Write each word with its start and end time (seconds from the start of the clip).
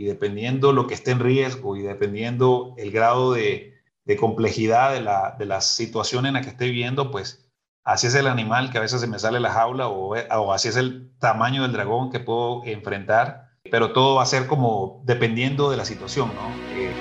y 0.00 0.04
dependiendo 0.04 0.72
lo 0.72 0.86
que 0.86 0.94
esté 0.94 1.10
en 1.10 1.20
riesgo 1.20 1.76
y 1.76 1.82
dependiendo 1.82 2.74
el 2.78 2.90
grado 2.90 3.34
de, 3.34 3.76
complejidad 4.18 4.94
de 4.94 5.02
la, 5.02 5.36
de 5.38 5.44
la 5.44 5.60
situación 5.60 6.24
en 6.24 6.32
la 6.32 6.40
que 6.40 6.48
esté 6.48 6.64
viviendo, 6.64 7.10
pues 7.10 7.50
así 7.84 8.06
es 8.06 8.14
el 8.14 8.26
animal 8.26 8.72
que 8.72 8.78
a 8.78 8.80
veces 8.80 9.02
se 9.02 9.06
me 9.06 9.18
sale 9.18 9.40
la 9.40 9.52
jaula 9.52 9.88
o, 9.88 10.16
o 10.16 10.52
así 10.54 10.68
es 10.68 10.76
el 10.76 11.12
tamaño 11.18 11.62
del 11.62 11.72
dragón 11.72 12.10
que 12.10 12.18
puedo 12.18 12.64
enfrentar, 12.64 13.50
pero 13.70 13.92
todo 13.92 14.14
va 14.14 14.22
a 14.22 14.26
ser 14.26 14.46
como 14.46 15.02
dependiendo 15.04 15.70
de 15.70 15.76
la 15.76 15.84
situación, 15.84 16.30
¿no? 16.34 16.48
Eh, 16.74 16.92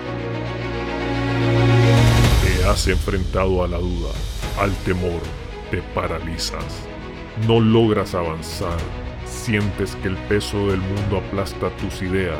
te 2.43 2.65
has 2.65 2.85
enfrentado 2.85 3.63
a 3.63 3.69
la 3.69 3.77
duda, 3.77 4.11
al 4.59 4.75
temor, 4.83 5.21
te 5.71 5.81
paralizas, 5.95 6.85
no 7.47 7.61
logras 7.61 8.13
avanzar 8.13 8.77
Sientes 9.29 9.95
que 9.97 10.09
el 10.09 10.17
peso 10.27 10.57
del 10.67 10.81
mundo 10.81 11.17
aplasta 11.17 11.69
tus 11.77 12.01
ideas, 12.01 12.39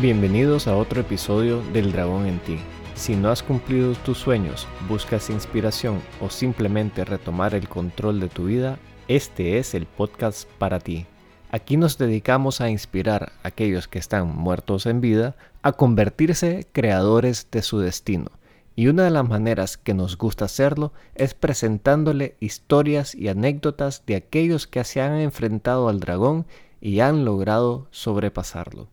Bienvenidos 0.00 0.68
a 0.68 0.76
otro 0.78 1.02
episodio 1.02 1.62
del 1.74 1.92
Dragón 1.92 2.24
en 2.24 2.38
ti. 2.38 2.56
Si 2.94 3.14
no 3.14 3.28
has 3.28 3.42
cumplido 3.42 3.92
tus 3.92 4.16
sueños, 4.16 4.66
buscas 4.88 5.28
inspiración 5.28 6.00
o 6.18 6.30
simplemente 6.30 7.04
retomar 7.04 7.54
el 7.54 7.68
control 7.68 8.18
de 8.18 8.30
tu 8.30 8.46
vida, 8.46 8.78
este 9.06 9.58
es 9.58 9.74
el 9.74 9.84
podcast 9.84 10.48
para 10.56 10.80
ti. 10.80 11.04
Aquí 11.50 11.76
nos 11.76 11.98
dedicamos 11.98 12.62
a 12.62 12.70
inspirar 12.70 13.32
a 13.42 13.48
aquellos 13.48 13.86
que 13.86 13.98
están 13.98 14.34
muertos 14.34 14.86
en 14.86 15.02
vida 15.02 15.36
a 15.60 15.72
convertirse 15.72 16.66
creadores 16.72 17.48
de 17.50 17.60
su 17.60 17.78
destino. 17.78 18.30
Y 18.74 18.86
una 18.86 19.04
de 19.04 19.10
las 19.10 19.28
maneras 19.28 19.76
que 19.76 19.92
nos 19.92 20.16
gusta 20.16 20.46
hacerlo 20.46 20.94
es 21.14 21.34
presentándole 21.34 22.36
historias 22.40 23.14
y 23.14 23.28
anécdotas 23.28 24.04
de 24.06 24.16
aquellos 24.16 24.66
que 24.66 24.84
se 24.84 25.02
han 25.02 25.20
enfrentado 25.20 25.90
al 25.90 26.00
dragón 26.00 26.46
y 26.80 27.00
han 27.00 27.26
logrado 27.26 27.88
sobrepasarlo. 27.90 28.88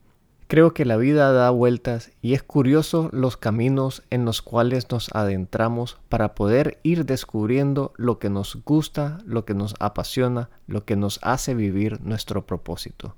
Creo 0.50 0.74
que 0.74 0.84
la 0.84 0.98
vida 0.98 1.32
da 1.32 1.52
vueltas 1.52 2.10
y 2.24 2.34
es 2.34 2.42
curioso 2.42 3.10
los 3.14 3.38
caminos 3.38 4.02
en 4.10 4.26
los 4.26 4.42
cuales 4.42 4.90
nos 4.90 5.14
adentramos 5.14 6.00
para 6.10 6.34
poder 6.34 6.80
ir 6.82 7.06
descubriendo 7.06 7.94
lo 7.98 8.18
que 8.18 8.32
nos 8.32 8.58
gusta, 8.66 9.20
lo 9.28 9.46
que 9.46 9.54
nos 9.54 9.76
apasiona, 9.80 10.50
lo 10.66 10.86
que 10.86 10.96
nos 10.96 11.20
hace 11.22 11.54
vivir 11.54 12.02
nuestro 12.02 12.48
propósito. 12.48 13.16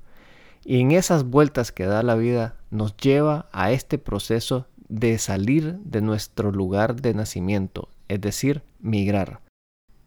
Y 0.65 0.81
en 0.81 0.91
esas 0.91 1.23
vueltas 1.23 1.71
que 1.71 1.85
da 1.85 2.03
la 2.03 2.15
vida 2.15 2.55
nos 2.69 2.97
lleva 2.97 3.47
a 3.53 3.71
este 3.71 3.97
proceso 3.97 4.67
de 4.89 5.17
salir 5.17 5.77
de 5.85 6.01
nuestro 6.01 6.51
lugar 6.51 7.01
de 7.01 7.13
nacimiento, 7.13 7.87
es 8.09 8.19
decir, 8.19 8.61
migrar. 8.81 9.39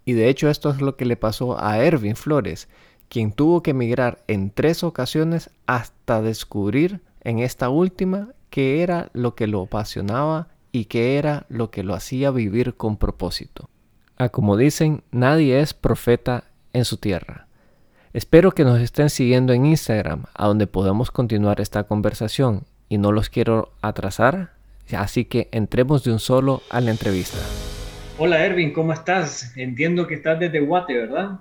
Y 0.05 0.13
de 0.13 0.29
hecho 0.29 0.51
esto 0.51 0.69
es 0.69 0.83
lo 0.83 0.99
que 0.99 1.07
le 1.07 1.17
pasó 1.17 1.59
a 1.59 1.79
Erwin 1.79 2.17
Flores, 2.17 2.69
quien 3.09 3.33
tuvo 3.33 3.63
que 3.63 3.73
migrar 3.73 4.23
en 4.29 4.51
tres 4.51 4.85
ocasiones 4.85 5.49
hasta 5.67 6.21
descubrir 6.21 7.01
en 7.25 7.39
esta 7.41 7.71
última 7.71 8.29
qué 8.51 8.83
era 8.83 9.11
lo 9.15 9.35
que 9.35 9.47
lo 9.47 9.63
apasionaba 9.63 10.49
y 10.71 10.85
qué 10.85 11.19
era 11.19 11.47
lo 11.49 11.71
que 11.71 11.83
lo 11.83 11.95
hacía 11.95 12.31
vivir 12.31 12.77
con 12.77 12.99
propósito. 12.99 13.71
A 14.17 14.25
ah, 14.25 14.29
como 14.29 14.57
dicen, 14.57 15.03
nadie 15.11 15.61
es 15.61 15.75
profeta 15.75 16.45
en 16.73 16.85
su 16.85 16.99
tierra. 16.99 17.49
Espero 18.13 18.53
que 18.53 18.63
nos 18.63 18.81
estén 18.81 19.11
siguiendo 19.11 19.53
en 19.53 19.67
Instagram, 19.67 20.27
a 20.35 20.47
donde 20.47 20.69
podemos 20.69 21.11
continuar 21.11 21.61
esta 21.61 21.85
conversación 21.85 22.65
y 22.89 22.99
no 22.99 23.11
los 23.11 23.29
quiero 23.29 23.73
atrasar, 23.83 24.53
así 24.97 25.25
que 25.25 25.49
entremos 25.51 26.05
de 26.05 26.13
un 26.13 26.21
solo 26.21 26.63
a 26.71 26.81
la 26.81 26.93
entrevista. 26.93 27.39
Hola 28.19 28.45
Ervin, 28.45 28.73
¿cómo 28.73 28.93
estás? 28.93 29.57
Entiendo 29.57 30.07
que 30.07 30.15
estás 30.15 30.39
desde 30.39 30.61
Guate, 30.61 30.95
¿verdad? 30.95 31.41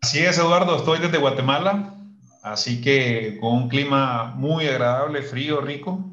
Así 0.00 0.20
es, 0.20 0.38
Eduardo, 0.38 0.76
estoy 0.76 1.00
desde 1.00 1.18
Guatemala. 1.18 1.97
Así 2.52 2.80
que 2.80 3.38
con 3.40 3.54
un 3.54 3.68
clima 3.68 4.34
muy 4.36 4.66
agradable, 4.66 5.22
frío, 5.22 5.60
rico. 5.60 6.04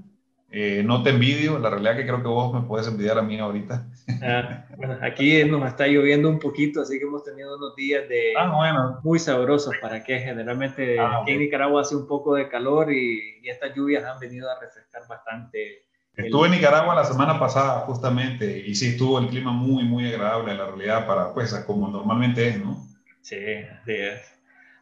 Eh, 0.58 0.84
no 0.86 1.04
te 1.04 1.10
envidio, 1.10 1.60
la 1.60 1.70
realidad 1.70 1.98
que 1.98 2.06
creo 2.06 2.22
que 2.22 2.30
vos 2.30 2.54
me 2.54 2.66
puedes 2.66 2.88
envidiar 2.88 3.18
a 3.18 3.22
mí 3.22 3.38
ahorita. 3.38 3.88
Ah, 4.22 4.66
bueno, 4.78 4.98
aquí 5.02 5.44
nos 5.44 5.68
está 5.68 5.88
lloviendo 5.88 6.30
un 6.30 6.40
poquito, 6.40 6.82
así 6.82 6.98
que 6.98 7.06
hemos 7.06 7.24
tenido 7.24 7.58
unos 7.58 7.76
días 7.76 8.08
de 8.08 8.34
ah, 8.38 9.02
muy 9.04 9.20
sabrosos 9.20 9.76
para 9.82 10.04
que 10.04 10.20
generalmente 10.20 10.98
ah, 10.98 11.20
aquí 11.22 11.32
en 11.32 11.40
Nicaragua 11.40 11.82
hace 11.82 11.96
un 11.96 12.08
poco 12.08 12.36
de 12.36 12.48
calor 12.48 12.94
y, 12.94 13.42
estas 13.44 13.76
lluvias 13.76 14.06
han 14.06 14.20
venido 14.20 14.50
a 14.50 14.60
refrescar 14.60 15.02
bastante. 15.10 15.84
Estuve 16.16 16.48
en 16.48 16.54
Nicaragua 16.54 16.96
la 16.96 17.04
semana 17.04 17.38
pasada 17.38 17.82
justamente 17.82 18.60
y 18.60 18.74
sí 18.76 18.90
estuvo 18.90 19.20
el 19.20 19.28
clima 19.28 19.52
muy, 19.52 19.84
muy 19.84 20.08
agradable 20.08 20.54
en 20.54 20.58
la 20.58 20.68
realidad 20.68 21.06
para, 21.06 21.34
pues, 21.34 21.54
como 21.68 21.90
normalmente 21.90 22.48
es, 22.48 22.60
¿no? 22.60 22.82
Sí, 23.22 23.38
sí 23.86 23.92
es. 23.92 24.35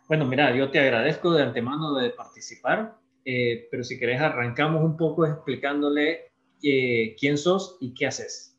Bueno, 0.07 0.25
mira, 0.25 0.55
yo 0.55 0.69
te 0.69 0.79
agradezco 0.79 1.31
de 1.31 1.43
antemano 1.43 1.93
de 1.95 2.09
participar, 2.09 2.97
eh, 3.25 3.67
pero 3.71 3.83
si 3.83 3.97
querés 3.97 4.21
arrancamos 4.21 4.83
un 4.83 4.97
poco 4.97 5.25
explicándole 5.25 6.31
eh, 6.61 7.15
quién 7.19 7.37
sos 7.37 7.77
y 7.79 7.93
qué 7.93 8.07
haces. 8.07 8.57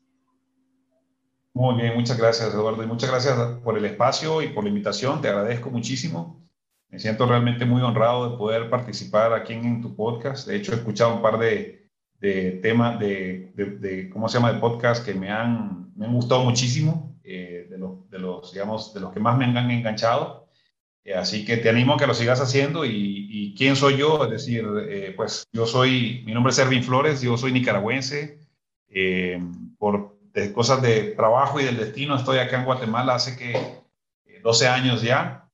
Muy 1.53 1.81
bien, 1.81 1.95
muchas 1.95 2.17
gracias 2.17 2.53
Eduardo 2.53 2.83
y 2.83 2.87
muchas 2.87 3.09
gracias 3.09 3.37
por 3.63 3.77
el 3.77 3.85
espacio 3.85 4.41
y 4.41 4.49
por 4.49 4.63
la 4.63 4.69
invitación, 4.69 5.21
te 5.21 5.29
agradezco 5.29 5.69
muchísimo. 5.69 6.43
Me 6.89 6.99
siento 6.99 7.25
realmente 7.25 7.65
muy 7.65 7.81
honrado 7.81 8.29
de 8.29 8.37
poder 8.37 8.69
participar 8.69 9.33
aquí 9.33 9.53
en, 9.53 9.81
tu 9.81 9.95
podcast. 9.95 10.47
De 10.47 10.55
hecho, 10.55 10.71
he 10.71 10.75
escuchado 10.75 11.15
un 11.15 11.21
par 11.21 11.37
de, 11.39 11.89
temas 12.61 12.99
de, 12.99 13.51
de, 13.55 14.09
¿cómo 14.09 14.27
se 14.29 14.37
llama?, 14.37 14.53
de 14.53 14.59
podcast 14.59 15.05
que 15.05 15.13
me 15.13 15.29
han, 15.29 15.93
me 15.95 16.05
han 16.05 16.13
gustado 16.13 16.43
muchísimo, 16.43 17.17
eh, 17.23 17.67
de, 17.69 17.77
los, 17.77 18.51
digamos, 18.53 18.93
de 18.93 18.99
los 18.99 19.11
que 19.13 19.19
más 19.19 19.37
me 19.37 19.45
han 19.45 19.71
enganchado. 19.71 20.44
Eh, 21.05 21.13
así 21.13 21.45
que 21.45 21.57
te 21.57 21.69
animo 21.69 21.93
a 21.93 21.97
que 21.97 22.07
lo 22.07 22.15
sigas 22.15 22.41
haciendo 22.41 22.83
y, 22.83 23.53
quién 23.55 23.77
soy 23.77 23.95
yo, 23.95 24.25
es 24.25 24.31
decir, 24.31 24.65
eh, 24.89 25.13
pues 25.15 25.45
yo 25.53 25.65
soy, 25.65 26.23
mi 26.25 26.33
nombre 26.33 26.51
es 26.51 26.59
Ervin 26.59 26.83
Flores, 26.83 27.21
yo 27.21 27.37
soy 27.37 27.53
nicaragüense, 27.53 28.39
eh, 28.89 29.41
por 29.77 30.17
cosas 30.53 30.81
de 30.81 31.11
trabajo 31.11 31.61
y 31.61 31.63
del 31.63 31.77
destino 31.77 32.17
estoy 32.17 32.39
acá 32.39 32.57
en 32.57 32.65
Guatemala 32.65 33.15
hace 33.15 33.37
que 33.37 33.81
12 34.41 34.67
años 34.67 35.01
ya, 35.01 35.47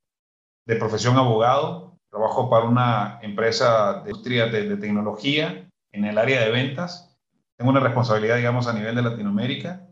de 0.66 0.78
profesión 0.78 1.18
abogado, 1.18 2.00
trabajo 2.10 2.50
para 2.50 2.66
una 2.66 3.20
empresa 3.22 4.02
de 4.02 4.10
industria 4.10 4.48
de, 4.48 4.68
de 4.68 4.78
tecnología 4.78 5.70
en 5.92 6.06
el 6.06 6.18
área 6.18 6.42
de 6.42 6.50
ventas, 6.50 7.16
tengo 7.58 7.70
una 7.70 7.82
responsabilidad, 7.82 8.38
digamos, 8.38 8.68
a 8.68 8.74
nivel 8.74 8.96
de 8.96 9.04
Latinoamérica 9.04 9.91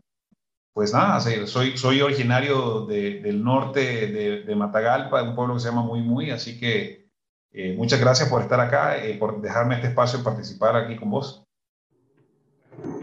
pues 0.72 0.92
nada, 0.92 1.20
soy, 1.20 1.76
soy 1.76 2.00
originario 2.00 2.86
del 2.86 3.42
norte 3.42 4.06
de, 4.06 4.42
de, 4.42 4.56
Matagalpa, 4.56 5.22
un 5.22 5.34
pueblo 5.34 5.54
que 5.54 5.60
se 5.60 5.68
llama 5.68 5.82
Muy 5.82 6.00
Muy, 6.00 6.30
así 6.30 6.58
que 6.60 7.08
eh, 7.52 7.74
muchas 7.76 8.00
gracias 8.00 8.28
por 8.28 8.42
estar 8.42 8.60
acá, 8.60 9.04
eh, 9.04 9.16
por 9.18 9.40
dejarme 9.40 9.74
este 9.74 9.88
espacio 9.88 10.20
y 10.20 10.22
participar 10.22 10.76
aquí 10.76 10.96
con 10.96 11.10
vos. 11.10 11.44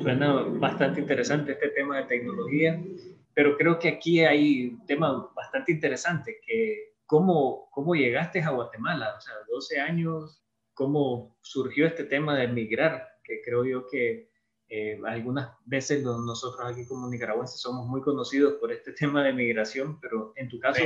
Suena 0.01 0.43
bastante 0.43 1.01
interesante 1.01 1.51
este 1.51 1.69
tema 1.69 1.97
de 1.97 2.03
tecnología, 2.05 2.81
pero 3.33 3.57
creo 3.57 3.77
que 3.77 3.89
aquí 3.89 4.21
hay 4.21 4.69
un 4.69 4.85
tema 4.85 5.29
bastante 5.35 5.73
interesante, 5.73 6.39
que 6.45 6.93
cómo, 7.05 7.69
cómo 7.71 7.95
llegaste 7.95 8.41
a 8.41 8.51
Guatemala, 8.51 9.15
o 9.17 9.21
sea, 9.21 9.33
12 9.49 9.79
años, 9.81 10.41
cómo 10.73 11.35
surgió 11.41 11.85
este 11.85 12.05
tema 12.05 12.35
de 12.35 12.45
emigrar, 12.45 13.07
que 13.23 13.41
creo 13.43 13.65
yo 13.65 13.87
que 13.87 14.29
eh, 14.69 14.99
algunas 15.05 15.49
veces 15.65 16.03
nosotros 16.03 16.59
aquí 16.69 16.85
como 16.85 17.07
nicaragüenses 17.07 17.61
somos 17.61 17.87
muy 17.87 18.01
conocidos 18.01 18.55
por 18.59 18.71
este 18.71 18.91
tema 18.99 19.23
de 19.23 19.33
migración, 19.33 19.99
pero 19.99 20.33
en 20.35 20.49
tu 20.49 20.59
caso, 20.59 20.81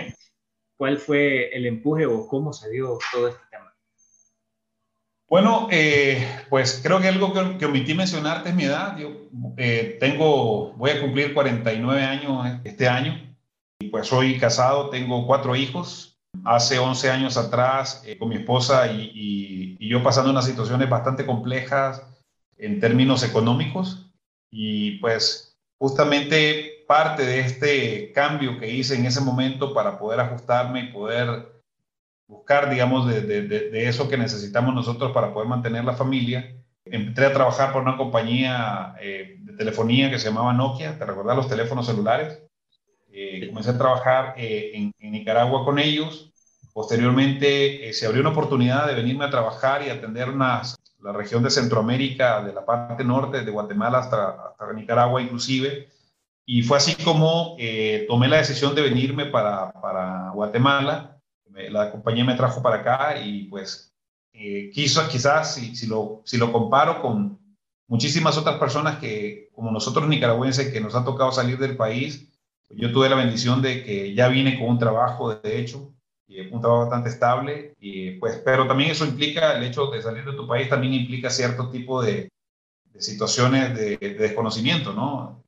¿cuál 0.77 0.97
fue 0.99 1.55
el 1.55 1.65
empuje 1.65 2.05
o 2.05 2.27
cómo 2.27 2.53
se 2.53 2.69
dio 2.69 2.99
todo 3.11 3.27
este 3.29 3.41
tema? 3.49 3.73
Bueno, 5.27 5.69
eh, 5.71 6.27
pues 6.49 6.81
creo 6.83 6.99
que 6.99 7.07
algo 7.07 7.33
que, 7.57 7.65
omití 7.65 7.93
mencionarte 7.93 8.49
es 8.49 8.55
mi 8.55 8.65
edad. 8.65 8.97
Yo 8.97 9.29
eh, 9.57 9.97
tengo, 9.99 10.73
voy 10.73 10.91
a 10.91 10.99
cumplir 10.99 11.33
49 11.33 12.03
años 12.03 12.59
este 12.65 12.89
año 12.89 13.33
y 13.79 13.87
pues 13.87 14.07
soy 14.07 14.37
casado, 14.37 14.89
tengo 14.89 15.25
cuatro 15.25 15.55
hijos. 15.55 16.19
Hace 16.43 16.79
11 16.79 17.09
años 17.09 17.37
atrás, 17.37 18.03
con 18.19 18.29
mi 18.29 18.35
esposa 18.35 18.91
y, 18.91 19.77
y 19.79 19.89
yo 19.89 20.03
pasando 20.03 20.31
unas 20.31 20.45
situaciones 20.45 20.89
bastante 20.89 21.25
complejas, 21.25 22.05
en 22.61 22.79
términos 22.79 23.23
económicos 23.23 24.09
y 24.49 24.99
pues 24.99 25.57
justamente 25.77 26.85
parte 26.87 27.25
de 27.25 27.39
este 27.39 28.11
cambio 28.13 28.59
que 28.59 28.69
hice 28.69 28.95
en 28.95 29.05
ese 29.05 29.21
momento 29.21 29.73
para 29.73 29.97
poder 29.97 30.19
ajustarme 30.19 30.81
y 30.81 30.91
poder 30.91 31.51
buscar, 32.27 32.69
digamos, 32.69 33.07
de, 33.07 33.21
de, 33.21 33.87
eso 33.87 34.07
que 34.07 34.17
necesitamos 34.17 34.73
nosotros 34.73 35.11
para 35.11 35.33
poder 35.33 35.49
mantener 35.49 35.83
la 35.83 35.95
familia, 35.95 36.55
entré 36.85 37.25
a 37.25 37.33
trabajar 37.33 37.73
por 37.73 37.81
una 37.81 37.97
compañía 37.97 38.95
eh, 39.01 39.37
de 39.39 39.53
telefonía 39.53 40.09
que 40.09 40.19
se 40.19 40.29
llamaba 40.29 40.53
Nokia, 40.53 40.97
¿te 40.97 41.05
recuerdas 41.05 41.35
los 41.35 41.49
teléfonos 41.49 41.85
celulares? 41.85 42.41
Eh, 43.11 43.47
comencé 43.49 43.71
a 43.71 43.77
trabajar 43.77 44.35
eh, 44.37 44.71
en, 44.73 44.93
en, 44.99 45.11
Nicaragua 45.11 45.65
con 45.65 45.77
ellos. 45.79 46.31
Posteriormente 46.73 47.91
se 47.91 48.05
abrió 48.05 48.21
una 48.21 48.29
oportunidad 48.29 48.87
de 48.87 48.95
venirme 48.95 49.25
a 49.25 49.29
trabajar 49.29 49.85
y 49.85 49.89
atender 49.89 50.29
unas, 50.29 50.80
la 51.01 51.11
región 51.11 51.43
de 51.43 51.49
Centroamérica, 51.49 52.43
de 52.43 52.53
la 52.53 52.65
parte 52.65 53.03
norte, 53.03 53.43
de 53.43 53.51
Guatemala 53.51 53.99
hasta, 53.99 54.29
hasta 54.47 54.73
Nicaragua 54.73 55.21
inclusive. 55.21 55.89
Y 56.45 56.63
fue 56.63 56.77
así 56.77 56.95
como 57.03 57.55
tomé 58.07 58.27
la 58.27 58.37
decisión 58.37 58.75
de 58.75 58.81
venirme 58.81 59.25
para, 59.25 59.71
para 59.73 60.31
Guatemala. 60.31 61.19
La 61.69 61.91
compañía 61.91 62.25
me 62.25 62.35
trajo 62.35 62.61
para 62.61 62.77
acá 62.77 63.21
y 63.21 63.43
pues 63.45 63.91
eh, 64.33 64.71
quiso, 64.73 65.07
quizás 65.09 65.55
si, 65.55 65.75
si, 65.75 65.87
lo, 65.87 66.21
si 66.25 66.37
lo 66.37 66.51
comparo 66.51 67.01
con 67.01 67.39
muchísimas 67.87 68.37
otras 68.37 68.57
personas 68.57 68.97
que, 68.97 69.49
como 69.53 69.71
nosotros 69.71 70.07
nicaragüenses, 70.07 70.71
que 70.71 70.79
nos 70.79 70.95
ha 70.95 71.03
tocado 71.03 71.31
salir 71.31 71.57
del 71.57 71.75
país, 71.75 72.27
yo 72.69 72.91
tuve 72.93 73.09
la 73.09 73.17
bendición 73.17 73.61
de 73.61 73.83
que 73.83 74.13
ya 74.13 74.29
vine 74.29 74.57
con 74.57 74.69
un 74.69 74.79
trabajo, 74.79 75.35
de 75.35 75.59
hecho, 75.59 75.93
un 76.51 76.61
trabajo 76.61 76.81
bastante 76.81 77.09
estable, 77.09 77.75
y 77.79 78.11
pues, 78.11 78.41
pero 78.43 78.67
también 78.67 78.91
eso 78.91 79.05
implica, 79.05 79.57
el 79.57 79.63
hecho 79.63 79.87
de 79.87 80.01
salir 80.01 80.25
de 80.25 80.33
tu 80.33 80.47
país 80.47 80.69
también 80.69 80.93
implica 80.93 81.29
cierto 81.29 81.69
tipo 81.69 82.01
de, 82.01 82.31
de 82.85 83.01
situaciones 83.01 83.75
de, 83.75 83.97
de, 83.97 84.13
desconocimiento, 84.15 84.93
¿no? 84.93 85.43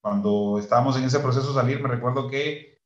Cuando 0.00 0.58
estábamos 0.58 0.96
en 0.96 1.04
ese 1.04 1.20
proceso 1.20 1.48
de 1.48 1.54
salir, 1.54 1.80
me 1.80 1.88
recuerdo 1.88 2.28
que 2.28 2.78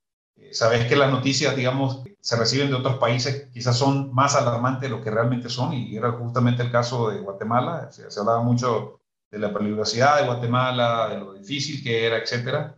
sabes 0.51 0.87
que 0.87 0.97
las 0.97 1.11
noticias, 1.11 1.57
digamos, 1.57 2.03
se 2.21 2.37
reciben 2.37 2.69
de 2.69 2.77
otros 2.77 2.97
países, 2.97 3.49
quizás 3.53 3.77
son 3.77 4.13
más 4.13 4.35
alarmantes 4.35 4.83
de 4.83 4.89
lo 4.89 5.03
que 5.03 5.11
realmente 5.11 5.49
son, 5.49 5.73
y 5.73 5.97
era 5.97 6.13
justamente 6.13 6.63
el 6.63 6.71
caso 6.71 7.11
de 7.11 7.21
Guatemala. 7.21 7.91
Se, 7.91 8.07
hablaba 8.19 8.43
mucho 8.43 9.01
de 9.31 9.39
la 9.39 9.53
peligrosidad 9.53 10.21
de 10.21 10.27
Guatemala, 10.27 11.09
de 11.09 11.19
lo 11.19 11.33
difícil 11.35 11.83
que 11.83 12.07
era, 12.07 12.19
etcétera. 12.19 12.77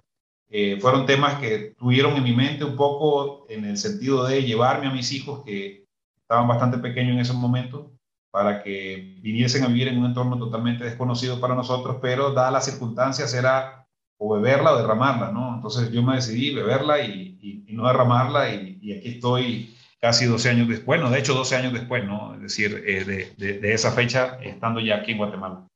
Eh, 0.57 0.79
fueron 0.81 1.05
temas 1.05 1.41
que 1.41 1.75
tuvieron 1.77 2.15
en 2.15 2.23
mi 2.23 2.33
mente 2.33 2.65
un 2.65 2.77
poco 2.77 3.45
en 3.49 3.65
el 3.65 3.77
sentido 3.77 4.25
de 4.25 4.45
llevarme 4.45 4.87
a 4.87 4.93
mis 4.93 5.11
hijos, 5.11 5.43
que 5.45 5.85
estaban 6.17 6.47
bastante 6.47 6.79
pequeños 6.79 7.15
en 7.15 7.19
ese 7.19 7.33
momento, 7.33 7.91
para 8.31 8.63
que 8.63 9.19
viniesen 9.21 9.65
a 9.65 9.67
vivir 9.67 9.89
en 9.89 9.99
un 9.99 10.07
entorno 10.07 10.39
totalmente 10.39 10.85
desconocido 10.85 11.41
para 11.41 11.57
nosotros, 11.57 11.97
pero 12.01 12.33
dadas 12.33 12.53
las 12.53 12.65
circunstancias 12.67 13.35
era 13.35 13.85
o 14.17 14.33
beberla 14.37 14.75
o 14.75 14.77
derramarla, 14.77 15.33
¿no? 15.33 15.57
Entonces 15.57 15.91
yo 15.91 16.05
me 16.05 16.15
decidí 16.15 16.55
beberla 16.55 17.01
y, 17.01 17.67
no 17.71 17.89
derramarla 17.89 18.55
y, 18.55 18.93
aquí 18.93 19.09
estoy 19.09 19.75
casi 20.01 20.27
12 20.27 20.51
años 20.51 20.69
después, 20.69 21.01
no, 21.01 21.11
de 21.11 21.19
hecho 21.19 21.35
12 21.35 21.57
años 21.57 21.73
después, 21.73 22.05
¿no? 22.05 22.33
Es 22.35 22.43
decir, 22.43 22.81
eh, 22.87 23.05
de, 23.05 23.59
de, 23.59 23.75
esa 23.75 23.91
fecha 23.91 24.39
estando 24.41 24.79
ya 24.79 24.99
aquí 24.99 25.11
en 25.11 25.19
Guatemala. 25.19 25.67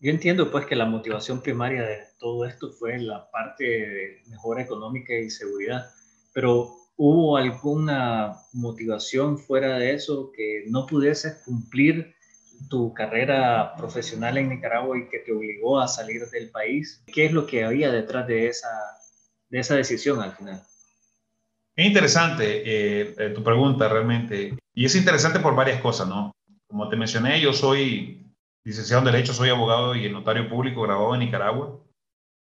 Yo 0.00 0.10
entiendo 0.10 0.50
pues 0.50 0.66
que 0.66 0.76
la 0.76 0.86
motivación 0.86 1.42
primaria 1.42 1.82
de 1.82 1.98
todo 2.18 2.46
esto 2.46 2.72
fue 2.72 2.98
la 2.98 3.30
parte 3.30 3.64
de 3.64 4.22
mejora 4.28 4.62
económica 4.62 5.14
y 5.14 5.30
seguridad, 5.30 5.90
pero 6.32 6.74
¿hubo 6.96 7.36
alguna 7.36 8.36
motivación 8.52 9.38
fuera 9.38 9.78
de 9.78 9.94
eso 9.94 10.32
que 10.34 10.64
no 10.68 10.86
pudieses 10.86 11.42
cumplir 11.44 12.14
tu 12.68 12.92
carrera 12.92 13.74
profesional 13.76 14.36
en 14.38 14.50
Nicaragua 14.50 14.98
y 14.98 15.08
que 15.08 15.20
te 15.20 15.32
obligó 15.32 15.80
a 15.80 15.88
salir 15.88 16.28
del 16.30 16.50
país. 16.50 17.02
¿Qué 17.06 17.26
es 17.26 17.32
lo 17.32 17.46
que 17.46 17.64
había 17.64 17.90
detrás 17.90 18.26
de 18.26 18.48
esa, 18.48 18.68
de 19.48 19.60
esa 19.60 19.76
decisión 19.76 20.20
al 20.20 20.32
final? 20.32 20.62
Es 21.76 21.86
interesante 21.86 22.62
eh, 22.64 23.14
eh, 23.16 23.30
tu 23.30 23.42
pregunta 23.42 23.88
realmente. 23.88 24.56
Y 24.74 24.84
es 24.84 24.94
interesante 24.94 25.40
por 25.40 25.54
varias 25.54 25.80
cosas, 25.80 26.08
¿no? 26.08 26.32
Como 26.66 26.88
te 26.88 26.96
mencioné, 26.96 27.40
yo 27.40 27.52
soy 27.52 28.29
licenciado 28.64 29.00
en 29.00 29.12
Derecho, 29.12 29.32
soy 29.32 29.50
abogado 29.50 29.94
y 29.94 30.08
notario 30.10 30.48
público 30.48 30.82
graduado 30.82 31.14
en 31.14 31.20
Nicaragua. 31.20 31.78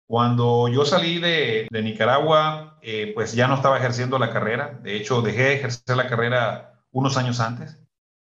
Cuando 0.07 0.67
yo 0.67 0.85
salí 0.85 1.19
de, 1.19 1.67
de 1.71 1.81
Nicaragua, 1.81 2.77
eh, 2.81 3.11
pues 3.15 3.33
ya 3.33 3.47
no 3.47 3.55
estaba 3.55 3.77
ejerciendo 3.77 4.19
la 4.19 4.31
carrera. 4.31 4.79
De 4.83 4.95
hecho, 4.95 5.21
dejé 5.21 5.43
de 5.43 5.53
ejercer 5.53 5.95
la 5.95 6.07
carrera 6.07 6.83
unos 6.91 7.15
años 7.17 7.39
antes. 7.39 7.79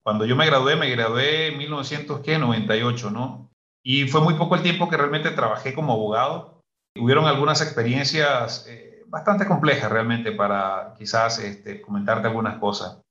Cuando 0.03 0.25
yo 0.25 0.35
me 0.35 0.45
gradué, 0.45 0.75
me 0.75 0.89
gradué 0.89 1.47
en 1.47 1.57
1998, 1.57 3.11
¿no? 3.11 3.51
Y 3.83 4.07
fue 4.07 4.21
muy 4.21 4.33
poco 4.33 4.55
el 4.55 4.63
tiempo 4.63 4.89
que 4.89 4.97
realmente 4.97 5.29
trabajé 5.31 5.73
como 5.73 5.93
abogado. 5.93 6.63
Hubieron 6.99 7.25
algunas 7.25 7.61
experiencias 7.61 8.65
eh, 8.67 9.03
bastante 9.07 9.45
complejas 9.45 9.91
realmente 9.91 10.31
para 10.31 10.95
quizás 10.97 11.39
este, 11.39 11.81
comentarte 11.81 12.27
algunas 12.27 12.57
cosas 12.57 13.01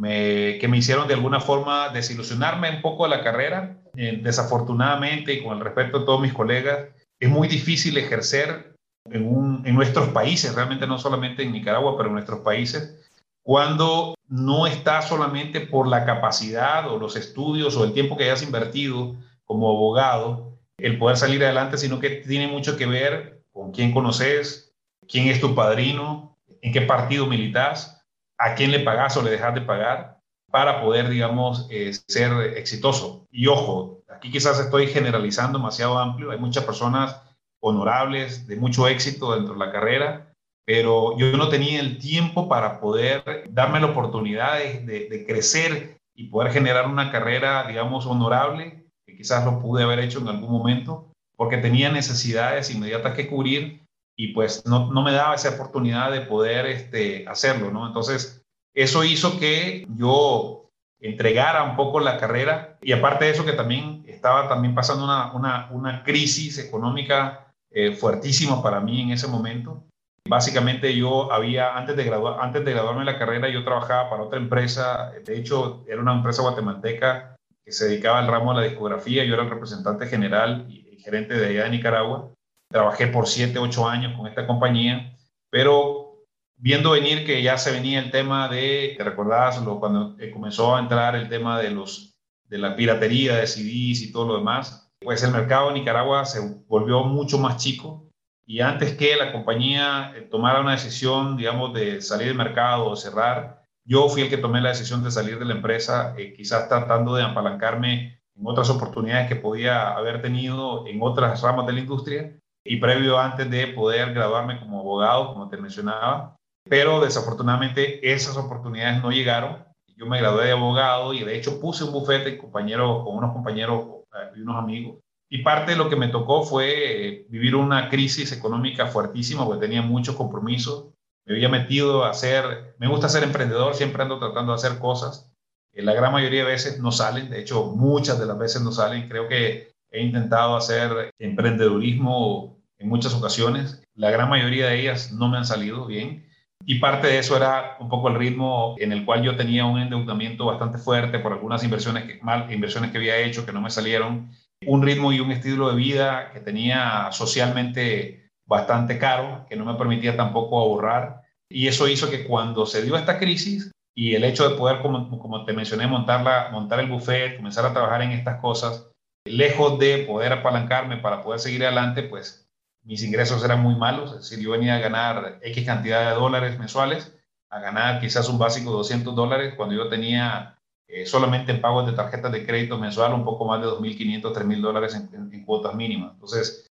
que 0.00 0.66
me 0.68 0.78
hicieron 0.78 1.06
de 1.06 1.14
alguna 1.14 1.40
forma 1.40 1.90
desilusionarme 1.90 2.70
un 2.70 2.82
poco 2.82 3.04
de 3.04 3.10
la 3.10 3.22
carrera. 3.22 3.78
Eh, 3.94 4.20
desafortunadamente, 4.22 5.34
y 5.34 5.42
con 5.42 5.58
el 5.58 5.64
respeto 5.64 6.00
de 6.00 6.06
todos 6.06 6.20
mis 6.20 6.32
colegas, 6.32 6.88
es 7.20 7.28
muy 7.28 7.46
difícil 7.46 7.98
ejercer 7.98 8.74
en, 9.10 9.62
en 9.64 9.74
nuestros 9.74 10.08
países, 10.08 10.54
realmente 10.54 10.86
no 10.86 10.98
solamente 10.98 11.42
en 11.42 11.52
Nicaragua, 11.52 11.96
pero 11.96 12.08
en 12.08 12.14
nuestros 12.14 12.40
países, 12.40 12.98
cuando 13.42 14.14
no 14.28 14.66
está 14.66 15.02
solamente 15.02 15.60
por 15.60 15.88
la 15.88 16.06
capacidad 16.06 16.90
o 16.90 16.98
los 16.98 17.16
estudios 17.16 17.76
o 17.76 17.84
el 17.84 17.92
tiempo 17.92 18.16
que 18.16 18.24
hayas 18.24 18.42
invertido 18.42 19.16
como 19.44 19.68
abogado, 19.68 20.58
el 20.78 20.98
poder 20.98 21.16
salir 21.16 21.44
adelante, 21.44 21.76
sino 21.76 22.00
que 22.00 22.10
tiene 22.10 22.48
mucho 22.48 22.76
que 22.76 22.86
ver 22.86 23.42
con 23.52 23.72
quién 23.72 23.92
conoces, 23.92 24.72
quién 25.06 25.28
es 25.28 25.40
tu 25.40 25.54
padrino, 25.54 26.38
en 26.62 26.72
qué 26.72 26.82
partido 26.82 27.26
militas, 27.26 28.01
a 28.42 28.56
quién 28.56 28.72
le 28.72 28.80
pagas 28.80 29.16
o 29.16 29.22
le 29.22 29.30
dejas 29.30 29.54
de 29.54 29.60
pagar 29.60 30.18
para 30.50 30.82
poder, 30.82 31.08
digamos, 31.08 31.68
eh, 31.70 31.92
ser 32.08 32.32
exitoso. 32.56 33.26
Y 33.30 33.46
ojo, 33.46 34.02
aquí 34.14 34.32
quizás 34.32 34.58
estoy 34.58 34.88
generalizando 34.88 35.58
demasiado 35.58 35.96
amplio, 35.98 36.32
hay 36.32 36.38
muchas 36.38 36.64
personas 36.64 37.22
honorables, 37.60 38.48
de 38.48 38.56
mucho 38.56 38.88
éxito 38.88 39.34
dentro 39.34 39.54
de 39.54 39.60
la 39.60 39.70
carrera, 39.70 40.34
pero 40.66 41.16
yo 41.16 41.36
no 41.36 41.48
tenía 41.48 41.78
el 41.78 41.98
tiempo 41.98 42.48
para 42.48 42.80
poder 42.80 43.44
darme 43.48 43.80
la 43.80 43.86
oportunidad 43.86 44.58
de, 44.58 45.24
crecer 45.26 45.98
y 46.14 46.26
poder 46.26 46.52
generar 46.52 46.88
una 46.88 47.12
carrera, 47.12 47.68
digamos, 47.68 48.06
honorable, 48.06 48.84
que 49.06 49.16
quizás 49.16 49.44
lo 49.44 49.60
pude 49.60 49.84
haber 49.84 50.00
hecho 50.00 50.18
en 50.18 50.28
algún 50.28 50.50
momento, 50.50 51.12
porque 51.36 51.58
tenía 51.58 51.90
necesidades 51.92 52.74
inmediatas 52.74 53.14
que 53.14 53.28
cubrir 53.28 53.81
y 54.22 54.28
pues 54.28 54.64
no, 54.66 54.92
no 54.92 55.02
me 55.02 55.10
daba 55.10 55.34
esa 55.34 55.50
oportunidad 55.50 56.12
de 56.12 56.20
poder 56.20 56.66
este, 56.66 57.26
hacerlo, 57.26 57.72
¿no? 57.72 57.88
Entonces, 57.88 58.40
eso 58.72 59.02
hizo 59.02 59.40
que 59.40 59.84
yo 59.96 60.68
entregara 61.00 61.64
un 61.64 61.74
poco 61.74 61.98
la 61.98 62.18
carrera 62.18 62.78
y 62.82 62.92
aparte 62.92 63.24
de 63.24 63.32
eso 63.32 63.44
que 63.44 63.52
también 63.52 64.04
estaba 64.06 64.48
también 64.48 64.76
pasando 64.76 65.04
una, 65.04 65.72
una, 65.72 66.04
crisis 66.04 66.58
económica 66.58 67.52
eh, 67.72 67.96
fuertísima 67.96 68.62
para 68.62 68.78
mí 68.78 69.00
en 69.02 69.10
ese 69.10 69.26
momento 69.26 69.82
Básicamente 70.28 70.94
yo 70.94 71.32
había, 71.32 71.76
antes 71.76 71.96
de, 71.96 72.04
graduar, 72.04 72.38
antes 72.40 72.64
de 72.64 72.72
graduarme 72.72 73.00
en 73.00 73.06
la 73.06 73.18
carrera, 73.18 73.48
yo 73.48 73.64
trabajaba 73.64 74.08
para 74.08 74.22
otra 74.22 74.38
empresa, 74.38 75.10
de 75.24 75.36
hecho 75.36 75.84
era 75.88 76.00
una 76.00 76.14
empresa 76.14 76.42
guatemalteca 76.42 77.34
que 77.64 77.72
se 77.72 77.88
dedicaba 77.88 78.20
al 78.20 78.28
ramo 78.28 78.54
de 78.54 78.60
la 78.60 78.68
discografía, 78.68 79.24
yo 79.24 79.34
era 79.34 79.42
el 79.42 79.50
representante 79.50 80.06
general 80.06 80.66
y 80.68 80.96
gerente 80.98 81.34
de 81.34 81.46
allá 81.46 81.64
de 81.64 81.70
Nicaragua. 81.70 82.32
Trabajé 82.72 83.06
por 83.06 83.26
7, 83.26 83.58
8 83.58 83.88
años 83.88 84.16
con 84.16 84.26
esta 84.26 84.46
compañía, 84.46 85.16
pero 85.50 86.24
viendo 86.56 86.92
venir 86.92 87.26
que 87.26 87.42
ya 87.42 87.58
se 87.58 87.70
venía 87.70 87.98
el 87.98 88.10
tema 88.10 88.48
de, 88.48 88.94
te 88.96 89.04
recordás, 89.04 89.58
cuando 89.58 90.16
comenzó 90.32 90.74
a 90.74 90.80
entrar 90.80 91.14
el 91.14 91.28
tema 91.28 91.60
de, 91.60 91.70
los, 91.70 92.14
de 92.48 92.58
la 92.58 92.74
piratería 92.74 93.36
de 93.36 93.46
CDs 93.46 94.02
y 94.02 94.12
todo 94.12 94.26
lo 94.26 94.38
demás, 94.38 94.90
pues 95.00 95.22
el 95.22 95.32
mercado 95.32 95.68
de 95.68 95.74
Nicaragua 95.74 96.24
se 96.24 96.40
volvió 96.66 97.04
mucho 97.04 97.38
más 97.38 97.56
chico 97.56 98.08
y 98.46 98.60
antes 98.60 98.94
que 98.96 99.16
la 99.16 99.32
compañía 99.32 100.12
eh, 100.16 100.22
tomara 100.22 100.60
una 100.60 100.72
decisión, 100.72 101.36
digamos, 101.36 101.72
de 101.74 102.00
salir 102.00 102.28
del 102.28 102.36
mercado 102.36 102.90
o 102.90 102.96
cerrar, 102.96 103.62
yo 103.84 104.08
fui 104.08 104.22
el 104.22 104.28
que 104.28 104.36
tomé 104.36 104.60
la 104.60 104.70
decisión 104.70 105.02
de 105.02 105.10
salir 105.10 105.38
de 105.38 105.44
la 105.44 105.54
empresa, 105.54 106.14
eh, 106.16 106.32
quizás 106.36 106.68
tratando 106.68 107.14
de 107.14 107.22
apalancarme 107.22 108.20
en 108.36 108.46
otras 108.46 108.70
oportunidades 108.70 109.28
que 109.28 109.36
podía 109.36 109.94
haber 109.94 110.22
tenido 110.22 110.86
en 110.86 110.98
otras 111.02 111.42
ramas 111.42 111.66
de 111.66 111.72
la 111.72 111.80
industria 111.80 112.38
y 112.64 112.76
previo 112.76 113.18
antes 113.18 113.50
de 113.50 113.68
poder 113.68 114.14
graduarme 114.14 114.58
como 114.58 114.80
abogado, 114.80 115.32
como 115.32 115.48
te 115.48 115.56
mencionaba. 115.56 116.36
Pero 116.68 117.00
desafortunadamente 117.00 118.12
esas 118.12 118.36
oportunidades 118.36 119.02
no 119.02 119.10
llegaron. 119.10 119.64
Yo 119.96 120.06
me 120.06 120.18
gradué 120.18 120.46
de 120.46 120.52
abogado 120.52 121.12
y 121.14 121.24
de 121.24 121.36
hecho 121.36 121.60
puse 121.60 121.84
un 121.84 121.92
bufete 121.92 122.38
compañero, 122.38 123.04
con 123.04 123.16
unos 123.16 123.32
compañeros 123.32 123.86
eh, 124.14 124.30
y 124.36 124.40
unos 124.40 124.56
amigos 124.56 125.02
y 125.32 125.38
parte 125.38 125.70
de 125.70 125.78
lo 125.78 125.88
que 125.88 125.96
me 125.96 126.08
tocó 126.08 126.42
fue 126.42 127.08
eh, 127.08 127.26
vivir 127.30 127.56
una 127.56 127.88
crisis 127.88 128.32
económica 128.32 128.88
fuertísima, 128.88 129.46
porque 129.46 129.62
tenía 129.62 129.80
muchos 129.80 130.14
compromisos. 130.14 130.90
Me 131.24 131.32
había 131.32 131.48
metido 131.48 132.04
a 132.04 132.10
hacer, 132.10 132.74
me 132.78 132.86
gusta 132.86 133.08
ser 133.08 133.22
emprendedor, 133.22 133.74
siempre 133.74 134.02
ando 134.02 134.18
tratando 134.18 134.52
de 134.52 134.56
hacer 134.56 134.78
cosas. 134.78 135.32
Eh, 135.72 135.80
la 135.80 135.94
gran 135.94 136.12
mayoría 136.12 136.44
de 136.44 136.50
veces 136.50 136.80
no 136.80 136.92
salen, 136.92 137.30
de 137.30 137.40
hecho 137.40 137.64
muchas 137.74 138.20
de 138.20 138.26
las 138.26 138.38
veces 138.38 138.60
no 138.60 138.72
salen. 138.72 139.08
Creo 139.08 139.26
que 139.26 139.71
he 139.92 140.02
intentado 140.02 140.56
hacer 140.56 141.12
emprendedurismo 141.18 142.58
en 142.78 142.88
muchas 142.88 143.14
ocasiones. 143.14 143.82
La 143.94 144.10
gran 144.10 144.28
mayoría 144.28 144.66
de 144.66 144.80
ellas 144.80 145.12
no 145.12 145.28
me 145.28 145.36
han 145.36 145.44
salido 145.44 145.86
bien. 145.86 146.26
Y 146.64 146.78
parte 146.78 147.08
de 147.08 147.18
eso 147.18 147.36
era 147.36 147.76
un 147.80 147.88
poco 147.88 148.08
el 148.08 148.14
ritmo 148.14 148.76
en 148.78 148.92
el 148.92 149.04
cual 149.04 149.22
yo 149.22 149.36
tenía 149.36 149.66
un 149.66 149.80
endeudamiento 149.80 150.46
bastante 150.46 150.78
fuerte 150.78 151.18
por 151.18 151.32
algunas 151.32 151.62
inversiones 151.64 152.04
que, 152.04 152.20
mal, 152.22 152.52
inversiones 152.52 152.90
que 152.90 152.98
había 152.98 153.18
hecho 153.18 153.44
que 153.44 153.52
no 153.52 153.60
me 153.60 153.70
salieron. 153.70 154.30
Un 154.66 154.82
ritmo 154.82 155.12
y 155.12 155.20
un 155.20 155.32
estilo 155.32 155.70
de 155.70 155.76
vida 155.76 156.30
que 156.32 156.40
tenía 156.40 157.10
socialmente 157.10 158.30
bastante 158.46 158.98
caro, 158.98 159.44
que 159.48 159.56
no 159.56 159.64
me 159.64 159.74
permitía 159.74 160.16
tampoco 160.16 160.58
ahorrar. 160.58 161.22
Y 161.50 161.66
eso 161.66 161.88
hizo 161.88 162.10
que 162.10 162.24
cuando 162.24 162.64
se 162.64 162.82
dio 162.82 162.96
esta 162.96 163.18
crisis 163.18 163.72
y 163.94 164.14
el 164.14 164.24
hecho 164.24 164.48
de 164.48 164.56
poder, 164.56 164.80
como, 164.80 165.18
como 165.18 165.44
te 165.44 165.52
mencioné, 165.52 165.86
montarla, 165.86 166.48
montar 166.52 166.80
el 166.80 166.88
buffet, 166.88 167.36
comenzar 167.36 167.66
a 167.66 167.72
trabajar 167.72 168.02
en 168.02 168.12
estas 168.12 168.40
cosas, 168.40 168.91
lejos 169.24 169.78
de 169.78 169.98
poder 169.98 170.32
apalancarme 170.32 170.98
para 170.98 171.22
poder 171.22 171.40
seguir 171.40 171.64
adelante, 171.64 172.02
pues 172.02 172.48
mis 172.84 173.02
ingresos 173.02 173.44
eran 173.44 173.60
muy 173.60 173.76
malos, 173.76 174.12
es 174.12 174.28
decir, 174.28 174.40
yo 174.40 174.50
venía 174.50 174.76
a 174.76 174.80
ganar 174.80 175.38
X 175.42 175.64
cantidad 175.64 176.10
de 176.10 176.18
dólares 176.18 176.58
mensuales, 176.58 177.16
a 177.48 177.60
ganar 177.60 178.00
quizás 178.00 178.28
un 178.28 178.38
básico 178.38 178.70
de 178.70 178.76
200 178.78 179.14
dólares 179.14 179.54
cuando 179.56 179.74
yo 179.74 179.88
tenía 179.88 180.58
eh, 180.88 181.06
solamente 181.06 181.52
en 181.52 181.60
pagos 181.60 181.86
de 181.86 181.92
tarjetas 181.92 182.32
de 182.32 182.44
crédito 182.44 182.78
mensual 182.78 183.14
un 183.14 183.24
poco 183.24 183.44
más 183.46 183.60
de 183.60 183.68
2.500, 183.68 184.22
3.000 184.22 184.60
dólares 184.60 184.94
en, 184.94 185.44
cuotas 185.44 185.74
mínimas. 185.74 186.12
Entonces, 186.14 186.70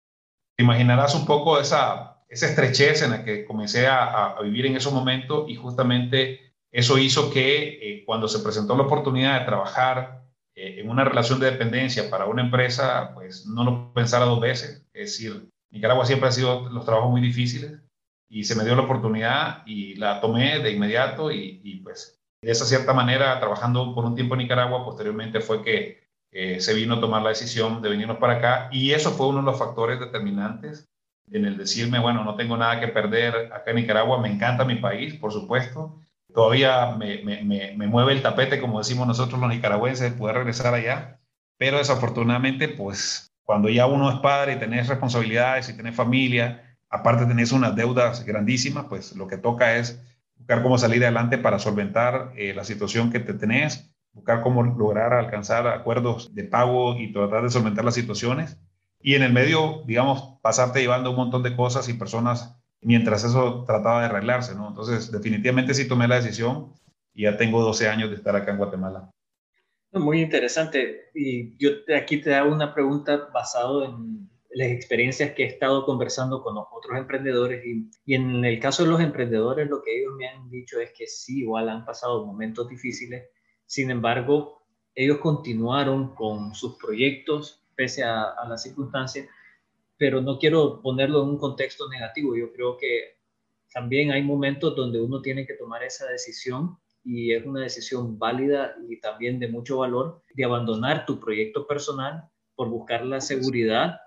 te 0.57 0.65
imaginarás 0.65 1.15
un 1.15 1.27
poco 1.27 1.59
esa, 1.61 2.23
estrechez 2.29 3.03
en 3.03 3.11
la 3.11 3.25
que 3.25 3.45
comencé 3.45 3.87
a, 3.87 4.37
vivir 4.43 4.67
en 4.67 4.77
ese 4.77 4.91
momento 4.91 5.47
y 5.49 5.57
justamente 5.57 6.53
eso 6.73 6.99
hizo 6.99 7.31
que 7.31 7.79
eh, 7.83 8.05
cuando 8.05 8.29
se 8.29 8.41
presentó 8.41 8.77
la 8.77 8.85
oportunidad 8.85 9.41
de 9.41 9.47
trabajar 9.47 10.20
eh, 10.61 10.79
en 10.79 10.91
una 10.91 11.05
relación 11.05 11.41
de 11.41 11.51
dependencia 11.51 12.11
para 12.11 12.27
una 12.27 12.43
empresa, 12.43 13.13
pues 13.15 13.47
no 13.47 13.65
lo 13.65 13.95
pensara 13.95 14.27
dos 14.27 14.41
veces. 14.41 14.87
Es 14.93 15.13
decir, 15.13 15.49
Nicaragua 15.73 16.05
siempre 16.05 16.29
ha 16.29 16.33
sido 16.33 16.69
los 16.69 16.85
trabajos 16.85 17.11
muy 17.11 17.23
difíciles 17.23 17.81
y 18.29 18.45
se 18.45 18.55
me 18.55 18.65
dio 18.65 18.77
la 18.77 18.83
oportunidad 18.83 19.63
y 19.65 19.95
la 19.95 20.21
tomé 20.21 20.59
de 20.59 20.71
inmediato 20.71 21.33
y, 21.33 21.81
pues 21.83 22.21
de 22.43 22.51
esa 22.51 22.67
cierta 22.67 22.93
manera, 22.93 23.41
trabajando 23.41 23.95
por 23.95 24.05
un 24.05 24.15
tiempo 24.15 24.35
en 24.35 24.41
Nicaragua, 24.41 24.85
posteriormente 24.85 25.41
fue 25.41 25.63
que 25.63 26.01
se 26.61 26.75
vino 26.75 26.95
a 26.95 27.01
tomar 27.01 27.23
la 27.23 27.31
decisión 27.31 27.81
de 27.83 27.89
venirnos 27.89 28.19
para 28.19 28.35
acá 28.35 28.69
y 28.71 28.93
eso 28.93 29.13
fue 29.13 29.29
uno 29.29 29.39
de 29.39 29.47
los 29.47 29.59
factores 29.59 29.99
determinantes 29.99 30.89
en 31.33 31.45
el 31.47 31.57
decirme, 31.57 31.99
bueno, 31.99 32.23
no 32.23 32.37
tengo 32.37 32.57
nada 32.57 32.81
que 32.81 32.89
perder 32.89 33.53
acá 33.53 33.71
en 33.71 33.77
Nicaragua, 33.77 34.21
me 34.21 34.31
encanta 34.31 34.65
mi 34.65 34.77
país, 34.77 35.15
por 35.15 35.33
supuesto, 35.33 36.01
todavía 36.35 36.97
me, 36.97 37.23
me, 37.23 37.75
me, 37.77 37.87
mueve 37.87 38.13
el 38.13 38.23
tapete, 38.23 38.61
como 38.61 38.79
decimos 38.79 39.07
nosotros 39.07 39.41
los 39.41 39.51
nicaragüenses, 39.51 40.13
poder 40.13 40.37
regresar 40.37 40.75
allá, 40.75 41.21
pero 41.59 41.79
desafortunadamente, 41.79 42.69
pues 42.69 43.31
cuando 43.43 43.69
ya 43.69 43.87
uno 43.87 44.11
es 44.11 44.21
padre 44.21 44.55
y 44.55 44.59
tenés 44.59 44.89
responsabilidades 44.89 45.69
y 45.69 45.77
tenés 45.77 45.95
familia, 45.95 46.77
aparte 46.89 47.27
tenés 47.27 47.53
unas 47.53 47.75
deudas 47.75 48.25
grandísimas, 48.25 48.87
pues 48.89 49.15
lo 49.17 49.27
que 49.27 49.39
toca 49.39 49.77
es 49.77 50.01
buscar 50.37 50.63
cómo 50.63 50.79
salir 50.79 51.03
adelante 51.03 51.39
para 51.39 51.59
solventar 51.59 52.33
eh, 52.37 52.55
la 52.55 52.65
situación 52.65 53.11
que 53.11 53.21
te 53.21 53.35
tenés, 53.35 53.93
buscar 54.13 54.43
cómo 54.43 54.63
lograr 54.63 55.13
alcanzar 55.13 55.67
acuerdos 55.67 56.35
de 56.35 56.45
pago 56.45 56.97
y 56.97 57.13
tratar 57.13 57.43
de 57.43 57.51
solventar 57.51 57.85
las 57.85 57.95
situaciones. 57.95 58.59
Y 59.03 59.15
en 59.15 59.23
el 59.23 59.33
medio, 59.33 59.83
digamos, 59.87 60.39
pasarte 60.43 60.81
llevando 60.81 61.11
un 61.11 61.17
montón 61.17 61.43
de 61.43 61.57
cosas 61.57 61.89
y 61.89 61.95
personas 61.95 62.60
mientras 62.81 63.25
eso 63.25 63.65
trataba 63.65 64.01
de 64.01 64.07
arreglarse, 64.07 64.55
¿no? 64.55 64.69
Entonces, 64.69 65.11
definitivamente 65.11 65.75
sí 65.75 65.87
tomé 65.87 66.09
la 66.09 66.17
decisión 66.17 66.73
y 67.15 67.25
ya 67.25 67.37
tengo 67.37 67.63
12 67.63 67.89
años 67.89 68.11
de 68.11 68.17
estar 68.17 68.35
acá 68.37 68.53
en 68.53 68.59
Guatemala. 68.59 69.11
Muy 69.93 70.21
interesante. 70.23 71.11
Y 71.15 71.57
yo 71.59 71.71
aquí 71.97 72.21
te 72.21 72.35
hago 72.35 72.53
una 72.53 72.73
pregunta 72.73 73.29
basado 73.35 73.85
en 73.85 74.31
las 74.53 74.69
experiencias 74.69 75.33
que 75.33 75.45
he 75.45 75.47
estado 75.47 75.85
conversando 75.85 76.43
con 76.43 76.57
otros 76.57 76.97
emprendedores 76.97 77.65
y, 77.65 77.91
y, 78.05 78.15
en 78.15 78.45
el 78.45 78.59
caso 78.61 78.85
de 78.85 78.91
los 78.91 79.01
emprendedores 79.01 79.69
lo 79.69 79.83
que 79.83 80.01
ellos 80.01 80.13
me 80.17 80.29
han 80.29 80.51
dicho 80.51 80.81
es 80.81 80.91
que 80.97 81.07
sí, 81.07 81.41
igual 81.41 81.69
han 81.69 81.85
pasado 81.85 82.27
momentos 82.27 82.69
difíciles, 82.69 83.29
sin 83.67 83.91
embargo, 83.91 84.63
ellos 84.95 85.19
continuaron 85.19 86.15
con 86.15 86.55
sus 86.55 86.77
proyectos 86.79 87.65
pese 87.77 88.03
a, 88.03 88.23
a 88.23 88.49
las 88.49 88.63
circunstancias, 88.63 89.29
pero 90.01 90.23
no 90.23 90.39
quiero 90.39 90.81
ponerlo 90.81 91.23
en 91.23 91.29
un 91.29 91.39
contexto 91.39 91.87
negativo, 91.87 92.35
yo 92.35 92.51
creo 92.55 92.79
que 92.79 93.19
también 93.71 94.11
hay 94.11 94.23
momentos 94.23 94.75
donde 94.75 94.99
uno 94.99 95.21
tiene 95.21 95.47
que 95.47 95.53
tomar 95.53 95.83
esa 95.83 96.07
decisión 96.07 96.79
y 97.05 97.35
es 97.35 97.45
una 97.45 97.61
decisión 97.61 98.19
válida 98.19 98.75
y 98.89 98.99
también 98.99 99.39
de 99.39 99.49
mucho 99.49 99.77
valor 99.77 100.23
de 100.33 100.43
abandonar 100.43 101.05
tu 101.05 101.21
proyecto 101.21 101.67
personal 101.67 102.25
por 102.55 102.71
buscar 102.71 103.05
la 103.05 103.21
seguridad 103.21 104.01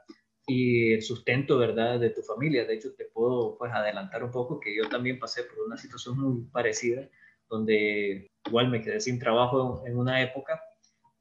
y 0.47 0.93
el 0.93 1.03
sustento, 1.03 1.59
¿verdad?, 1.59 1.99
de 1.99 2.09
tu 2.09 2.23
familia. 2.23 2.65
De 2.65 2.73
hecho, 2.73 2.95
te 2.95 3.05
puedo 3.05 3.55
pues 3.59 3.71
adelantar 3.71 4.23
un 4.23 4.31
poco 4.31 4.59
que 4.59 4.75
yo 4.75 4.89
también 4.89 5.19
pasé 5.19 5.43
por 5.43 5.63
una 5.63 5.77
situación 5.77 6.19
muy 6.19 6.41
parecida, 6.45 7.07
donde 7.47 8.31
igual 8.47 8.67
me 8.71 8.81
quedé 8.81 8.99
sin 8.99 9.19
trabajo 9.19 9.83
en 9.85 9.95
una 9.95 10.23
época, 10.23 10.59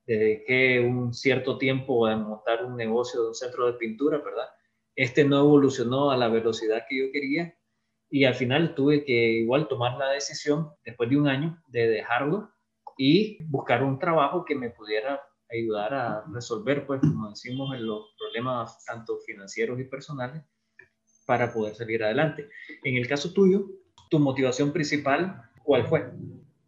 dediqué 0.07 0.81
un 0.81 1.13
cierto 1.13 1.59
tiempo 1.59 2.07
a 2.07 2.17
montar 2.17 2.65
un 2.65 2.75
negocio 2.75 3.21
de 3.21 3.29
un 3.29 3.35
centro 3.35 3.67
de 3.67 3.75
pintura, 3.75 4.17
¿verdad? 4.17 4.49
Este 4.97 5.25
no 5.25 5.39
evolucionó 5.41 6.11
a 6.11 6.17
la 6.17 6.29
velocidad 6.29 6.85
que 6.89 6.99
yo 6.99 7.13
quería 7.13 7.55
y 8.11 8.25
al 8.25 8.35
final 8.35 8.75
tuve 8.75 9.05
que 9.05 9.33
igual 9.33 9.69
tomar 9.69 9.97
la 9.97 10.11
decisión, 10.11 10.71
después 10.85 11.09
de 11.09 11.17
un 11.17 11.29
año, 11.29 11.63
de 11.69 11.89
dejarlo 11.89 12.51
y 12.99 13.43
buscar 13.45 13.83
un 13.83 13.99
trabajo 13.99 14.45
que 14.45 14.55
me 14.55 14.69
pudiera 14.69 15.23
ayudar 15.51 15.95
a 15.95 16.25
resolver, 16.31 16.87
pues, 16.87 17.01
como 17.01 17.31
decimos, 17.31 17.79
los 17.81 18.15
problemas 18.19 18.85
tanto 18.85 19.19
financieros 19.27 19.81
y 19.81 19.85
personales 19.85 20.45
para 21.27 21.53
poder 21.53 21.75
salir 21.75 22.05
adelante. 22.05 22.49
En 22.85 22.97
el 22.97 23.09
caso 23.09 23.33
tuyo, 23.33 23.67
tu 24.11 24.19
motivación 24.19 24.73
principal, 24.73 25.43
¿cuál 25.65 25.87
fue? 25.87 26.11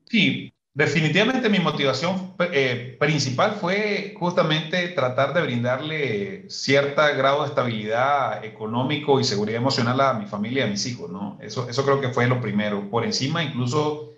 Sí, 0.07 0.54
Definitivamente 0.77 1.49
mi 1.49 1.61
motivación 1.61 2.35
eh, 2.53 2.97
principal 2.99 3.53
fue 3.61 4.13
justamente 4.19 4.89
tratar 4.89 5.33
de 5.33 5.43
brindarle 5.43 6.51
cierto 6.51 7.01
grado 7.17 7.43
de 7.43 7.49
estabilidad 7.49 8.45
económico 8.45 9.21
y 9.21 9.25
seguridad 9.25 9.61
emocional 9.61 10.01
a 10.01 10.15
mi 10.15 10.27
familia 10.27 10.65
y 10.65 10.69
a 10.69 10.71
mis 10.73 10.85
hijos, 10.87 11.09
¿no? 11.09 11.39
Eso, 11.41 11.69
eso 11.69 11.85
creo 11.85 12.01
que 12.01 12.09
fue 12.09 12.27
lo 12.27 12.41
primero, 12.41 12.91
por 12.91 13.05
encima 13.05 13.45
incluso 13.45 14.15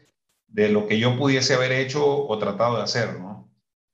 de 0.48 0.70
lo 0.70 0.86
que 0.86 0.98
yo 0.98 1.18
pudiese 1.18 1.52
haber 1.52 1.72
hecho 1.72 2.26
o 2.26 2.38
tratado 2.38 2.76
de 2.78 2.84
hacer, 2.84 3.20
¿no? 3.20 3.52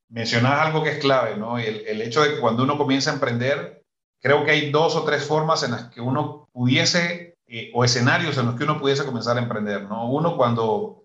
Mencionas 0.08 0.60
algo 0.60 0.84
que 0.84 0.90
es 0.90 0.98
clave, 0.98 1.36
¿no? 1.36 1.58
El, 1.58 1.84
el 1.84 2.00
hecho 2.00 2.22
de 2.22 2.34
que 2.34 2.40
cuando 2.40 2.62
uno 2.62 2.78
comienza 2.78 3.10
a 3.10 3.14
emprender, 3.14 3.82
creo 4.20 4.44
que 4.44 4.52
hay 4.52 4.70
dos 4.70 4.94
o 4.94 5.02
tres 5.02 5.24
formas 5.24 5.64
en 5.64 5.72
las 5.72 5.86
que 5.86 6.00
uno 6.00 6.48
pudiese, 6.52 7.38
eh, 7.48 7.72
o 7.74 7.82
escenarios 7.82 8.38
en 8.38 8.46
los 8.46 8.54
que 8.54 8.62
uno 8.62 8.78
pudiese 8.78 9.04
comenzar 9.04 9.36
a 9.36 9.42
emprender, 9.42 9.82
¿no? 9.82 10.08
Uno 10.08 10.36
cuando 10.36 11.01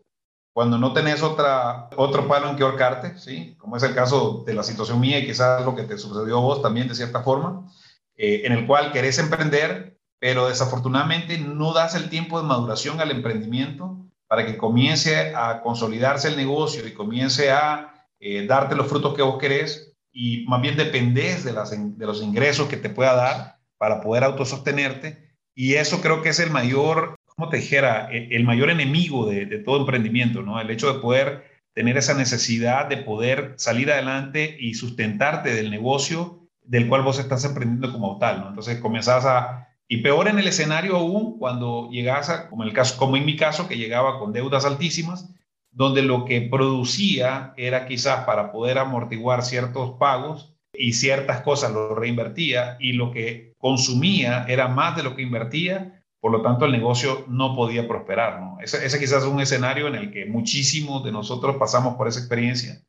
cuando 0.57 0.79
no 0.79 0.91
tenés 0.91 1.21
otra, 1.21 1.87
otro 1.97 2.27
palo 2.27 2.49
en 2.49 2.55
que 2.55 2.63
ahorcarte, 2.63 3.19
¿sí? 3.19 3.53
como 3.59 3.77
es 3.77 3.83
el 3.83 3.93
caso 3.93 4.43
de 4.43 4.55
la 4.55 4.63
situación 4.63 4.99
mía 4.99 5.19
y 5.19 5.27
quizás 5.27 5.63
lo 5.63 5.75
que 5.75 5.83
te 5.83 5.99
sucedió 5.99 6.39
a 6.39 6.41
vos 6.41 6.63
también 6.63 6.87
de 6.87 6.95
cierta 6.95 7.21
forma, 7.21 7.71
eh, 8.15 8.41
en 8.43 8.53
el 8.53 8.65
cual 8.65 8.91
querés 8.91 9.19
emprender, 9.19 9.99
pero 10.17 10.47
desafortunadamente 10.47 11.37
no 11.37 11.73
das 11.73 11.93
el 11.93 12.09
tiempo 12.09 12.41
de 12.41 12.47
maduración 12.47 12.99
al 12.99 13.11
emprendimiento 13.11 14.03
para 14.25 14.47
que 14.47 14.57
comience 14.57 15.35
a 15.35 15.61
consolidarse 15.61 16.29
el 16.29 16.37
negocio 16.37 16.87
y 16.87 16.95
comience 16.95 17.51
a 17.51 18.07
eh, 18.19 18.47
darte 18.47 18.75
los 18.75 18.87
frutos 18.87 19.13
que 19.13 19.21
vos 19.21 19.37
querés 19.37 19.93
y 20.11 20.43
más 20.47 20.59
bien 20.59 20.75
dependés 20.75 21.43
de, 21.43 21.53
las, 21.53 21.69
de 21.69 22.05
los 22.07 22.19
ingresos 22.23 22.67
que 22.67 22.77
te 22.77 22.89
pueda 22.89 23.13
dar 23.13 23.59
para 23.77 24.01
poder 24.01 24.23
autosostenerte. 24.23 25.35
Y 25.53 25.75
eso 25.75 26.01
creo 26.01 26.23
que 26.23 26.29
es 26.29 26.39
el 26.39 26.49
mayor 26.49 27.16
como 27.37 27.49
te 27.49 27.57
dijera, 27.57 28.09
e, 28.11 28.35
el 28.35 28.43
mayor 28.43 28.71
enemigo 28.71 29.27
de, 29.27 29.45
todo 29.59 29.81
emprendimiento, 29.81 30.41
¿no? 30.41 30.59
El 30.59 30.71
hecho 30.71 30.91
de 30.91 30.99
poder 30.99 31.45
tener 31.73 31.95
esa 31.95 32.15
necesidad 32.15 32.87
de 32.87 32.97
poder 32.97 33.53
salir 33.57 33.91
adelante 33.91 34.57
y 34.59 34.73
sustentarte 34.73 35.53
del 35.53 35.69
negocio 35.69 36.39
del 36.63 36.87
cual 36.87 37.03
vos 37.03 37.19
estás 37.19 37.45
emprendiendo 37.45 37.93
como 37.93 38.17
tal, 38.17 38.41
¿no? 38.41 38.49
Entonces 38.49 38.79
comenzás 38.79 39.25
a, 39.25 39.67
y 39.87 39.97
peor 39.97 40.27
en 40.27 40.39
el 40.39 40.47
escenario 40.47 40.95
aún, 40.95 41.37
cuando 41.37 41.89
llegas 41.91 42.29
a, 42.29 42.49
como, 42.49 42.63
el 42.63 42.73
caso, 42.73 42.97
como 42.97 43.15
en 43.15 43.25
mi 43.25 43.35
caso, 43.35 43.67
que 43.67 43.77
llegaba 43.77 44.17
con 44.17 44.33
deudas 44.33 44.65
altísimas, 44.65 45.31
donde 45.71 46.01
lo 46.01 46.25
que 46.25 46.41
producía 46.41 47.53
era 47.55 47.85
quizás 47.85 48.25
para 48.25 48.51
poder 48.51 48.79
amortiguar 48.79 49.43
ciertos 49.43 49.91
pagos 49.99 50.55
y 50.73 50.93
ciertas 50.93 51.41
cosas 51.41 51.71
lo 51.71 51.93
reinvertía 51.93 52.77
y 52.79 52.93
lo 52.93 53.11
que 53.11 53.53
consumía 53.59 54.45
era 54.47 54.67
más 54.67 54.95
de 54.97 55.03
lo 55.03 55.15
que 55.15 55.21
invertía 55.21 55.96
por 56.27 56.39
lo 56.39 56.41
tanto, 56.41 56.65
el 56.65 56.73
negocio 56.73 57.23
no 57.29 57.55
podía 57.55 57.87
prosperar. 57.87 58.41
¿no? 58.41 58.57
Ese, 58.61 58.85
ese 58.85 58.99
quizás 58.99 59.23
es 59.23 59.29
un 59.29 59.39
escenario 59.39 59.87
en 59.87 59.95
el 59.95 60.11
que 60.11 60.25
muchísimos 60.25 61.01
de 61.05 61.13
nosotros 61.13 61.55
pasamos 61.55 61.95
por 61.95 62.09
esa 62.09 62.19
experiencia. 62.19 62.81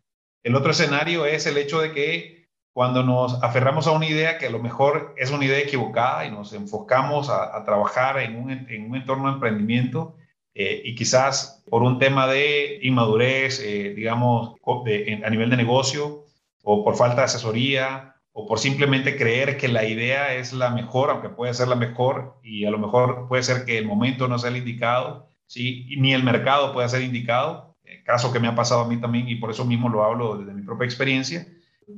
El 0.43 0.57
otro 0.57 0.73
escenario 0.73 1.25
es 1.25 1.47
el 1.47 1.57
hecho 1.57 1.81
de 1.81 1.93
que 1.93 2.49
cuando 2.73 3.05
nos 3.05 3.41
aferramos 3.45 3.87
a 3.87 3.93
una 3.93 4.07
idea 4.07 4.39
que 4.39 4.47
a 4.47 4.51
lo 4.51 4.59
mejor 4.59 5.15
es 5.17 5.31
una 5.31 5.45
idea 5.45 5.61
equivocada 5.61 6.27
y 6.27 6.33
nos 6.33 6.53
enfocamos 6.53 7.31
a, 7.31 7.65
trabajar 7.65 8.19
en 8.19 8.35
un, 8.35 8.51
en 8.51 8.91
un, 8.91 8.97
entorno 8.97 9.29
de 9.29 9.35
emprendimiento 9.35 10.17
eh, 10.53 10.83
y 10.85 10.97
quizás 10.97 11.63
por 11.71 11.85
un 11.85 12.01
tema 12.01 12.27
de 12.27 12.81
inmadurez, 12.83 13.61
eh, 13.61 13.95
digamos, 13.95 14.57
a 14.67 15.31
nivel 15.31 15.49
de 15.49 15.57
negocio 15.57 16.25
o 16.65 16.83
por 16.83 16.97
falta 16.97 17.19
de 17.19 17.27
asesoría 17.27 18.08
o 18.41 18.47
por 18.47 18.61
simplemente 18.61 19.17
creer 19.17 19.57
que 19.57 19.67
la 19.67 19.85
idea 19.85 20.33
es 20.33 20.53
la 20.53 20.71
mejor, 20.71 21.11
aunque 21.11 21.29
puede 21.29 21.53
ser 21.55 21.67
la 21.67 21.75
mejor 21.75 22.39
y 22.45 22.67
a 22.67 22.71
lo 22.71 22.79
mejor 22.79 23.27
puede 23.27 23.43
ser 23.43 23.65
que 23.65 23.79
el 23.79 23.85
momento 23.85 24.29
no 24.29 24.39
sea 24.39 24.51
el 24.51 24.59
indicado, 24.59 25.27
¿sí? 25.49 25.89
ni 25.99 26.15
el 26.15 26.23
mercado 26.23 26.73
puede 26.73 26.89
ser 26.89 27.03
indicado, 27.03 27.75
eh, 27.85 28.05
caso 28.05 28.33
que 28.33 28.39
me 28.39 28.47
ha 28.47 28.55
pasado 28.55 28.83
a 28.83 28.89
mí 28.89 28.97
también 29.01 29.29
y 29.29 29.35
por 29.35 29.51
eso 29.51 29.65
mismo 29.65 29.89
lo 29.89 30.05
hablo 30.05 30.37
desde 30.37 30.55
mi 30.55 30.63
propia 30.63 30.85
experiencia. 30.85 31.49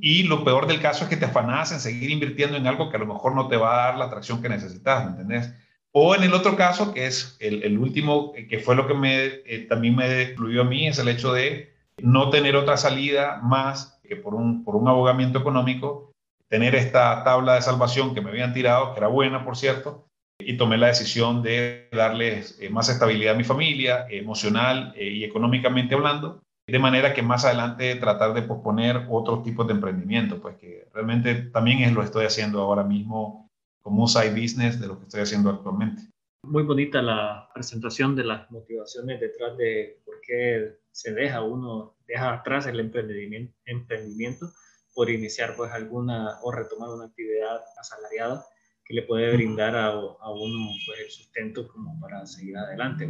Y 0.01 0.23
lo 0.23 0.43
peor 0.43 0.65
del 0.65 0.81
caso 0.81 1.03
es 1.03 1.11
que 1.11 1.17
te 1.17 1.25
afanas 1.25 1.73
en 1.73 1.79
seguir 1.79 2.09
invirtiendo 2.09 2.57
en 2.57 2.65
algo 2.65 2.89
que 2.89 2.95
a 2.95 3.01
lo 3.01 3.05
mejor 3.05 3.35
no 3.35 3.47
te 3.47 3.57
va 3.57 3.73
a 3.73 3.85
dar 3.85 3.97
la 3.99 4.05
atracción 4.05 4.41
que 4.41 4.49
necesitas, 4.49 5.05
¿me 5.05 5.11
entendés? 5.11 5.53
O 5.91 6.15
en 6.15 6.23
el 6.23 6.33
otro 6.33 6.55
caso, 6.55 6.91
que 6.91 7.05
es 7.05 7.37
el, 7.39 7.77
último, 7.77 8.33
que 8.49 8.57
fue 8.57 8.75
lo 8.75 8.87
que 8.87 8.95
me, 8.95 9.25
eh, 9.45 9.67
también 9.69 9.95
me 9.95 10.23
influyó 10.23 10.61
a 10.61 10.65
mí, 10.65 10.87
es 10.87 10.97
el 10.97 11.07
hecho 11.07 11.33
de 11.33 11.71
no 11.99 12.31
tener 12.31 12.55
otra 12.55 12.77
salida 12.77 13.39
más 13.43 14.01
que 14.09 14.15
por 14.15 14.33
un, 14.33 14.63
por 14.63 14.75
un 14.75 14.87
abogamiento 14.87 15.37
económico, 15.37 16.10
tener 16.51 16.75
esta 16.75 17.23
tabla 17.23 17.55
de 17.55 17.61
salvación 17.61 18.13
que 18.13 18.19
me 18.19 18.29
habían 18.29 18.53
tirado, 18.53 18.91
que 18.91 18.99
era 18.99 19.07
buena, 19.07 19.45
por 19.45 19.55
cierto, 19.55 20.05
y 20.37 20.57
tomé 20.57 20.77
la 20.77 20.87
decisión 20.87 21.41
de 21.41 21.87
darles 21.93 22.59
eh, 22.59 22.69
más 22.69 22.89
estabilidad 22.89 23.35
a 23.35 23.37
mi 23.37 23.45
familia, 23.45 24.05
emocional 24.09 24.93
eh, 24.97 25.07
y 25.09 25.23
económicamente 25.23 25.95
hablando, 25.95 26.41
de 26.67 26.77
manera 26.77 27.13
que 27.13 27.21
más 27.21 27.45
adelante 27.45 27.95
tratar 27.95 28.33
de 28.33 28.41
posponer 28.41 29.07
otros 29.09 29.43
tipos 29.43 29.65
de 29.65 29.73
emprendimiento, 29.73 30.41
pues 30.41 30.57
que 30.57 30.89
realmente 30.93 31.35
también 31.35 31.79
es 31.79 31.93
lo 31.93 32.01
que 32.01 32.07
estoy 32.07 32.25
haciendo 32.25 32.61
ahora 32.61 32.83
mismo 32.83 33.47
como 33.81 34.01
un 34.01 34.09
side 34.09 34.31
business 34.31 34.79
de 34.79 34.87
lo 34.87 34.97
que 34.97 35.05
estoy 35.05 35.21
haciendo 35.21 35.51
actualmente. 35.51 36.03
Muy 36.45 36.63
bonita 36.63 37.01
la 37.01 37.49
presentación 37.53 38.13
de 38.13 38.25
las 38.25 38.51
motivaciones 38.51 39.21
detrás 39.21 39.57
de 39.57 40.01
por 40.03 40.19
qué 40.19 40.79
se 40.91 41.13
deja 41.13 41.43
uno, 41.43 41.93
deja 42.07 42.33
atrás 42.33 42.67
el 42.67 42.81
emprendimiento, 42.81 43.53
emprendimiento 43.65 44.47
por 44.93 45.09
iniciar 45.09 45.55
pues 45.55 45.71
alguna 45.71 46.39
o 46.43 46.51
retomar 46.51 46.89
una 46.89 47.05
actividad 47.05 47.61
asalariada 47.79 48.45
que 48.85 48.93
le 48.93 49.03
puede 49.03 49.33
brindar 49.33 49.75
a, 49.75 49.87
a 49.87 50.31
uno 50.31 50.69
pues, 50.85 50.99
el 50.99 51.09
sustento 51.09 51.67
como 51.67 51.99
para 51.99 52.25
seguir 52.25 52.57
adelante. 52.57 53.07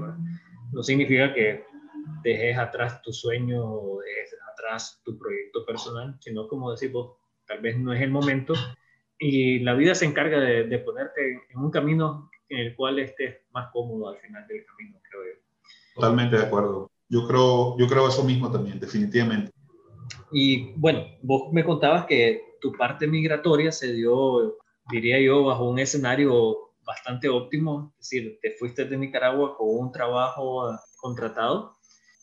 No 0.71 0.83
significa 0.83 1.33
que 1.33 1.63
dejes 2.23 2.57
atrás 2.57 3.01
tu 3.01 3.11
sueño 3.11 3.63
o 3.63 3.99
dejes 4.01 4.35
atrás 4.53 5.01
tu 5.03 5.17
proyecto 5.17 5.65
personal, 5.65 6.15
sino 6.19 6.47
como 6.47 6.71
decís 6.71 6.91
vos, 6.91 7.17
tal 7.47 7.61
vez 7.61 7.77
no 7.77 7.93
es 7.93 8.01
el 8.01 8.11
momento 8.11 8.53
y 9.19 9.59
la 9.59 9.75
vida 9.75 9.93
se 9.93 10.05
encarga 10.05 10.39
de, 10.39 10.79
ponerte 10.79 11.41
en 11.49 11.59
un 11.59 11.69
camino 11.69 12.29
en 12.49 12.59
el 12.59 12.75
cual 12.75 12.99
estés 12.99 13.37
más 13.51 13.69
cómodo 13.71 14.09
al 14.09 14.17
final 14.17 14.47
del 14.47 14.65
camino, 14.65 14.99
creo 15.09 15.21
yo. 15.23 15.41
Totalmente 15.95 16.37
de 16.37 16.43
acuerdo. 16.43 16.89
Yo 17.07 17.27
creo, 17.27 17.77
yo 17.77 17.87
creo 17.87 18.07
eso 18.07 18.23
mismo 18.23 18.51
también, 18.51 18.79
definitivamente. 18.79 19.51
Y 20.31 20.73
bueno, 20.73 21.05
vos 21.21 21.51
me 21.51 21.63
contabas 21.63 22.05
que 22.05 22.41
tu 22.61 22.71
parte 22.73 23.07
migratoria 23.07 23.71
se 23.71 23.93
dio, 23.93 24.57
diría 24.89 25.19
yo, 25.19 25.43
bajo 25.43 25.69
un 25.69 25.79
escenario 25.79 26.71
bastante 26.83 27.29
óptimo, 27.29 27.93
es 27.99 28.09
decir, 28.09 28.39
te 28.41 28.55
fuiste 28.57 28.85
de 28.85 28.97
Nicaragua 28.97 29.55
con 29.57 29.67
un 29.69 29.91
trabajo 29.91 30.77
contratado, 30.97 31.75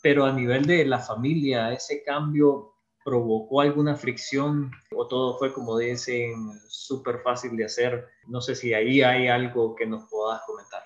pero 0.02 0.24
a 0.24 0.32
nivel 0.32 0.66
de 0.66 0.84
la 0.84 0.98
familia, 0.98 1.72
ese 1.72 2.02
cambio 2.02 2.72
provocó 3.04 3.62
alguna 3.62 3.96
fricción 3.96 4.70
o 4.94 5.08
todo 5.08 5.38
fue, 5.38 5.52
como 5.52 5.78
dicen, 5.78 6.34
súper 6.68 7.20
fácil 7.20 7.56
de 7.56 7.64
hacer. 7.64 8.06
No 8.26 8.40
sé 8.40 8.54
si 8.54 8.74
ahí 8.74 9.02
hay 9.02 9.28
algo 9.28 9.74
que 9.74 9.86
nos 9.86 10.08
puedas 10.10 10.42
comentar. 10.46 10.82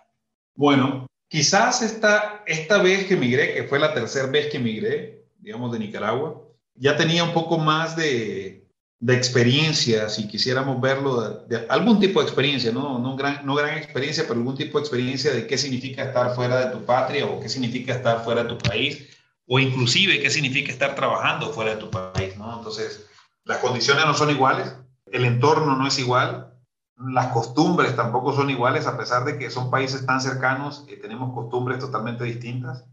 Bueno, 0.54 1.06
quizás 1.28 1.82
esta, 1.82 2.44
esta 2.47 2.80
vez 2.80 3.06
que 3.06 3.16
migré, 3.16 3.54
que 3.54 3.64
fue 3.64 3.78
la 3.78 3.92
tercera 3.92 4.28
vez 4.28 4.50
que 4.52 4.59
migré, 4.59 5.26
digamos, 5.40 5.73
de 5.73 5.80
Nicaragua, 5.80 6.41
ya 6.74 6.96
tenía 6.96 7.24
un 7.24 7.32
poco 7.32 7.58
más 7.58 7.96
de, 7.96 8.62
de 9.02 9.14
experiencia, 9.16 10.08
si 10.08 10.28
quisiéramos 10.28 10.80
verlo, 10.80 11.44
de, 11.48 11.66
algún 11.68 11.98
tipo 11.98 12.20
de 12.20 12.26
experiencia, 12.26 12.70
¿no? 12.70 13.00
No, 13.00 13.16
gran, 13.16 13.44
no 13.44 13.56
gran 13.56 13.76
experiencia, 13.76 14.22
pero 14.28 14.38
algún 14.38 14.56
tipo 14.56 14.78
de 14.78 14.82
experiencia 14.82 15.32
de 15.32 15.46
qué 15.48 15.58
significa 15.58 16.04
estar 16.04 16.34
fuera 16.36 16.66
de 16.66 16.72
tu 16.72 16.84
patria 16.84 17.26
o 17.26 17.40
qué 17.40 17.48
significa 17.48 17.94
estar 17.94 18.22
fuera 18.22 18.44
de 18.44 18.50
tu 18.50 18.58
país 18.58 19.08
o 19.48 19.58
inclusive 19.58 20.20
qué 20.20 20.30
significa 20.30 20.70
estar 20.70 20.94
trabajando 20.94 21.52
fuera 21.52 21.74
de 21.74 21.80
tu 21.80 21.90
país, 21.90 22.36
¿no? 22.36 22.56
Entonces, 22.56 23.06
las 23.44 23.58
condiciones 23.58 24.06
no 24.06 24.14
son 24.14 24.30
iguales, 24.30 24.72
el 25.06 25.24
entorno 25.24 25.76
no 25.76 25.86
es 25.86 25.98
igual, 25.98 26.54
las 26.96 27.32
costumbres 27.32 27.96
tampoco 27.96 28.32
son 28.32 28.50
iguales, 28.50 28.86
a 28.86 28.96
pesar 28.96 29.24
de 29.24 29.36
que 29.36 29.50
son 29.50 29.68
países 29.68 30.06
tan 30.06 30.20
cercanos 30.20 30.85
y 30.88 30.96
tenemos 30.96 31.35
costumbres 31.35 31.80
totalmente 31.80 32.22
distintas. 32.22 32.85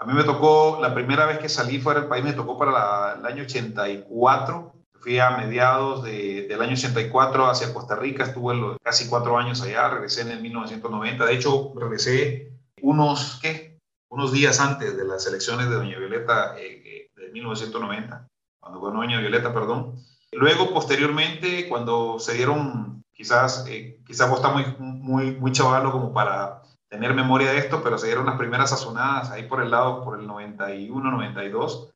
A 0.00 0.06
mí 0.06 0.14
me 0.14 0.24
tocó, 0.24 0.78
la 0.80 0.94
primera 0.94 1.26
vez 1.26 1.38
que 1.40 1.50
salí 1.50 1.78
fuera 1.78 2.00
del 2.00 2.08
país 2.08 2.24
me 2.24 2.32
tocó 2.32 2.56
para 2.56 3.16
el 3.18 3.26
año 3.26 3.42
84, 3.42 4.72
fui 4.98 5.18
a 5.18 5.36
mediados 5.36 6.02
del 6.04 6.62
año 6.62 6.72
84 6.72 7.46
hacia 7.46 7.74
Costa 7.74 7.96
Rica, 7.96 8.24
estuve 8.24 8.78
casi 8.82 9.10
cuatro 9.10 9.36
años 9.36 9.60
allá, 9.60 9.90
regresé 9.90 10.22
en 10.22 10.30
el 10.30 10.40
1990, 10.40 11.26
de 11.26 11.34
hecho 11.34 11.74
regresé 11.76 12.50
unos, 12.80 13.38
¿qué? 13.42 13.78
unos 14.08 14.32
días 14.32 14.58
antes 14.58 14.96
de 14.96 15.04
las 15.04 15.26
elecciones 15.26 15.68
de 15.68 15.76
Doña 15.76 15.98
Violeta 15.98 16.54
eh, 16.58 17.10
de 17.14 17.28
1990, 17.32 18.26
cuando 18.58 18.80
ganó 18.80 19.00
Doña 19.00 19.20
Violeta, 19.20 19.52
perdón. 19.52 19.96
Luego, 20.32 20.72
posteriormente, 20.72 21.68
cuando 21.68 22.18
se 22.18 22.32
dieron, 22.32 23.02
quizás, 23.12 23.66
eh, 23.68 24.00
quizás 24.06 24.30
vos 24.30 24.38
estás 24.38 24.54
muy, 24.54 24.64
muy, 24.78 25.36
muy 25.36 25.52
chavalo 25.52 25.92
como 25.92 26.14
para 26.14 26.59
tener 26.90 27.14
memoria 27.14 27.52
de 27.52 27.58
esto, 27.58 27.82
pero 27.82 27.96
se 27.96 28.08
dieron 28.08 28.26
las 28.26 28.36
primeras 28.36 28.68
sazonadas 28.70 29.30
ahí 29.30 29.44
por 29.44 29.62
el 29.62 29.70
lado, 29.70 30.04
por 30.04 30.20
el 30.20 30.26
91, 30.26 31.10
92, 31.10 31.88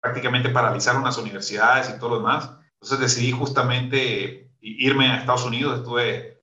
prácticamente 0.00 0.50
paralizaron 0.50 1.02
las 1.02 1.16
universidades 1.16 1.88
y 1.88 1.98
todo 1.98 2.10
lo 2.10 2.16
demás. 2.18 2.50
Entonces 2.74 3.00
decidí 3.00 3.32
justamente 3.32 4.50
irme 4.60 5.08
a 5.08 5.16
Estados 5.16 5.46
Unidos, 5.46 5.78
estuve, 5.78 6.42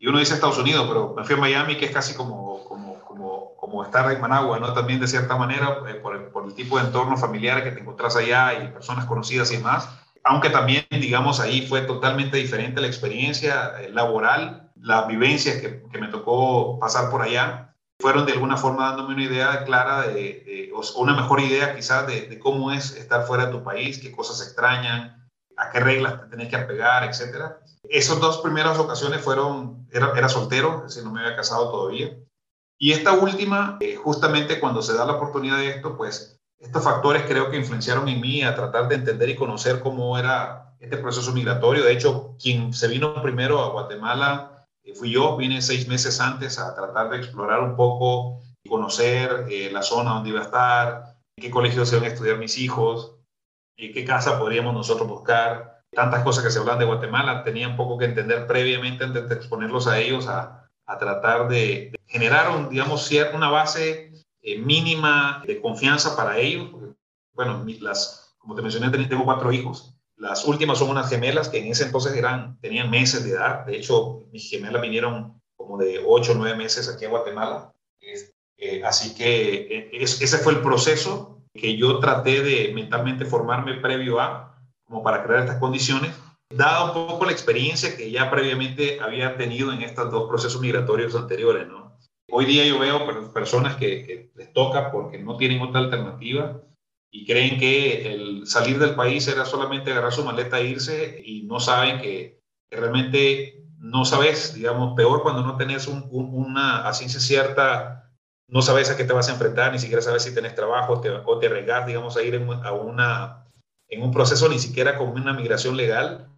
y 0.00 0.08
uno 0.08 0.18
dice 0.18 0.34
Estados 0.34 0.58
Unidos, 0.58 0.86
pero 0.88 1.14
me 1.16 1.22
fui 1.22 1.36
a 1.36 1.38
Miami, 1.38 1.76
que 1.76 1.84
es 1.84 1.92
casi 1.92 2.14
como, 2.16 2.64
como 2.64 2.88
como 3.68 3.84
estar 3.84 4.10
en 4.10 4.20
Managua, 4.20 4.58
¿no? 4.58 4.72
También 4.72 5.00
de 5.00 5.06
cierta 5.06 5.36
manera, 5.36 5.78
eh, 5.88 5.94
por, 5.94 6.16
el, 6.16 6.22
por, 6.24 6.46
el, 6.46 6.54
tipo 6.54 6.78
de 6.78 6.86
entorno 6.86 7.16
familiar 7.16 7.62
que 7.62 7.72
te 7.72 7.80
encontrás 7.80 8.16
allá 8.16 8.54
y 8.54 8.68
personas 8.68 9.04
conocidas 9.04 9.52
y 9.52 9.56
demás. 9.56 9.88
Aunque 10.24 10.50
también, 10.50 10.86
digamos, 10.90 11.40
ahí 11.40 11.66
fue 11.66 11.82
totalmente 11.82 12.36
diferente 12.36 12.80
la 12.80 12.86
experiencia 12.86 13.74
eh, 13.80 13.90
laboral, 13.90 14.67
las 14.80 15.06
vivencias 15.08 15.60
que, 15.60 15.82
que, 15.90 15.98
me 15.98 16.08
tocó 16.08 16.78
pasar 16.78 17.10
por 17.10 17.22
allá, 17.22 17.74
fueron 18.00 18.26
de 18.26 18.32
alguna 18.32 18.56
forma 18.56 18.88
dándome 18.88 19.14
una 19.14 19.24
idea 19.24 19.64
clara 19.64 20.08
de, 20.08 20.70
o 20.74 21.00
una 21.00 21.14
mejor 21.14 21.40
idea 21.40 21.74
quizás 21.74 22.06
de, 22.06 22.22
de, 22.28 22.38
cómo 22.38 22.70
es 22.70 22.96
estar 22.96 23.26
fuera 23.26 23.46
de 23.46 23.52
tu 23.52 23.62
país, 23.62 23.98
qué 23.98 24.12
cosas 24.12 24.46
extrañan, 24.46 25.28
a 25.56 25.70
qué 25.70 25.80
reglas 25.80 26.20
te 26.20 26.28
tenés 26.28 26.48
que 26.48 26.56
apegar, 26.56 27.04
etcétera. 27.04 27.60
Esas 27.88 28.20
dos 28.20 28.38
primeras 28.38 28.78
ocasiones 28.78 29.20
fueron, 29.20 29.88
era, 29.90 30.12
era 30.16 30.28
soltero, 30.28 30.76
es 30.78 30.94
decir, 30.94 31.04
no 31.04 31.10
me 31.10 31.20
había 31.20 31.36
casado 31.36 31.70
todavía 31.70 32.16
y 32.78 32.92
esta 32.92 33.12
última, 33.12 33.76
eh, 33.80 33.96
justamente 33.96 34.60
cuando 34.60 34.82
se 34.82 34.94
da 34.94 35.04
la 35.04 35.14
oportunidad 35.14 35.58
de 35.58 35.70
esto, 35.70 35.96
pues 35.96 36.40
estos 36.60 36.84
factores 36.84 37.24
creo 37.26 37.50
que 37.50 37.56
influenciaron 37.56 38.08
en 38.08 38.20
mí 38.20 38.42
a 38.42 38.54
tratar 38.54 38.88
de 38.88 38.96
entender 38.96 39.28
y 39.28 39.36
conocer 39.36 39.80
cómo 39.80 40.16
era 40.16 40.76
este 40.78 40.96
proceso 40.96 41.32
migratorio. 41.32 41.82
De 41.82 41.92
hecho, 41.92 42.36
quien 42.40 42.72
se 42.72 42.86
vino 42.86 43.20
primero 43.20 43.60
a 43.60 43.70
Guatemala 43.70 44.57
fui 44.94 45.10
yo, 45.10 45.36
vine 45.36 45.60
seis 45.62 45.88
meses 45.88 46.20
antes 46.20 46.58
a 46.58 46.74
tratar 46.74 47.10
de 47.10 47.18
explorar 47.18 47.60
un 47.60 47.76
poco 47.76 48.40
y 48.62 48.68
conocer 48.68 49.46
eh, 49.50 49.70
la 49.72 49.82
zona 49.82 50.14
donde 50.14 50.30
iba 50.30 50.40
a 50.40 50.44
estar, 50.44 51.16
qué 51.36 51.50
colegio 51.50 51.84
se 51.84 51.96
iban 51.96 52.08
a 52.08 52.12
estudiar 52.12 52.38
mis 52.38 52.58
hijos, 52.58 53.16
en 53.76 53.92
qué 53.92 54.04
casa 54.04 54.38
podríamos 54.38 54.74
nosotros 54.74 55.08
buscar. 55.08 55.82
Tantas 55.92 56.22
cosas 56.22 56.44
que 56.44 56.50
se 56.50 56.58
hablan 56.58 56.78
de 56.78 56.84
Guatemala, 56.84 57.44
tenía 57.44 57.68
un 57.68 57.76
poco 57.76 57.96
que 57.96 58.04
entender 58.04 58.46
previamente 58.46 59.04
antes 59.04 59.28
de 59.28 59.34
exponerlos 59.34 59.86
a 59.86 59.98
ellos 59.98 60.28
a, 60.28 60.68
a 60.86 60.98
tratar 60.98 61.48
de, 61.48 61.92
generar, 62.08 62.50
un, 62.50 62.70
digamos, 62.70 63.10
una 63.34 63.50
base 63.50 64.12
eh, 64.42 64.58
mínima 64.58 65.42
de 65.46 65.60
confianza 65.60 66.16
para 66.16 66.38
ellos. 66.38 66.70
bueno, 67.34 67.64
las, 67.80 68.34
como 68.38 68.54
te 68.54 68.62
mencioné, 68.62 68.90
tengo 69.06 69.24
cuatro 69.24 69.52
hijos. 69.52 69.94
Las 70.18 70.44
últimas 70.44 70.78
son 70.78 70.90
unas 70.90 71.08
gemelas 71.08 71.48
que 71.48 71.58
en 71.58 71.68
ese 71.68 71.84
entonces 71.84 72.14
eran, 72.14 72.58
tenían 72.60 72.90
meses 72.90 73.24
de 73.24 73.30
edad. 73.30 73.64
De 73.64 73.76
hecho, 73.76 74.24
mis 74.32 74.50
gemelas 74.50 74.82
vinieron 74.82 75.40
como 75.56 75.78
de 75.78 76.02
ocho 76.04 76.32
o 76.32 76.34
nueve 76.34 76.56
meses 76.56 76.88
aquí 76.88 77.04
a 77.04 77.10
Guatemala. 77.10 77.72
Eh, 78.60 78.82
así 78.84 79.14
que 79.14 79.90
eh, 79.90 79.90
ese 79.92 80.38
fue 80.38 80.54
el 80.54 80.60
proceso 80.60 81.42
que 81.54 81.76
yo 81.76 82.00
traté 82.00 82.42
de 82.42 82.72
mentalmente 82.74 83.24
formarme 83.24 83.74
previo 83.74 84.20
a, 84.20 84.60
como 84.84 85.02
para 85.02 85.22
crear 85.22 85.40
estas 85.40 85.58
condiciones 85.58 86.12
dada 86.50 86.84
un 86.84 87.08
poco 87.08 87.26
la 87.26 87.32
experiencia 87.32 87.96
que 87.96 88.10
ya 88.10 88.30
previamente 88.30 89.00
había 89.00 89.36
tenido 89.36 89.72
en 89.72 89.82
estos 89.82 90.10
dos 90.10 90.28
procesos 90.28 90.60
migratorios 90.60 91.14
anteriores, 91.14 91.68
¿no? 91.68 91.96
Hoy 92.30 92.44
día 92.44 92.66
yo 92.66 92.78
veo 92.78 93.32
personas 93.32 93.76
que, 93.76 94.30
les 94.34 94.52
toca 94.52 94.90
porque 94.90 95.18
no 95.18 95.36
tienen 95.36 95.62
otra 95.62 95.80
alternativa 95.80 96.60
y 97.10 97.26
creen 97.26 97.58
que 97.58 98.12
el 98.12 98.46
salir 98.46 98.78
del 98.78 98.94
país 98.94 99.26
era 99.28 99.44
solamente 99.44 99.90
agarrar 99.90 100.12
su 100.12 100.24
maleta 100.24 100.60
e 100.60 100.66
irse 100.66 101.22
y 101.24 101.42
no 101.44 101.60
saben 101.60 102.00
que, 102.00 102.38
realmente 102.70 103.64
no 103.78 104.04
sabes, 104.04 104.54
digamos, 104.54 104.94
peor 104.94 105.22
cuando 105.22 105.42
no 105.42 105.56
tenés 105.56 105.86
una 105.86 106.86
a 106.86 106.92
ciencia 106.92 107.20
cierta, 107.20 108.10
no 108.48 108.60
sabes 108.60 108.90
a 108.90 108.96
qué 108.96 109.04
te 109.04 109.12
vas 109.12 109.28
a 109.28 109.32
enfrentar, 109.32 109.72
ni 109.72 109.78
siquiera 109.78 110.02
sabes 110.02 110.22
si 110.24 110.34
tenés 110.34 110.54
trabajo 110.54 111.00
te, 111.00 111.10
o 111.10 111.38
te 111.38 111.46
arriesgas, 111.46 111.86
digamos, 111.86 112.16
a 112.16 112.22
ir 112.22 112.34
a 112.36 112.72
una, 112.72 113.46
en 113.88 114.02
un 114.02 114.10
proceso 114.10 114.48
ni 114.48 114.58
siquiera 114.58 114.98
con 114.98 115.08
una 115.08 115.32
migración 115.32 115.76
legal 115.76 116.28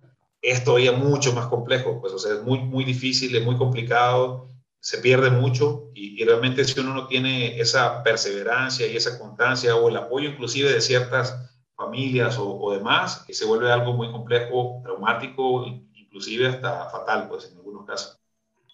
es 0.43 0.65
todavía 0.65 0.93
mucho 0.93 1.33
más 1.33 1.47
complejo, 1.47 2.01
pues, 2.01 2.13
o 2.13 2.19
sea, 2.19 2.35
es 2.35 2.43
muy, 2.43 2.61
muy 2.61 2.85
difícil, 2.85 3.35
es 3.35 3.45
muy 3.45 3.57
complicado 3.57 4.50
se 4.81 4.99
pierde 4.99 5.31
mucho 5.31 5.91
y, 5.95 6.25
realmente 6.25 6.65
si 6.65 6.81
uno 6.81 6.95
no 6.95 7.07
tiene 7.07 7.61
esa 7.61 8.03
perseverancia 8.03 8.87
y 8.87 8.97
esa 8.97 9.19
constancia 9.19 9.77
o 9.77 9.89
el 9.89 9.97
apoyo 9.97 10.31
inclusive 10.31 10.73
de 10.73 10.81
ciertas 10.81 11.51
familias 11.77 12.39
o, 12.39 12.59
o 12.59 12.75
demás, 12.75 13.25
se 13.29 13.45
vuelve 13.45 13.71
algo 13.71 13.95
muy 13.95 14.11
complejo, 14.11 14.81
traumático, 14.83 15.67
inclusive 15.95 16.47
hasta 16.47 16.91
fatal, 16.91 17.29
pues 17.29 17.51
en 17.51 17.57
algunos 17.57 17.87
casos. 17.87 18.19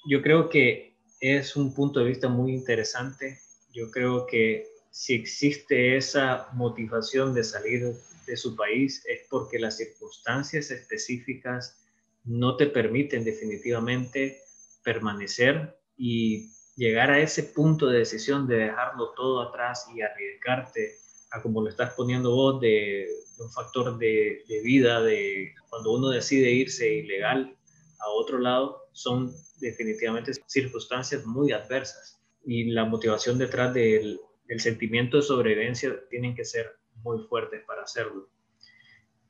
Yo 0.09 0.23
creo 0.23 0.49
que 0.49 0.97
es 1.21 1.57
un 1.57 1.75
punto 1.75 2.01
de 2.01 2.07
vista 2.07 2.29
muy 2.29 2.53
interesante. 2.53 3.39
Yo 3.73 3.91
creo 3.91 4.27
que 4.27 4.67
si 4.91 5.15
existe 5.15 5.97
esa 5.97 6.49
motivación 6.53 7.35
de 7.35 7.45
salir 7.45 7.95
de 8.27 8.37
su 8.37 8.57
país 8.57 9.05
es 9.07 9.27
porque 9.29 9.59
las 9.59 9.77
circunstancias 9.77 10.71
específicas 10.71 11.77
no 12.25 12.57
te 12.57 12.67
permiten 12.67 13.25
definitivamente 13.25 14.41
permanecer 14.83 15.76
y 15.97 16.51
llegar 16.77 17.11
a 17.11 17.21
ese 17.21 17.43
punto 17.43 17.87
de 17.87 17.99
decisión 17.99 18.47
de 18.47 18.57
dejarlo 18.57 19.13
todo 19.17 19.41
atrás 19.41 19.87
y 19.95 20.03
arriesgarte 20.03 20.97
a 21.31 21.43
como 21.43 21.63
lo 21.63 21.69
estás 21.69 21.95
poniendo 21.95 22.35
vos 22.35 22.61
de, 22.61 23.07
un 23.39 23.51
factor 23.51 23.99
de, 23.99 24.45
vida, 24.63 25.03
de 25.03 25.55
cuando 25.69 25.93
uno 25.93 26.09
decide 26.09 26.51
irse 26.51 26.95
ilegal 26.95 27.57
a 27.99 28.09
otro 28.11 28.39
lado, 28.39 28.89
son 28.93 29.33
definitivamente 29.61 30.33
circunstancias 30.47 31.25
muy 31.27 31.53
adversas 31.53 32.21
y 32.45 32.71
la 32.71 32.85
motivación 32.85 33.39
detrás 33.39 33.75
del, 33.75 34.21
del 34.47 34.61
sentimiento 34.61 35.17
de 35.17 35.23
sobrevivencia 35.23 35.95
tienen 36.09 36.35
que 36.35 36.45
ser 36.45 36.77
muy 37.03 37.19
fuertes 37.27 37.63
para 37.67 37.83
hacerlo. 37.83 38.29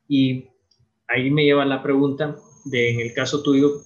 Y 0.07 0.49
ahí 1.07 1.31
me 1.31 1.43
lleva 1.43 1.65
la 1.65 1.83
pregunta 1.83 2.37
de, 2.65 2.91
en 2.91 2.99
el 2.99 3.13
caso 3.13 3.41
tuyo, 3.43 3.81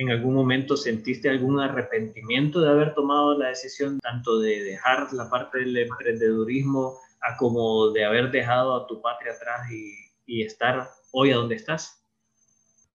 ¿en 0.00 0.10
algún 0.10 0.34
momento 0.34 0.78
sentiste 0.78 1.28
algún 1.28 1.60
arrepentimiento 1.60 2.60
de 2.62 2.70
haber 2.70 2.94
tomado 2.94 3.36
la 3.36 3.48
decisión 3.48 3.98
tanto 4.00 4.38
de 4.38 4.62
dejar 4.62 5.12
la 5.12 5.28
parte 5.28 5.58
del 5.58 5.76
emprendedurismo 5.76 6.98
a 7.20 7.36
como 7.36 7.90
de 7.90 8.06
haber 8.06 8.30
dejado 8.30 8.74
a 8.74 8.86
tu 8.86 9.02
patria 9.02 9.32
atrás 9.32 9.70
y, 9.70 10.42
estar 10.42 10.88
hoy 11.10 11.32
a 11.32 11.36
donde 11.36 11.56
estás? 11.56 12.04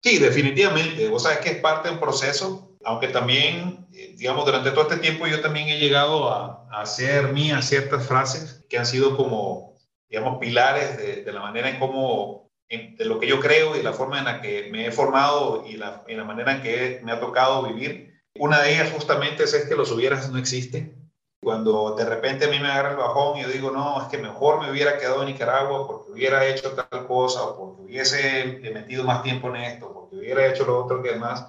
Sí, 0.01 0.19
definitivamente. 0.19 1.09
Vos 1.09 1.25
sabes 1.25 1.39
que 1.39 1.51
es 1.51 1.59
parte 1.59 1.89
del 1.89 1.99
proceso, 1.99 2.77
aunque 2.85 3.09
también, 3.09 3.87
eh, 3.93 4.15
digamos, 4.17 4.47
durante 4.47 4.71
todo 4.71 4.83
este 4.83 4.99
tiempo 4.99 5.27
yo 5.27 5.41
también 5.41 5.69
he 5.69 5.81
llegado 5.81 6.31
a, 6.31 6.65
a 6.71 6.83
hacer 6.83 7.33
mías 7.33 7.69
ciertas 7.69 8.07
frases 8.07 8.65
que 8.71 8.79
han 8.79 8.87
sido 8.87 9.17
como, 9.17 9.77
digamos, 10.09 10.39
pilares 10.39 10.97
de 11.25 11.33
la 11.33 11.41
manera 11.41 11.69
en 11.69 11.81
cómo 11.81 12.44
de 12.69 13.05
lo 13.05 13.21
que 13.21 13.27
yo 13.27 13.41
creo 13.41 13.77
y 13.77 13.83
la 13.83 13.93
forma 13.93 14.19
en 14.19 14.25
la 14.25 14.41
que 14.41 14.69
me 14.71 14.87
he 14.87 14.93
formado 14.93 15.65
y 15.67 15.77
la, 15.77 16.03
en 16.09 16.17
la 16.17 16.25
manera 16.25 16.53
en 16.53 16.63
que 16.63 17.01
me 17.05 17.13
ha 17.13 17.21
tocado 17.21 17.63
vivir. 17.63 18.15
Una 18.37 18.61
de 18.61 18.75
ellas 18.75 18.93
justamente 18.93 19.45
es, 19.45 19.55
que 19.55 19.77
los 19.77 19.93
hubieras 19.93 20.31
no 20.31 20.39
existen. 20.39 21.11
Cuando 21.41 21.95
de 21.95 22.05
repente 22.07 22.47
a 22.47 22.49
mí 22.49 22.59
me 22.59 22.69
agarra 22.69 22.93
el 22.93 22.97
bajón 22.97 23.39
y 23.39 23.43
yo 23.43 23.49
digo, 23.49 23.71
no, 23.71 24.01
es 24.03 24.09
que 24.09 24.19
mejor 24.19 24.63
me 24.63 24.71
hubiera 24.71 24.99
quedado 24.99 25.23
en 25.23 25.29
Nicaragua 25.29 25.87
porque 25.87 26.13
hubiera 26.13 26.47
hecho 26.47 26.73
tal 26.73 27.07
cosa 27.07 27.43
o 27.45 27.57
porque 27.57 27.83
hubiese 27.83 28.61
metido 28.73 29.05
más 29.05 29.23
tiempo 29.23 29.49
en 29.51 29.57
esto, 29.57 29.93
porque 29.93 30.17
hubiera 30.17 30.47
hecho 30.47 30.65
lo 30.65 30.83
otro 30.83 31.03
que 31.03 31.11
demás. 31.11 31.47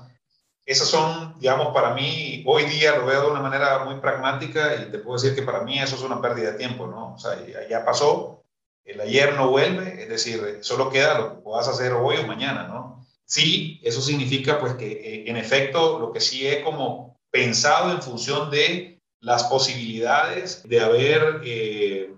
Esas 0.66 0.88
son, 0.88 1.40
digamos, 1.40 1.74
para 1.74 1.94
mí, 1.94 2.44
hoy 2.46 2.66
día 2.66 2.98
lo 2.98 3.06
veo 3.06 3.22
de 3.22 3.32
una 3.32 3.40
manera 3.40 3.86
muy 3.86 3.96
pragmática 3.96 4.76
y 4.76 4.92
te 4.92 4.98
puedo 4.98 5.18
decir 5.18 5.36
que 5.36 5.44
para 5.44 5.62
mí 5.62 5.80
eso 5.80 5.96
es 5.96 6.02
una 6.02 6.22
pérdida 6.22 6.52
de 6.52 6.58
tiempo, 6.58 6.88
¿no? 6.88 7.14
O 7.14 7.18
sea, 7.18 7.38
ya 7.70 7.86
pasó, 7.86 8.45
el 8.86 9.02
ayer 9.02 9.34
no 9.34 9.50
vuelve, 9.50 10.04
es 10.04 10.10
decir, 10.10 10.60
solo 10.62 10.90
queda 10.90 11.20
lo 11.20 11.30
que 11.30 11.42
puedas 11.42 11.68
hacer 11.68 11.92
hoy 11.94 12.18
o 12.18 12.28
mañana, 12.28 12.68
¿no? 12.68 13.06
Sí, 13.26 13.82
eso 13.84 14.02
significa 14.02 14.60
pues 14.60 14.76
que 14.76 14.92
eh, 14.92 15.24
en 15.30 15.38
efecto 15.38 16.00
lo 16.00 16.12
que 16.12 16.22
sí 16.22 16.48
he 16.48 16.64
como 16.64 17.20
pensado 17.32 17.92
en 17.92 18.02
función 18.02 18.52
de 18.52 19.02
las 19.20 19.46
posibilidades 19.46 20.62
de 20.70 20.80
haber 20.80 21.42
eh, 21.44 22.14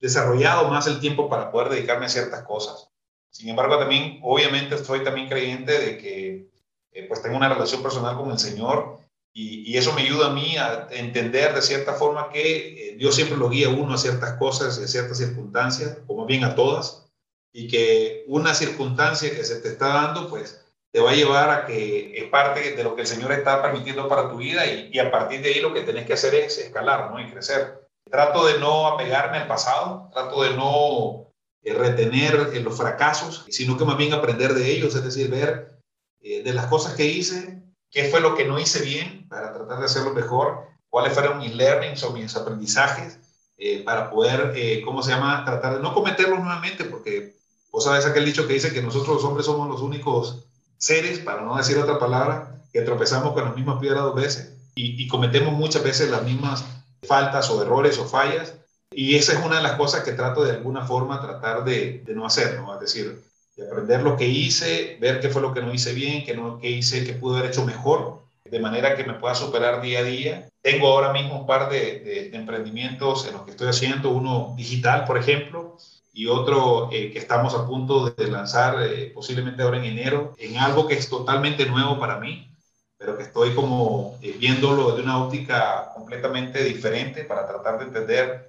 desarrollado 0.00 0.68
más 0.68 0.86
el 0.86 1.00
tiempo 1.00 1.28
para 1.28 1.50
poder 1.50 1.70
dedicarme 1.70 2.06
a 2.06 2.10
ciertas 2.10 2.44
cosas. 2.44 2.88
Sin 3.30 3.48
embargo, 3.48 3.78
también, 3.78 4.20
obviamente, 4.22 4.76
estoy 4.76 5.02
también 5.02 5.28
creyente 5.28 5.78
de 5.78 5.98
que 5.98 6.48
eh, 6.92 7.04
pues 7.08 7.20
tengo 7.20 7.36
una 7.36 7.48
relación 7.48 7.82
personal 7.82 8.16
con 8.16 8.30
el 8.30 8.38
Señor 8.38 9.00
y, 9.32 9.76
eso 9.76 9.92
me 9.92 10.02
ayuda 10.02 10.28
a 10.28 10.32
mí 10.32 10.56
a 10.56 10.88
entender 10.90 11.54
de 11.54 11.62
cierta 11.62 11.94
forma 11.94 12.30
que 12.30 12.90
eh, 12.90 12.96
Dios 12.96 13.14
siempre 13.14 13.36
lo 13.36 13.48
guía 13.48 13.68
a 13.68 13.70
uno 13.70 13.94
a 13.94 13.98
ciertas 13.98 14.36
cosas, 14.38 14.78
a 14.78 14.88
ciertas 14.88 15.18
circunstancias, 15.18 15.98
como 16.06 16.26
bien 16.26 16.44
a 16.44 16.54
todas, 16.54 17.08
y 17.52 17.68
que 17.68 18.24
una 18.26 18.54
circunstancia 18.54 19.30
que 19.30 19.44
se 19.44 19.60
te 19.60 19.68
está 19.68 19.88
dando, 19.88 20.28
pues 20.28 20.64
te 20.90 21.00
va 21.00 21.10
a 21.10 21.14
llevar 21.14 21.50
a 21.50 21.66
que 21.66 22.18
es 22.18 22.24
parte 22.30 22.72
de 22.72 22.82
lo 22.82 22.96
que 22.96 23.02
el 23.02 23.06
Señor 23.06 23.30
está 23.32 23.62
permitiendo 23.62 24.08
para 24.08 24.28
tu 24.30 24.38
vida 24.38 24.66
y, 24.66 24.98
a 24.98 25.10
partir 25.10 25.42
de 25.42 25.50
ahí 25.50 25.60
lo 25.60 25.72
que 25.72 25.82
tenés 25.82 26.06
que 26.06 26.14
hacer 26.14 26.34
es 26.34 26.58
escalar, 26.58 27.10
¿no? 27.10 27.20
Y 27.20 27.30
crecer. 27.30 27.86
Trato 28.10 28.46
de 28.46 28.58
no 28.58 28.86
apegarme 28.88 29.38
al 29.38 29.46
pasado, 29.46 30.08
trato 30.12 30.42
de 30.42 30.54
no 30.54 31.30
eh, 31.62 31.74
retener 31.74 32.50
eh, 32.54 32.60
los 32.60 32.76
fracasos, 32.76 33.44
sino 33.50 33.76
que 33.76 33.84
más 33.84 33.98
bien 33.98 34.14
aprender 34.14 34.54
de 34.54 34.70
ellos, 34.70 34.94
es 34.94 35.04
decir, 35.04 35.30
ver 35.30 35.78
de 36.20 36.52
las 36.52 36.66
cosas 36.66 36.94
que 36.94 37.06
hice, 37.06 37.62
qué 37.90 38.04
fue 38.04 38.20
lo 38.20 38.34
que 38.34 38.44
no 38.44 38.58
hice 38.58 38.82
bien 38.82 39.26
para 39.28 39.52
tratar 39.52 39.78
de 39.78 39.86
hacerlo 39.86 40.12
mejor, 40.12 40.66
cuáles 40.90 41.12
fueron 41.12 41.38
mis 41.38 41.54
learnings 41.54 42.02
o 42.02 42.12
mis 42.12 42.34
aprendizajes 42.36 43.18
eh, 43.58 43.82
para 43.84 44.10
poder, 44.10 44.52
eh, 44.56 44.82
¿cómo 44.84 45.02
se 45.02 45.10
llama?, 45.10 45.44
tratar 45.44 45.76
de 45.76 45.82
no 45.82 45.94
cometerlos 45.94 46.38
nuevamente, 46.38 46.84
porque 46.84 47.34
vos 47.70 47.84
sabes 47.84 48.06
aquel 48.06 48.24
dicho 48.24 48.46
que 48.46 48.54
dice 48.54 48.72
que 48.72 48.82
nosotros 48.82 49.16
los 49.16 49.24
hombres 49.24 49.46
somos 49.46 49.68
los 49.68 49.80
únicos 49.80 50.44
seres, 50.76 51.18
para 51.18 51.42
no 51.42 51.56
decir 51.56 51.78
otra 51.78 51.98
palabra, 51.98 52.62
que 52.72 52.82
tropezamos 52.82 53.32
con 53.32 53.44
la 53.44 53.52
misma 53.52 53.80
piedra 53.80 54.02
dos 54.02 54.14
veces 54.14 54.54
y, 54.74 55.02
y 55.02 55.08
cometemos 55.08 55.52
muchas 55.54 55.82
veces 55.82 56.10
las 56.10 56.22
mismas 56.22 56.64
faltas 57.02 57.50
o 57.50 57.62
errores 57.62 57.98
o 57.98 58.06
fallas. 58.06 58.54
Y 58.90 59.16
esa 59.16 59.32
es 59.32 59.44
una 59.44 59.56
de 59.56 59.62
las 59.62 59.72
cosas 59.72 60.02
que 60.02 60.12
trato 60.12 60.44
de 60.44 60.52
alguna 60.52 60.86
forma 60.86 61.20
tratar 61.20 61.64
de, 61.64 62.02
de 62.06 62.14
no 62.14 62.24
hacer, 62.24 62.58
¿no? 62.60 62.72
Es 62.74 62.80
decir, 62.80 63.22
de 63.58 63.66
aprender 63.66 64.02
lo 64.02 64.16
que 64.16 64.26
hice, 64.26 64.96
ver 65.00 65.18
qué 65.20 65.28
fue 65.28 65.42
lo 65.42 65.52
que 65.52 65.60
no 65.60 65.74
hice 65.74 65.92
bien, 65.92 66.24
qué, 66.24 66.34
no, 66.34 66.58
qué 66.60 66.70
hice, 66.70 67.04
qué 67.04 67.12
pude 67.12 67.38
haber 67.38 67.50
hecho 67.50 67.64
mejor, 67.64 68.22
de 68.44 68.60
manera 68.60 68.96
que 68.96 69.04
me 69.04 69.14
pueda 69.14 69.34
superar 69.34 69.82
día 69.82 69.98
a 69.98 70.04
día. 70.04 70.48
Tengo 70.62 70.86
ahora 70.88 71.12
mismo 71.12 71.40
un 71.40 71.46
par 71.46 71.68
de, 71.68 72.30
emprendimientos 72.32 73.26
en 73.26 73.34
los 73.34 73.42
que 73.42 73.50
estoy 73.50 73.68
haciendo, 73.68 74.10
uno 74.10 74.54
digital, 74.56 75.04
por 75.04 75.18
ejemplo, 75.18 75.76
y 76.12 76.26
otro 76.26 76.88
eh, 76.92 77.10
que 77.10 77.18
estamos 77.18 77.54
a 77.54 77.66
punto 77.66 78.10
de 78.10 78.28
lanzar 78.28 78.80
eh, 78.82 79.10
posiblemente 79.12 79.62
ahora 79.62 79.78
en 79.78 79.84
enero, 79.84 80.34
en 80.38 80.56
algo 80.58 80.86
que 80.86 80.94
es 80.94 81.08
totalmente 81.08 81.66
nuevo 81.66 81.98
para 81.98 82.18
mí, 82.18 82.48
pero 82.96 83.16
que 83.16 83.24
estoy 83.24 83.54
como 83.54 84.18
eh, 84.22 84.36
viéndolo 84.38 84.94
de 84.94 85.02
una 85.02 85.22
óptica 85.22 85.90
completamente 85.94 86.62
diferente 86.62 87.24
para 87.24 87.46
tratar 87.46 87.78
de 87.78 87.84
entender 87.86 88.48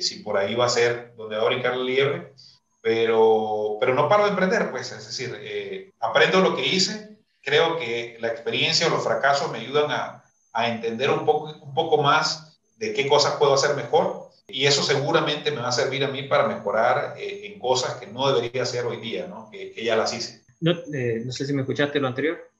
si 0.00 0.18
por 0.18 0.36
ahí 0.36 0.54
va 0.54 0.66
a 0.66 0.68
ser 0.68 1.14
donde 1.16 1.36
va 1.36 1.44
a 1.44 1.46
brincar 1.46 1.74
la 1.74 1.82
liebre 1.82 2.34
pero, 2.82 3.78
pero 3.80 3.94
no 3.94 4.08
paro 4.08 4.24
de 4.24 4.30
emprender, 4.30 4.70
pues, 4.70 4.92
es 4.92 5.06
decir, 5.06 5.38
eh, 5.40 5.92
aprendo 6.00 6.40
lo 6.40 6.56
que 6.56 6.66
hice, 6.66 7.16
creo 7.40 7.78
que 7.78 8.18
la 8.20 8.28
experiencia 8.28 8.88
o 8.88 8.90
los 8.90 9.04
fracasos 9.04 9.50
me 9.50 9.58
ayudan 9.58 9.90
a, 9.90 10.24
a, 10.52 10.68
entender 10.68 11.10
un 11.10 11.24
poco, 11.24 11.52
un 11.62 11.72
poco 11.72 12.02
más 12.02 12.58
de 12.76 12.92
qué 12.92 13.08
cosas 13.08 13.36
puedo 13.36 13.54
hacer 13.54 13.76
mejor 13.76 14.30
y 14.48 14.66
eso 14.66 14.82
seguramente 14.82 15.52
me 15.52 15.62
va 15.62 15.68
a 15.68 15.72
servir 15.72 16.04
a 16.04 16.08
mí 16.08 16.24
para 16.24 16.48
mejorar 16.48 17.14
eh, 17.16 17.46
en 17.46 17.58
cosas 17.60 17.94
que 17.94 18.08
no 18.08 18.32
debería 18.32 18.64
hacer 18.64 18.84
hoy 18.84 18.98
día, 18.98 19.28
¿no? 19.28 19.48
Que, 19.50 19.72
que 19.72 19.84
ya 19.84 19.96
las 19.96 20.12
hice. 20.12 20.42
No, 20.60 20.72
eh, 20.92 21.22
no 21.24 21.32
sé 21.32 21.46
si 21.46 21.52
me 21.52 21.62
escuchaste 21.62 22.00
lo 22.00 22.08
anterior. 22.08 22.51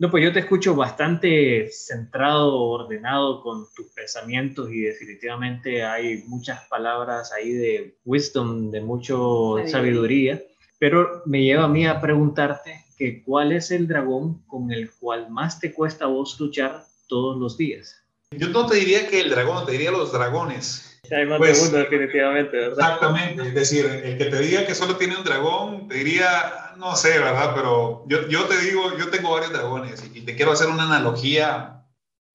No, 0.00 0.10
pues 0.10 0.24
yo 0.24 0.32
te 0.32 0.38
escucho 0.38 0.74
bastante 0.74 1.68
centrado, 1.70 2.56
ordenado 2.56 3.42
con 3.42 3.66
tus 3.76 3.88
pensamientos 3.88 4.70
y 4.72 4.80
definitivamente 4.80 5.84
hay 5.84 6.24
muchas 6.26 6.66
palabras 6.70 7.32
ahí 7.32 7.52
de 7.52 7.98
wisdom, 8.06 8.70
de 8.70 8.80
mucho 8.80 9.56
sabiduría, 9.66 10.42
pero 10.78 11.20
me 11.26 11.42
lleva 11.42 11.64
a 11.64 11.68
mí 11.68 11.86
a 11.86 12.00
preguntarte 12.00 12.82
que 12.96 13.22
cuál 13.22 13.52
es 13.52 13.70
el 13.72 13.86
dragón 13.86 14.42
con 14.46 14.72
el 14.72 14.90
cual 14.90 15.28
más 15.28 15.60
te 15.60 15.74
cuesta 15.74 16.06
a 16.06 16.08
vos 16.08 16.40
luchar 16.40 16.86
todos 17.06 17.38
los 17.38 17.58
días. 17.58 18.02
Yo 18.30 18.48
no 18.48 18.64
te 18.64 18.76
diría 18.76 19.06
que 19.06 19.20
el 19.20 19.28
dragón, 19.28 19.66
te 19.66 19.72
diría 19.72 19.90
los 19.90 20.12
dragones. 20.12 20.89
Hay 21.10 21.26
más 21.26 21.40
de 21.40 21.46
pues, 21.46 21.68
uno, 21.68 21.78
definitivamente, 21.78 22.56
¿verdad? 22.56 22.94
Exactamente. 22.94 23.42
Es 23.42 23.54
decir, 23.54 23.86
el 23.86 24.18
que 24.18 24.26
te 24.26 24.38
diga 24.40 24.66
que 24.66 24.74
solo 24.74 24.96
tiene 24.96 25.16
un 25.16 25.24
dragón, 25.24 25.88
te 25.88 25.96
diría, 25.96 26.74
no 26.76 26.94
sé, 26.94 27.18
¿verdad? 27.18 27.52
Pero 27.54 28.04
yo, 28.06 28.28
yo 28.28 28.44
te 28.44 28.58
digo, 28.60 28.96
yo 28.96 29.08
tengo 29.08 29.32
varios 29.32 29.52
dragones 29.52 30.08
y, 30.14 30.20
te 30.20 30.36
quiero 30.36 30.52
hacer 30.52 30.68
una 30.68 30.84
analogía 30.84 31.84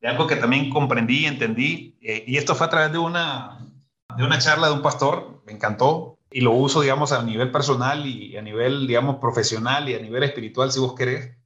de 0.01 0.07
algo 0.09 0.27
que 0.27 0.35
también 0.35 0.69
comprendí 0.69 1.19
y 1.19 1.25
entendí. 1.25 1.97
Eh, 2.01 2.25
y 2.27 2.37
esto 2.37 2.55
fue 2.55 2.67
a 2.67 2.69
través 2.69 2.91
de 2.91 2.97
una, 2.97 3.59
de 4.17 4.23
una 4.23 4.39
charla 4.39 4.67
de 4.67 4.73
un 4.73 4.81
pastor, 4.81 5.41
me 5.45 5.53
encantó. 5.53 6.19
Y 6.31 6.41
lo 6.41 6.51
uso, 6.51 6.81
digamos, 6.81 7.13
a 7.13 7.23
nivel 7.23 7.51
personal 7.51 8.05
y 8.05 8.35
a 8.35 8.41
nivel, 8.41 8.87
digamos, 8.87 9.17
profesional 9.17 9.87
y 9.87 9.95
a 9.95 9.99
nivel 9.99 10.23
espiritual, 10.23 10.71
si 10.71 10.79
vos 10.79 10.95
querés. 10.95 11.37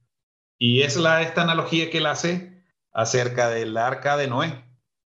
Y 0.58 0.82
es 0.82 0.96
la, 0.96 1.22
esta 1.22 1.42
analogía 1.42 1.90
que 1.90 1.98
él 1.98 2.06
hace 2.06 2.64
acerca 2.92 3.50
del 3.50 3.76
arca 3.76 4.16
de 4.16 4.26
Noé 4.26 4.69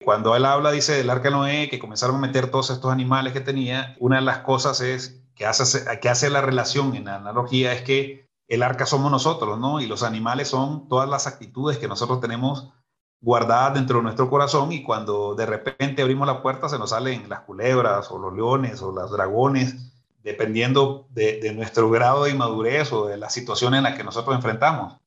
cuando 0.07 0.37
él 0.37 0.45
habla, 0.45 0.71
dice 0.71 0.93
del 0.93 1.09
arca 1.09 1.27
de 1.27 1.35
Noé, 1.35 1.69
que 1.69 1.79
comenzaron 1.79 2.15
a 2.15 2.19
meter 2.19 2.49
todos 2.49 2.69
estos 2.69 2.89
animales 2.93 3.33
que 3.33 3.41
tenía, 3.41 3.97
una 3.99 4.15
de 4.15 4.21
las 4.21 4.37
cosas 4.37 4.79
es 4.79 5.21
que 5.35 5.45
hace, 5.45 5.83
que 5.99 6.07
hace 6.07 6.29
la 6.29 6.39
relación 6.39 6.95
en 6.95 7.03
la 7.03 7.17
analogía 7.17 7.73
es 7.73 7.81
que 7.81 8.25
el 8.47 8.63
arca 8.63 8.85
somos 8.85 9.11
nosotros, 9.11 9.59
¿no? 9.59 9.81
Y 9.81 9.85
los 9.85 10.03
animales 10.03 10.47
son 10.47 10.87
todas 10.87 11.09
las 11.09 11.27
actitudes 11.27 11.77
que 11.77 11.89
nosotros 11.89 12.21
tenemos 12.21 12.69
guardadas 13.19 13.73
dentro 13.73 13.97
de 13.97 14.03
nuestro 14.03 14.29
corazón 14.29 14.71
y 14.71 14.81
cuando 14.81 15.35
de 15.35 15.45
repente 15.45 16.03
abrimos 16.03 16.25
la 16.25 16.41
puerta 16.41 16.69
se 16.69 16.79
nos 16.79 16.91
salen 16.91 17.27
las 17.27 17.41
culebras 17.41 18.09
o 18.09 18.17
los 18.17 18.33
leones 18.33 18.81
o 18.81 18.93
los 18.93 19.11
dragones, 19.11 19.91
dependiendo 20.23 21.07
de, 21.09 21.51
nuestro 21.53 21.89
grado 21.89 22.23
de 22.23 22.31
inmadurez 22.31 22.93
o 22.93 23.07
de 23.07 23.17
la 23.17 23.29
situación 23.29 23.75
en 23.75 23.83
la 23.83 23.97
que 23.97 24.05
nosotros 24.05 24.33
enfrentamos. 24.37 25.01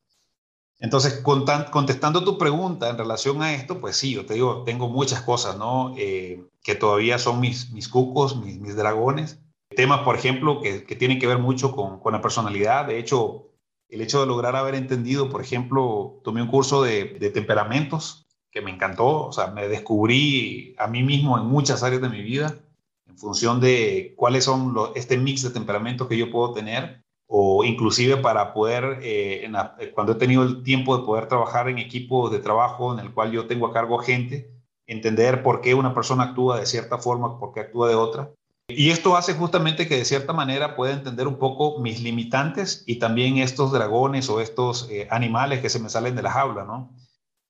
Entonces, 0.81 1.23
contestando 1.23 2.25
tu 2.25 2.39
pregunta 2.39 2.89
en 2.89 2.97
relación 2.97 3.43
a 3.43 3.53
esto, 3.53 3.81
pues 3.81 3.97
sí, 3.97 4.15
yo 4.15 4.25
te 4.25 4.35
digo, 4.35 4.65
tengo 4.65 4.89
muchas 4.89 5.21
cosas, 5.21 5.59
¿no? 5.59 5.95
Eh, 5.99 6.43
que 6.63 6.75
todavía 6.75 7.19
son 7.19 7.39
mis, 7.39 7.71
mis 7.71 7.89
cucos, 7.89 8.37
mis, 8.37 8.75
dragones. 8.75 9.41
Temas, 9.69 10.01
por 10.01 10.17
ejemplo, 10.17 10.61
que, 10.63 10.81
tienen 10.97 11.19
que 11.19 11.27
ver 11.27 11.39
mucho 11.39 11.73
con, 11.73 12.01
con 12.01 12.15
la 12.15 12.23
personalidad. 12.23 12.87
De 12.87 12.99
hecho, 12.99 13.51
el 13.91 14.01
hecho 14.01 14.21
de 14.21 14.27
lograr 14.27 14.57
haber 14.57 14.75
entendido, 14.75 15.29
por 15.29 15.43
ejemplo, 15.43 16.21
tomé 16.25 16.43
un 16.43 16.49
curso 16.49 16.83
de, 16.83 17.05
temperamentos 17.35 18.27
que 18.51 18.63
me 18.63 18.71
encantó, 18.71 19.27
o 19.27 19.33
sea, 19.33 19.49
me 19.49 19.69
descubrí 19.69 20.75
a 20.79 20.87
mí 20.87 21.03
mismo 21.03 21.39
en 21.39 21.47
muchas 21.47 21.83
áreas 21.83 22.03
de 22.03 22.09
mi 22.09 22.23
vida 22.23 22.59
en 23.07 23.19
función 23.19 23.61
de 23.61 24.15
cuáles 24.17 24.45
son 24.45 24.73
los, 24.73 24.91
este 24.95 25.19
mix 25.19 25.43
de 25.43 25.51
temperamentos 25.51 26.09
que 26.09 26.17
yo 26.17 26.31
puedo 26.31 26.53
tener 26.53 27.05
o 27.33 27.65
inclusive 27.65 28.17
para 28.17 28.53
poder, 28.53 28.99
eh, 29.03 29.49
cuando 29.95 30.13
he 30.13 30.17
tenido 30.17 30.43
el 30.43 30.63
tiempo 30.63 30.99
de 30.99 31.05
poder 31.05 31.29
trabajar 31.29 31.69
en 31.69 31.79
equipos 31.79 32.31
de 32.33 32.41
trabajo 32.41 32.93
en 32.93 32.99
el 32.99 33.15
cual 33.15 33.31
yo 33.31 33.47
tengo 33.47 33.67
a 33.67 33.73
cargo 33.73 33.99
gente, 33.99 34.51
entender 34.87 35.43
por 35.43 35.61
qué 35.61 35.75
una 35.75 35.95
persona 35.95 36.25
actúa 36.25 36.59
de 36.59 36.67
cierta 36.67 36.99
forma, 36.99 37.39
por 37.39 37.53
qué 37.53 37.61
actúa 37.61 37.89
de 37.89 37.95
otra 37.95 38.33
y 38.71 38.91
esto 38.91 39.17
hace 39.17 39.35
justamente 39.35 39.89
que 39.89 39.97
de 39.97 40.05
cierta 40.05 40.33
manera 40.33 40.77
pueda 40.77 40.93
entender 40.93 41.27
un 41.27 41.39
poco 41.39 41.81
mis 41.81 42.01
limitantes 42.01 42.85
y 42.87 42.97
también 42.97 43.39
estos 43.39 43.73
dragones 43.73 44.29
o 44.31 44.41
estos 44.41 44.89
eh, 44.91 45.09
animales 45.11 45.61
que 45.61 45.69
se 45.69 45.81
me 45.81 45.89
salen 45.89 46.15
de 46.15 46.23
la 46.23 46.31
jaula, 46.31 46.65
¿no? 46.65 46.95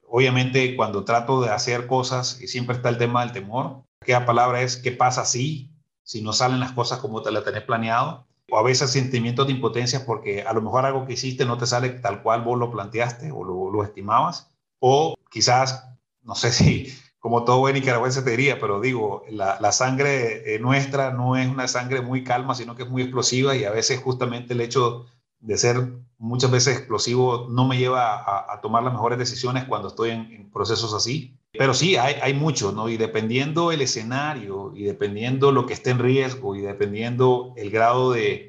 Obviamente 0.09 0.75
cuando 0.77 1.05
trato 1.05 1.41
de 1.43 1.51
hacer 1.51 1.87
cosas, 1.87 2.39
siempre 2.47 2.77
está 2.77 2.89
el 2.89 2.99
tema 2.99 3.21
del 3.21 3.33
temor, 3.33 3.85
aquella 4.01 4.27
palabra 4.27 4.63
es 4.63 4.77
¿qué 4.77 4.93
pasa 4.93 5.25
si? 5.25 5.71
Si 6.03 6.23
no 6.23 6.33
salen 6.33 6.61
las 6.61 6.73
cosas 6.73 6.99
como 6.99 7.23
te 7.23 7.31
las 7.31 7.45
tenés 7.45 7.63
planeado. 7.63 8.27
O 8.51 8.59
a 8.59 8.63
veces 8.63 8.91
sentimientos 8.91 9.47
de 9.47 9.53
impotencia 9.53 10.05
porque 10.05 10.43
a 10.43 10.53
lo 10.53 10.63
mejor 10.63 10.85
algo 10.85 11.07
que 11.07 11.15
hiciste 11.15 11.45
no 11.45 11.59
te 11.59 11.67
sale 11.67 11.91
tal 11.91 12.23
cual 12.23 12.43
vos 12.43 12.59
lo 12.59 12.71
planteaste 12.71 13.31
o 13.33 13.45
lo, 13.45 13.85
estimabas. 13.85 14.51
O 14.79 15.15
quizás, 15.31 15.89
no 16.23 16.35
sé 16.35 16.53
si 16.53 16.93
como 17.19 17.45
todo 17.45 17.59
buen 17.59 17.75
nicaragüense 17.75 18.23
te 18.23 18.31
diría, 18.31 18.59
pero 18.59 18.81
digo, 18.81 19.25
la, 19.29 19.73
sangre 19.73 20.55
eh, 20.55 20.59
nuestra 20.59 21.11
no 21.11 21.37
es 21.37 21.47
una 21.47 21.69
sangre 21.69 22.01
muy 22.01 22.25
calma, 22.25 22.55
sino 22.55 22.75
que 22.75 22.85
es 22.85 22.89
muy 22.89 23.03
explosiva 23.03 23.55
y 23.55 23.65
a 23.65 23.71
veces 23.71 24.01
justamente 24.01 24.55
el 24.55 24.63
hecho 24.63 25.05
de 25.41 25.59
ser 25.59 25.93
muchas 26.21 26.51
veces 26.51 26.77
explosivo 26.77 27.47
no 27.51 27.67
me 27.67 27.79
lleva 27.79 28.53
a, 28.53 28.61
tomar 28.61 28.83
las 28.83 28.93
mejores 28.93 29.19
decisiones 29.19 29.65
cuando 29.65 29.89
estoy 29.89 30.11
en, 30.11 30.51
procesos 30.51 30.95
así. 30.95 31.39
Pero 31.53 31.75
sí, 31.75 31.97
hay, 31.97 32.15
hay 32.23 32.35
mucho, 32.35 32.73
¿no? 32.73 32.89
Y 32.89 32.97
dependiendo 32.97 33.73
el 33.73 33.81
escenario 33.81 34.73
y 34.75 34.85
dependiendo 34.85 35.51
lo 35.51 35.67
que 35.67 35.75
esté 35.75 35.91
en 35.91 35.99
riesgo 35.99 36.55
y 36.55 36.61
dependiendo 36.61 37.55
el 37.57 37.71
grado 37.71 38.13
de, 38.13 38.47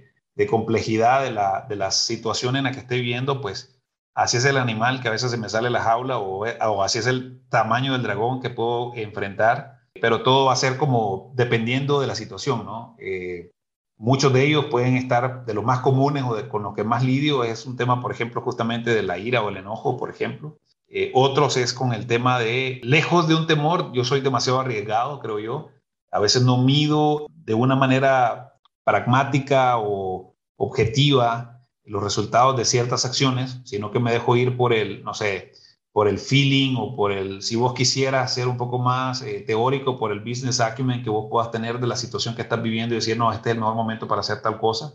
complejidad 0.50 1.24
de 1.24 1.32
la, 1.32 1.68
de 1.70 1.76
la 1.76 1.92
situación 1.92 2.56
en 2.56 2.64
la 2.64 2.72
que 2.72 2.80
esté 2.80 2.96
viviendo, 2.96 3.42
pues 3.42 3.80
así 4.16 4.38
es 4.38 4.46
el 4.46 4.58
animal 4.58 5.02
que 5.02 5.08
a 5.08 5.12
veces 5.12 5.30
se 5.30 5.38
me 5.38 5.50
sale 5.50 5.70
la 5.70 5.82
jaula 5.82 6.18
o, 6.18 6.46
o, 6.48 6.84
así 6.84 6.98
es 6.98 7.06
el 7.06 7.42
tamaño 7.50 7.94
del 7.94 8.02
dragón 8.02 8.42
que 8.42 8.50
puedo 8.50 8.94
enfrentar, 8.96 9.82
pero 10.02 10.24
todo 10.24 10.46
va 10.46 10.54
a 10.54 10.56
ser 10.56 10.78
como 10.78 11.32
dependiendo 11.36 12.02
de 12.02 12.08
la 12.08 12.16
situación, 12.16 12.66
¿no? 12.66 12.96
Eh, 13.00 13.52
muchos 13.98 14.34
de 14.34 14.46
ellos 14.46 14.66
pueden 14.66 14.98
estar 14.98 15.46
de 15.46 15.54
los 15.54 15.64
más 15.64 15.82
comunes 15.82 16.24
o 16.24 16.36
de, 16.36 16.48
con 16.48 16.64
los 16.64 16.74
que 16.74 16.84
más 16.84 17.04
lidio 17.04 17.44
es 17.44 17.68
un 17.68 17.78
tema, 17.78 18.02
por 18.02 18.12
ejemplo, 18.12 18.42
justamente 18.42 18.96
de 18.96 19.04
la 19.04 19.20
ira 19.20 19.44
o 19.44 19.50
el 19.50 19.58
enojo, 19.58 19.98
por 19.98 20.10
ejemplo. 20.10 20.58
Eh, 20.94 21.10
otros 21.14 21.56
es 21.56 21.74
con 21.74 21.94
el 21.94 22.06
tema 22.06 22.38
de, 22.38 22.82
lejos 22.84 23.28
de 23.30 23.36
un 23.36 23.48
temor, 23.48 23.94
yo 23.94 24.04
soy 24.04 24.20
demasiado 24.20 24.60
arriesgado, 24.60 25.20
creo 25.20 25.40
yo. 25.40 25.70
A 26.12 26.20
veces 26.20 26.44
no 26.44 26.58
mido 26.58 27.28
de 27.30 27.54
una 27.54 27.78
manera 27.78 28.60
pragmática 28.84 29.78
o 29.78 30.36
objetiva 30.58 31.62
los 31.86 32.04
resultados 32.04 32.58
de 32.58 32.66
ciertas 32.66 33.06
acciones, 33.06 33.62
sino 33.64 33.92
que 33.92 34.00
me 34.00 34.12
dejo 34.12 34.36
ir 34.36 34.58
por 34.58 34.74
el, 34.74 35.02
no 35.04 35.14
sé, 35.14 35.54
por 35.94 36.10
el 36.10 36.20
feeling 36.20 36.76
o 36.78 36.94
por 36.96 37.14
el, 37.14 37.42
si 37.42 37.56
vos 37.56 37.74
quisieras 37.74 38.34
ser 38.34 38.50
un 38.50 38.58
poco 38.58 38.78
más 38.78 39.22
eh, 39.22 39.44
teórico, 39.48 39.98
por 39.98 40.12
el 40.12 40.20
business 40.20 40.60
acumen 40.60 41.04
que 41.04 41.10
vos 41.10 41.28
puedas 41.30 41.52
tener 41.52 41.80
de 41.80 41.88
la 41.88 41.96
situación 41.96 42.36
que 42.36 42.42
estás 42.42 42.62
viviendo 42.62 42.94
y 42.94 42.98
decir, 42.98 43.18
no, 43.18 43.32
este 43.32 43.50
es 43.50 43.56
el 43.56 43.60
mejor 43.62 43.76
momento 43.76 44.08
para 44.10 44.22
hacer 44.22 44.42
tal 44.42 44.60
cosa. 44.60 44.94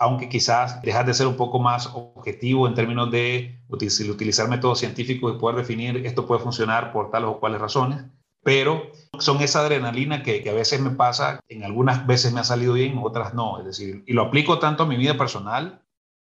Aunque 0.00 0.30
quizás 0.30 0.80
dejas 0.82 1.06
de 1.06 1.14
ser 1.14 1.26
un 1.26 1.36
poco 1.36 1.58
más 1.58 1.90
objetivo 1.94 2.66
en 2.66 2.74
términos 2.74 3.10
de 3.10 3.60
utilizar 3.68 4.48
métodos 4.48 4.78
científicos 4.78 5.34
y 5.34 5.38
poder 5.38 5.58
definir 5.58 6.06
esto 6.06 6.26
puede 6.26 6.40
funcionar 6.40 6.92
por 6.92 7.10
tales 7.10 7.28
o 7.28 7.38
cuales 7.38 7.60
razones, 7.60 8.04
pero 8.42 8.90
son 9.18 9.42
esa 9.42 9.60
adrenalina 9.60 10.22
que, 10.22 10.48
a 10.48 10.54
veces 10.54 10.80
me 10.80 10.90
pasa, 10.90 11.40
en 11.48 11.64
algunas 11.64 12.06
veces 12.06 12.32
me 12.32 12.40
ha 12.40 12.44
salido 12.44 12.72
bien, 12.72 12.98
otras 13.02 13.34
no. 13.34 13.58
Es 13.58 13.66
decir, 13.66 14.02
y 14.06 14.12
lo 14.14 14.22
aplico 14.22 14.58
tanto 14.58 14.84
a 14.84 14.86
mi 14.86 14.96
vida 14.96 15.18
personal 15.18 15.82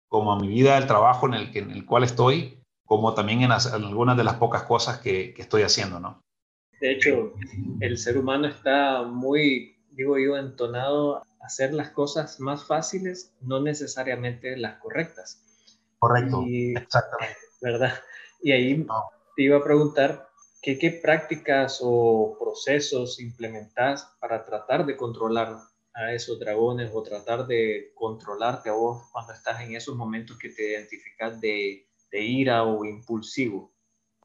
como 0.07 0.31
a 0.31 0.39
mi 0.39 0.47
vida, 0.47 0.77
el 0.77 0.85
trabajo 0.85 1.25
en 1.25 1.33
el, 1.33 1.51
que, 1.51 1.59
en 1.59 1.71
el 1.71 1.85
cual 1.85 2.03
estoy, 2.03 2.59
como 2.85 3.15
también 3.15 3.41
en, 3.41 3.51
algunas 3.51 4.15
de 4.15 4.23
las 4.23 4.35
pocas 4.35 4.61
cosas 4.63 4.99
que, 4.99 5.33
que, 5.33 5.41
estoy 5.41 5.63
haciendo, 5.63 5.99
¿no? 5.99 6.21
De 6.79 6.91
hecho, 6.91 7.33
el 7.79 7.97
ser 7.97 8.19
humano 8.19 8.47
está 8.47 9.01
muy, 9.01 9.72
digo 9.95 10.17
yo, 10.17 10.37
entonado 10.37 11.23
hacer 11.41 11.73
las 11.73 11.89
cosas 11.89 12.39
más 12.39 12.65
fáciles, 12.65 13.33
no 13.41 13.59
necesariamente 13.61 14.57
las 14.57 14.79
correctas. 14.79 15.41
Correcto, 15.99 16.43
exactamente. 16.47 17.37
¿Verdad? 17.61 17.93
Y 18.41 18.51
ahí 18.51 18.85
te 19.35 19.43
iba 19.43 19.57
a 19.57 19.63
preguntar, 19.63 20.27
¿qué, 20.61 20.77
¿qué 20.77 20.91
prácticas 20.91 21.79
o 21.81 22.37
procesos 22.39 23.19
implementas 23.19 24.09
para 24.19 24.43
tratar 24.43 24.85
de 24.85 24.97
controlar 24.97 25.57
a 25.93 26.13
esos 26.13 26.39
dragones 26.39 26.91
o 26.93 27.03
tratar 27.03 27.45
de 27.45 27.91
controlarte 27.95 28.69
a 28.69 28.73
vos 28.73 29.03
cuando 29.11 29.33
estás 29.33 29.61
en 29.61 29.75
esos 29.75 29.95
momentos 29.95 30.37
que 30.37 30.49
te 30.49 30.71
identificas 30.71 31.39
de, 31.39 31.87
de 32.11 32.21
ira 32.21 32.63
o 32.63 32.83
impulsivo? 32.83 33.72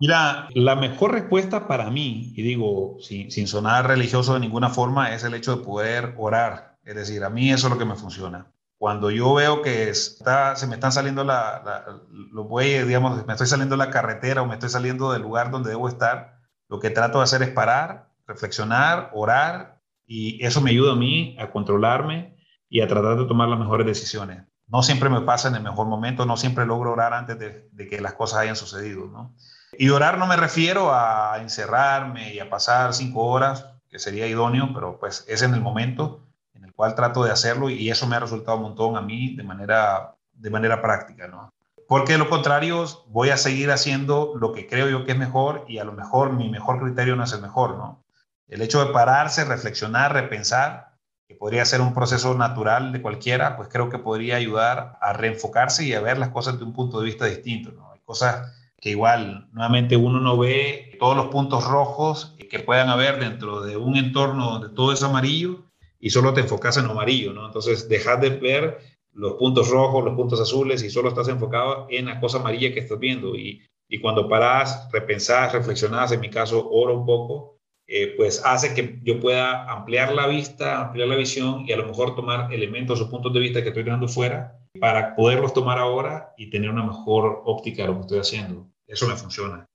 Mira, 0.00 0.48
la 0.54 0.76
mejor 0.76 1.12
respuesta 1.12 1.66
para 1.66 1.90
mí, 1.90 2.32
y 2.36 2.42
digo 2.42 2.98
sin, 3.00 3.48
sonar 3.48 3.86
religioso 3.86 4.34
de 4.34 4.40
ninguna 4.40 4.70
forma, 4.70 5.12
es 5.14 5.24
el 5.24 5.34
hecho 5.34 5.56
de 5.56 5.64
poder 5.64 6.14
orar. 6.16 6.76
Es 6.84 6.94
decir, 6.94 7.24
a 7.24 7.30
mí 7.30 7.50
eso 7.50 7.66
es 7.66 7.72
lo 7.72 7.78
que 7.78 7.84
me 7.84 7.96
funciona. 7.96 8.52
Cuando 8.78 9.10
yo 9.10 9.34
veo 9.34 9.60
que 9.60 9.92
se 9.94 10.66
me 10.68 10.74
están 10.74 10.92
saliendo 10.92 11.24
la, 11.24 12.00
los 12.32 12.48
bueyes, 12.48 12.86
digamos, 12.86 13.26
me 13.26 13.32
estoy 13.32 13.48
saliendo 13.48 13.76
de 13.76 13.84
la 13.84 13.90
carretera 13.90 14.42
o 14.42 14.46
me 14.46 14.54
estoy 14.54 14.68
saliendo 14.68 15.12
del 15.12 15.22
lugar 15.22 15.50
donde 15.50 15.70
debo 15.70 15.88
estar, 15.88 16.38
lo 16.68 16.78
que 16.78 16.90
trato 16.90 17.18
de 17.18 17.24
hacer 17.24 17.42
es 17.42 17.50
parar, 17.50 18.10
reflexionar, 18.26 19.10
orar 19.14 19.80
y 20.06 20.44
eso 20.44 20.60
me 20.60 20.70
ayuda 20.70 20.92
a 20.92 20.96
mí 20.96 21.36
a 21.40 21.50
controlarme 21.50 22.36
y 22.68 22.80
a 22.80 22.88
tratar 22.88 23.18
de 23.18 23.26
tomar 23.26 23.48
las 23.48 23.58
mejores 23.58 23.86
decisiones. 23.86 24.44
No 24.68 24.82
siempre 24.82 25.08
me 25.08 25.22
pasa 25.22 25.48
en 25.48 25.56
el 25.56 25.62
mejor 25.62 25.86
momento, 25.86 26.26
no 26.26 26.36
siempre 26.36 26.66
logro 26.66 26.92
orar 26.92 27.14
antes 27.14 27.38
de, 27.38 27.88
que 27.88 28.00
las 28.00 28.14
cosas 28.14 28.40
hayan 28.40 28.56
sucedido, 28.56 29.06
¿no? 29.06 29.34
Y 29.80 29.90
orar 29.90 30.18
no 30.18 30.26
me 30.26 30.36
refiero 30.36 30.92
a 30.92 31.38
encerrarme 31.40 32.34
y 32.34 32.40
a 32.40 32.50
pasar 32.50 32.92
cinco 32.94 33.26
horas, 33.26 33.64
que 33.88 34.00
sería 34.00 34.26
idóneo, 34.26 34.70
pero 34.74 34.98
pues 34.98 35.24
es 35.28 35.42
en 35.42 35.54
el 35.54 35.60
momento 35.60 36.26
en 36.54 36.64
el 36.64 36.74
cual 36.74 36.96
trato 36.96 37.22
de 37.22 37.30
hacerlo 37.30 37.70
y 37.70 37.88
eso 37.88 38.08
me 38.08 38.16
ha 38.16 38.20
resultado 38.20 38.56
un 38.56 38.64
montón 38.64 38.96
a 38.96 39.02
mí 39.02 39.36
de 39.36 39.44
manera, 39.44 40.16
de 40.32 40.50
manera 40.50 40.82
práctica, 40.82 41.28
¿no? 41.28 41.54
Porque 41.86 42.14
de 42.14 42.18
lo 42.18 42.28
contrario 42.28 42.84
voy 43.06 43.30
a 43.30 43.36
seguir 43.36 43.70
haciendo 43.70 44.32
lo 44.34 44.52
que 44.52 44.66
creo 44.66 44.88
yo 44.88 45.06
que 45.06 45.12
es 45.12 45.18
mejor 45.18 45.64
y 45.68 45.78
a 45.78 45.84
lo 45.84 45.92
mejor 45.92 46.32
mi 46.32 46.50
mejor 46.50 46.80
criterio 46.80 47.14
no 47.14 47.22
es 47.22 47.32
el 47.32 47.40
mejor, 47.40 47.76
¿no? 47.76 48.02
El 48.48 48.62
hecho 48.62 48.84
de 48.84 48.92
pararse, 48.92 49.44
reflexionar, 49.44 50.12
repensar, 50.12 50.96
que 51.28 51.36
podría 51.36 51.64
ser 51.64 51.82
un 51.82 51.94
proceso 51.94 52.34
natural 52.34 52.90
de 52.90 53.00
cualquiera, 53.00 53.56
pues 53.56 53.68
creo 53.68 53.90
que 53.90 53.98
podría 53.98 54.36
ayudar 54.36 54.98
a 55.00 55.12
reenfocarse 55.12 55.84
y 55.84 55.94
a 55.94 56.00
ver 56.00 56.18
las 56.18 56.30
cosas 56.30 56.58
de 56.58 56.64
un 56.64 56.72
punto 56.72 56.98
de 56.98 57.04
vista 57.04 57.26
distinto. 57.26 57.70
¿no? 57.70 57.92
Hay 57.92 58.00
cosas 58.00 58.57
que 58.80 58.90
igual, 58.90 59.48
nuevamente 59.52 59.96
uno 59.96 60.20
no 60.20 60.38
ve 60.38 60.96
todos 60.98 61.16
los 61.16 61.26
puntos 61.26 61.64
rojos 61.66 62.36
que 62.48 62.60
puedan 62.60 62.88
haber 62.88 63.18
dentro 63.18 63.60
de 63.60 63.76
un 63.76 63.96
entorno 63.96 64.52
donde 64.52 64.68
todo 64.70 64.92
es 64.92 65.02
amarillo 65.02 65.64
y 66.00 66.10
solo 66.10 66.32
te 66.32 66.40
enfocas 66.40 66.76
en 66.76 66.86
lo 66.86 66.92
amarillo, 66.92 67.32
¿no? 67.32 67.46
Entonces, 67.46 67.88
dejas 67.88 68.20
de 68.20 68.30
ver 68.30 68.78
los 69.12 69.34
puntos 69.34 69.68
rojos, 69.68 70.04
los 70.04 70.14
puntos 70.14 70.40
azules 70.40 70.82
y 70.82 70.90
solo 70.90 71.08
estás 71.08 71.28
enfocado 71.28 71.86
en 71.90 72.06
la 72.06 72.20
cosa 72.20 72.38
amarilla 72.38 72.72
que 72.72 72.80
estás 72.80 72.98
viendo. 73.00 73.34
Y, 73.34 73.66
y 73.88 74.00
cuando 74.00 74.28
paras, 74.28 74.88
repensás, 74.92 75.52
reflexionás, 75.52 76.12
en 76.12 76.20
mi 76.20 76.30
caso, 76.30 76.68
oro 76.70 77.00
un 77.00 77.06
poco, 77.06 77.58
eh, 77.88 78.14
pues 78.16 78.42
hace 78.44 78.74
que 78.74 79.00
yo 79.02 79.18
pueda 79.18 79.70
ampliar 79.72 80.14
la 80.14 80.28
vista, 80.28 80.80
ampliar 80.80 81.08
la 81.08 81.16
visión 81.16 81.64
y 81.66 81.72
a 81.72 81.76
lo 81.76 81.86
mejor 81.86 82.14
tomar 82.14 82.52
elementos 82.52 83.00
o 83.00 83.10
puntos 83.10 83.32
de 83.32 83.40
vista 83.40 83.62
que 83.62 83.68
estoy 83.68 83.82
dejando 83.82 84.06
fuera 84.06 84.58
para 84.80 85.14
poderlos 85.14 85.52
tomar 85.52 85.78
ahora 85.78 86.34
y 86.36 86.50
tener 86.50 86.70
una 86.70 86.84
mejor 86.84 87.42
óptica 87.44 87.82
de 87.82 87.88
lo 87.88 87.94
que 87.96 88.00
estoy 88.02 88.18
haciendo. 88.18 88.68
Eso 88.86 89.06
me 89.06 89.16
funciona. 89.16 89.66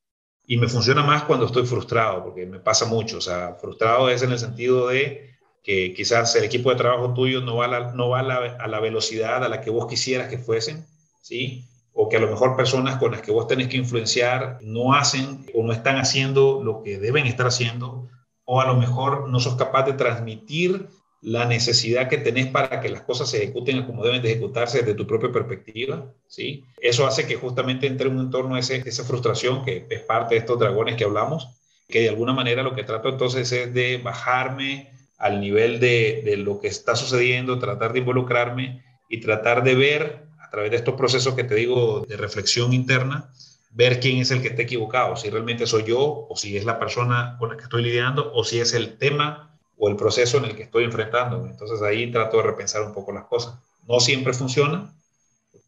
Y 0.46 0.58
me 0.58 0.68
funciona 0.68 1.04
más 1.04 1.24
cuando 1.24 1.46
estoy 1.46 1.66
frustrado, 1.66 2.24
porque 2.24 2.46
me 2.46 2.60
pasa 2.60 2.86
mucho. 2.86 3.18
O 3.18 3.22
sea, 3.22 3.56
frustrado 3.56 4.10
es 4.10 4.24
en 4.24 4.32
el 4.32 4.40
sentido 4.40 4.88
de 4.88 5.34
que 5.64 5.94
quizás 5.94 6.36
el 6.36 6.44
equipo 6.44 6.70
de 6.70 6.76
trabajo 6.76 7.14
tuyo 7.14 7.42
no 7.42 7.56
va, 7.56 7.66
a 7.66 7.68
la, 7.70 7.94
no 7.94 8.10
va 8.10 8.20
a, 8.20 8.68
la, 8.68 8.80
velocidad 8.82 9.44
a 9.44 9.50
la 9.50 9.62
que 9.62 9.70
vos 9.70 9.88
quisieras 9.88 10.28
que 10.28 10.38
fuesen, 10.38 10.86
¿sí? 11.22 11.66
o 11.94 12.10
que 12.10 12.18
a 12.18 12.20
lo 12.20 12.30
mejor 12.30 12.58
personas 12.58 12.98
con 12.98 13.12
las 13.12 13.22
que 13.22 13.32
vos 13.32 13.48
tenés 13.48 13.70
que 13.70 13.78
influenciar 13.78 14.58
no 14.62 14.94
hacen 14.94 15.46
o 15.54 15.64
no 15.64 15.72
están 15.72 15.98
haciendo 15.98 16.62
lo 16.62 16.82
que 16.84 16.98
deben 16.98 17.28
estar 17.28 17.48
haciendo, 17.48 18.10
o 18.46 18.60
a 18.60 18.68
lo 18.68 18.76
mejor 18.76 19.30
no 19.30 19.40
sos 19.40 19.56
capaz 19.56 19.84
de 19.84 19.94
transmitir 19.94 20.90
la 21.24 21.46
necesidad 21.46 22.10
que 22.10 22.18
tenés 22.18 22.48
para 22.48 22.82
que 22.82 22.90
las 22.90 23.02
cosas 23.02 23.30
se 23.30 23.38
ejecuten 23.38 23.86
como 23.86 24.04
deben 24.04 24.22
de 24.22 24.32
ejecutarse 24.32 24.80
desde 24.80 24.94
tu 24.94 25.08
propia 25.08 25.32
perspectiva, 25.32 26.12
¿sí? 26.28 26.66
Eso 26.82 27.08
hace 27.08 27.26
que 27.26 27.36
justamente 27.36 27.88
entre 27.88 28.10
un 28.10 28.20
entorno 28.20 28.58
ese, 28.58 28.84
esa 28.86 29.06
frustración, 29.06 29.64
que 29.64 29.88
es 29.90 30.02
parte 30.02 30.36
de 30.36 30.40
estos 30.40 30.60
dragones 30.60 30.96
que 30.96 31.06
hablamos, 31.06 31.48
que 31.88 32.02
de 32.02 32.10
alguna 32.10 32.34
manera 32.34 32.62
lo 32.62 32.76
que 32.76 32.84
trato 32.84 33.08
entonces 33.08 33.50
es 33.54 33.74
de 33.74 34.00
bajarme 34.00 34.92
al 35.18 35.40
nivel 35.40 35.80
de, 35.80 36.24
de 36.26 36.36
lo 36.36 36.60
que 36.60 36.68
está 36.68 36.94
sucediendo, 36.96 37.58
tratar 37.58 37.94
de 37.94 38.00
involucrarme 38.00 38.84
y 39.08 39.22
tratar 39.22 39.64
de 39.64 39.76
ver 39.76 40.26
a 40.42 40.50
través 40.50 40.72
de 40.72 40.78
estos 40.78 40.96
procesos 40.96 41.36
que 41.36 41.46
te 41.46 41.56
digo 41.56 42.06
de 42.06 42.18
reflexión 42.18 42.74
interna, 42.74 43.32
ver 43.72 44.02
quién 44.02 44.18
es 44.18 44.32
el 44.32 44.42
que 44.42 44.50
está 44.50 44.64
equivocado, 44.64 45.16
si 45.16 45.30
realmente 45.30 45.68
soy 45.68 45.86
yo 45.86 46.28
o 46.30 46.36
si 46.36 46.58
es 46.58 46.66
la 46.66 46.80
persona 46.80 47.38
con 47.40 47.50
la 47.50 47.56
que 47.56 47.64
estoy 47.64 47.84
lidiando 47.84 48.30
o 48.34 48.44
si 48.44 48.60
es 48.60 48.74
el 48.74 48.98
tema 48.98 49.53
o 49.78 49.90
el 49.90 49.96
proceso 49.96 50.38
en 50.38 50.46
el 50.46 50.56
que 50.56 50.64
estoy 50.64 50.84
enfrentando. 50.84 51.46
Entonces 51.46 51.82
ahí 51.82 52.12
trato 52.12 52.38
de 52.38 52.44
repensar 52.44 52.84
un 52.84 52.94
poco 52.94 53.12
las 53.12 53.26
cosas. 53.26 53.56
No 53.88 54.00
siempre 54.00 54.34
funciona. 54.34 54.94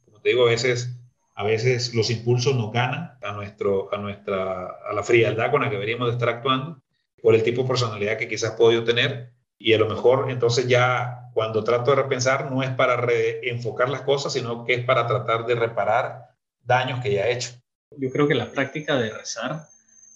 Como 0.05 0.21
te 0.21 0.29
digo, 0.29 0.45
a 0.45 0.49
veces, 0.49 0.89
a 1.33 1.43
veces 1.43 1.93
los 1.93 2.09
impulsos 2.09 2.55
nos 2.55 2.71
ganan 2.71 3.17
a, 3.21 3.31
nuestro, 3.31 3.93
a, 3.93 3.97
nuestra, 3.97 4.67
a 4.89 4.93
la 4.93 5.03
frialdad 5.03 5.51
con 5.51 5.61
la 5.61 5.69
que 5.69 5.75
deberíamos 5.75 6.07
de 6.07 6.13
estar 6.13 6.29
actuando 6.29 6.81
por 7.21 7.35
el 7.35 7.43
tipo 7.43 7.63
de 7.63 7.67
personalidad 7.67 8.17
que 8.17 8.27
quizás 8.27 8.51
puedo 8.51 8.71
yo 8.71 8.83
tener. 8.83 9.31
Y 9.57 9.73
a 9.73 9.77
lo 9.77 9.87
mejor 9.87 10.29
entonces 10.29 10.67
ya 10.67 11.29
cuando 11.33 11.63
trato 11.63 11.91
de 11.91 11.97
repensar 11.97 12.51
no 12.51 12.63
es 12.63 12.69
para 12.71 12.97
reenfocar 12.97 13.89
las 13.89 14.01
cosas, 14.01 14.33
sino 14.33 14.63
que 14.63 14.75
es 14.75 14.85
para 14.85 15.07
tratar 15.07 15.45
de 15.45 15.55
reparar 15.55 16.29
daños 16.63 17.01
que 17.01 17.13
ya 17.13 17.27
he 17.27 17.33
hecho. 17.33 17.51
Yo 17.91 18.09
creo 18.11 18.27
que 18.27 18.35
la 18.35 18.51
práctica 18.51 18.95
de 18.95 19.09
rezar 19.09 19.67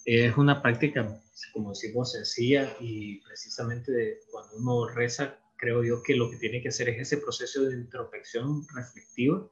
es 0.04 0.36
una 0.36 0.62
práctica, 0.62 1.20
como 1.52 1.70
decimos, 1.70 2.12
sencilla 2.12 2.76
y 2.80 3.20
precisamente 3.20 4.20
cuando 4.30 4.56
uno 4.56 4.88
reza, 4.88 5.38
creo 5.56 5.84
yo 5.84 6.02
que 6.02 6.14
lo 6.14 6.30
que 6.30 6.36
tiene 6.36 6.62
que 6.62 6.68
hacer 6.68 6.88
es 6.88 7.00
ese 7.00 7.18
proceso 7.18 7.64
de 7.64 7.76
introspección 7.76 8.66
reflectiva 8.74 9.46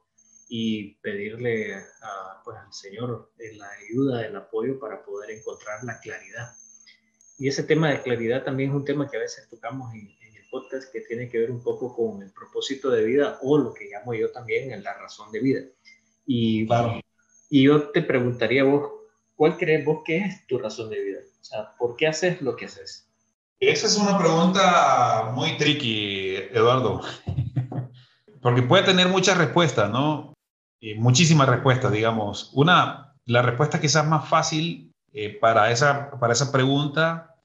y 0.49 0.95
pedirle 0.95 1.75
a, 1.75 2.41
pues, 2.43 2.57
al 2.57 2.73
Señor 2.73 3.31
la 3.37 3.69
ayuda, 3.87 4.25
el 4.25 4.35
apoyo 4.35 4.79
para 4.79 5.03
poder 5.03 5.31
encontrar 5.31 5.83
la 5.83 5.99
claridad. 5.99 6.51
Y 7.37 7.47
ese 7.47 7.63
tema 7.63 7.89
de 7.91 8.01
claridad 8.01 8.43
también 8.43 8.71
es 8.71 8.75
un 8.75 8.83
tema 8.83 9.09
que 9.09 9.17
a 9.17 9.21
veces 9.21 9.47
tocamos 9.47 9.93
en, 9.93 10.09
en 10.21 10.35
el 10.35 10.49
podcast 10.49 10.91
que 10.91 11.01
tiene 11.01 11.29
que 11.29 11.37
ver 11.37 11.51
un 11.51 11.61
poco 11.61 11.95
con 11.95 12.23
el 12.23 12.31
propósito 12.33 12.89
de 12.89 13.03
vida 13.03 13.37
o 13.43 13.57
lo 13.57 13.73
que 13.73 13.89
llamo 13.89 14.13
yo 14.15 14.31
también 14.31 14.83
la 14.83 14.93
razón 14.95 15.31
de 15.31 15.39
vida. 15.39 15.61
Y, 16.25 16.65
claro. 16.67 16.99
y 17.49 17.63
yo 17.63 17.89
te 17.89 18.01
preguntaría 18.01 18.63
vos, 18.63 18.98
¿cuál 19.39 19.55
crees 19.55 19.85
vos 19.85 19.99
que 20.03 20.17
es 20.17 20.45
tu 20.47 20.57
razón 20.57 20.89
de 20.89 21.01
vida? 21.01 21.19
O 21.39 21.43
sea, 21.45 21.73
¿por 21.77 21.95
qué 21.95 22.07
haces 22.07 22.41
lo 22.41 22.57
que 22.57 22.65
haces? 22.65 23.09
Esa 23.61 23.87
es 23.87 23.95
una 23.95 24.17
pregunta 24.17 25.31
muy 25.33 25.55
tricky, 25.55 26.35
Eduardo, 26.51 26.99
porque 28.41 28.63
puede 28.63 28.83
tener 28.83 29.07
muchas 29.07 29.37
respuestas, 29.37 29.89
¿no? 29.89 30.33
Y 30.81 30.95
muchísimas 30.95 31.47
respuestas, 31.47 31.89
digamos. 31.93 32.51
Una, 32.53 33.15
la 33.25 33.41
respuesta 33.41 33.79
quizás 33.79 34.05
más 34.05 34.27
fácil 34.27 34.91
eh, 35.13 35.29
para, 35.39 35.71
esa, 35.71 36.11
para 36.19 36.33
esa 36.33 36.51
pregunta, 36.51 37.37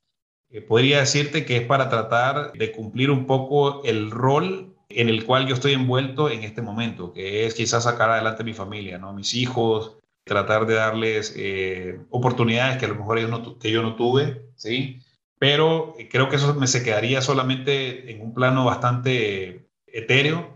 eh, 0.50 0.62
podría 0.62 0.98
decirte 0.98 1.44
que 1.44 1.58
es 1.58 1.62
para 1.66 1.88
tratar 1.90 2.52
de 2.54 2.72
cumplir 2.72 3.12
un 3.12 3.24
poco 3.26 3.84
el 3.84 4.10
rol 4.10 4.74
en 4.88 5.08
el 5.08 5.24
cual 5.24 5.46
yo 5.46 5.54
estoy 5.54 5.74
envuelto 5.74 6.28
en 6.28 6.42
este 6.42 6.60
momento, 6.60 7.12
que 7.12 7.46
es 7.46 7.54
quizás 7.54 7.84
sacar 7.84 8.10
adelante 8.10 8.42
a 8.42 8.46
mi 8.46 8.52
familia, 8.52 8.98
¿no? 8.98 9.12
Mis 9.12 9.34
hijos, 9.34 9.98
tratar 10.24 10.66
de 10.66 10.74
darles 10.74 11.34
eh, 11.36 12.00
oportunidades 12.10 12.78
que 12.78 12.86
a 12.86 12.88
lo 12.88 12.96
mejor 12.96 13.20
yo 13.20 13.28
no, 13.28 13.58
que 13.58 13.70
yo 13.70 13.82
no 13.82 13.94
tuve, 13.94 14.46
¿sí? 14.56 15.00
Pero 15.38 15.94
creo 16.10 16.28
que 16.28 16.36
eso 16.36 16.54
me 16.54 16.66
se 16.66 16.82
quedaría 16.82 17.20
solamente 17.20 18.10
en 18.10 18.22
un 18.22 18.32
plano 18.32 18.64
bastante 18.64 19.68
etéreo, 19.86 20.54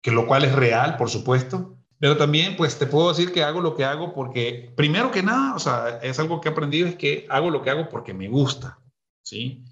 que 0.00 0.10
lo 0.10 0.26
cual 0.26 0.44
es 0.44 0.54
real, 0.54 0.96
por 0.96 1.10
supuesto. 1.10 1.76
Pero 1.98 2.16
también, 2.16 2.56
pues 2.56 2.78
te 2.78 2.86
puedo 2.86 3.08
decir 3.08 3.32
que 3.32 3.42
hago 3.42 3.60
lo 3.60 3.74
que 3.74 3.84
hago 3.84 4.12
porque, 4.12 4.72
primero 4.76 5.10
que 5.10 5.22
nada, 5.22 5.54
o 5.54 5.58
sea, 5.58 5.98
es 6.02 6.18
algo 6.18 6.40
que 6.40 6.48
he 6.48 6.52
aprendido, 6.52 6.88
es 6.88 6.96
que 6.96 7.26
hago 7.30 7.50
lo 7.50 7.62
que 7.62 7.70
hago 7.70 7.88
porque 7.88 8.12
me 8.12 8.28
gusta, 8.28 8.78
¿sí? 9.22 9.64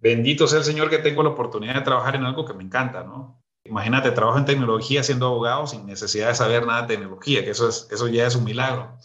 Bendito 0.00 0.46
sea 0.46 0.58
el 0.58 0.64
Señor 0.64 0.90
que 0.90 0.98
tengo 0.98 1.22
la 1.22 1.30
oportunidad 1.30 1.74
de 1.74 1.80
trabajar 1.82 2.16
en 2.16 2.24
algo 2.24 2.44
que 2.44 2.54
me 2.54 2.64
encanta, 2.64 3.02
¿no? 3.02 3.39
Imagínate, 3.64 4.10
trabajo 4.10 4.38
en 4.38 4.46
tecnología 4.46 5.02
siendo 5.02 5.26
abogado 5.26 5.66
sin 5.66 5.86
necesidad 5.86 6.28
de 6.28 6.34
saber 6.34 6.66
nada 6.66 6.82
de 6.82 6.88
tecnología, 6.88 7.44
que 7.44 7.50
eso, 7.50 7.68
es, 7.68 7.88
eso 7.90 8.08
ya 8.08 8.26
es 8.26 8.34
un 8.34 8.44
milagro. 8.44 8.96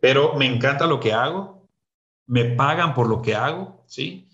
Pero 0.00 0.34
me 0.34 0.46
encanta 0.46 0.86
lo 0.86 1.00
que 1.00 1.12
hago, 1.12 1.68
me 2.26 2.44
pagan 2.44 2.94
por 2.94 3.08
lo 3.08 3.20
que 3.22 3.34
hago, 3.34 3.84
¿sí? 3.86 4.28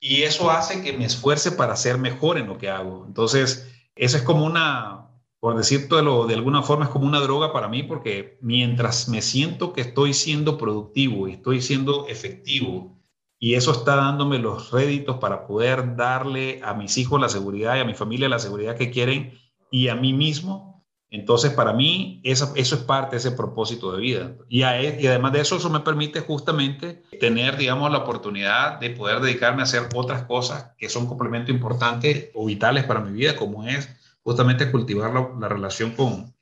Y 0.00 0.22
eso 0.22 0.50
hace 0.50 0.82
que 0.82 0.92
me 0.92 1.04
esfuerce 1.04 1.52
para 1.52 1.76
ser 1.76 1.98
mejor 1.98 2.38
en 2.38 2.46
lo 2.46 2.58
que 2.58 2.68
hago. 2.68 3.04
Entonces, 3.06 3.70
eso 3.94 4.16
es 4.16 4.22
como 4.22 4.44
una, 4.44 5.08
por 5.40 5.56
decirlo 5.56 6.26
de 6.26 6.34
alguna 6.34 6.62
forma, 6.62 6.86
es 6.86 6.90
como 6.90 7.06
una 7.06 7.20
droga 7.20 7.52
para 7.52 7.68
mí, 7.68 7.82
porque 7.82 8.38
mientras 8.40 9.08
me 9.08 9.22
siento 9.22 9.72
que 9.72 9.82
estoy 9.82 10.14
siendo 10.14 10.58
productivo 10.58 11.28
y 11.28 11.32
estoy 11.32 11.62
siendo 11.62 12.06
efectivo 12.08 12.94
y 13.38 13.54
eso 13.54 13.72
está 13.72 13.96
dándome 13.96 14.38
los 14.38 14.70
réditos 14.70 15.18
para 15.18 15.46
poder 15.46 15.96
darle 15.96 16.60
a 16.64 16.74
mis 16.74 16.96
hijos 16.98 17.20
la 17.20 17.28
seguridad 17.28 17.76
y 17.76 17.80
a 17.80 17.84
mi 17.84 17.94
familia 17.94 18.28
la 18.28 18.38
seguridad 18.38 18.76
que 18.76 18.90
quieren 18.90 19.38
y 19.70 19.88
a 19.88 19.94
mí 19.94 20.12
mismo. 20.12 20.74
Entonces, 21.10 21.52
para 21.52 21.72
mí, 21.72 22.20
eso, 22.24 22.52
eso 22.56 22.74
es 22.74 22.82
parte 22.82 23.12
de 23.12 23.18
ese 23.18 23.30
propósito 23.30 23.92
de 23.92 24.00
vida. 24.00 24.36
Y, 24.48 24.62
e, 24.62 25.00
y 25.00 25.06
además 25.06 25.32
de 25.32 25.42
eso, 25.42 25.56
eso 25.56 25.70
me 25.70 25.80
permite 25.80 26.20
justamente 26.20 27.04
tener, 27.20 27.56
digamos, 27.56 27.90
la 27.92 27.98
oportunidad 27.98 28.80
de 28.80 28.90
poder 28.90 29.20
dedicarme 29.20 29.60
a 29.60 29.64
hacer 29.64 29.88
otras 29.94 30.24
cosas 30.24 30.72
que 30.76 30.88
son 30.88 31.06
complemento 31.06 31.52
importantes 31.52 32.30
o 32.34 32.46
vitales 32.46 32.84
para 32.84 33.00
mi 33.00 33.12
vida, 33.12 33.36
como 33.36 33.64
es 33.64 33.88
justamente 34.24 34.72
cultivar 34.72 35.12
la, 35.12 35.28
la 35.38 35.48
relación 35.48 35.92
con, 35.92 36.34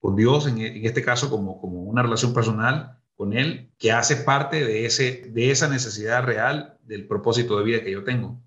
con 0.00 0.16
Dios, 0.16 0.46
en, 0.46 0.58
en, 0.58 0.84
este 0.84 1.02
caso 1.02 1.30
como, 1.30 1.60
como 1.60 1.82
una 1.82 2.02
relación 2.02 2.34
personal, 2.34 2.98
con 3.16 3.32
Él 3.32 3.70
que 3.78 3.92
hace 3.92 4.16
parte 4.16 4.64
de, 4.64 4.86
ese, 4.86 5.24
de 5.28 5.50
esa 5.50 5.68
necesidad 5.68 6.24
real 6.24 6.78
del 6.82 7.06
propósito 7.06 7.58
de 7.58 7.64
vida 7.64 7.82
que 7.82 7.90
yo 7.90 8.04
tengo. 8.04 8.40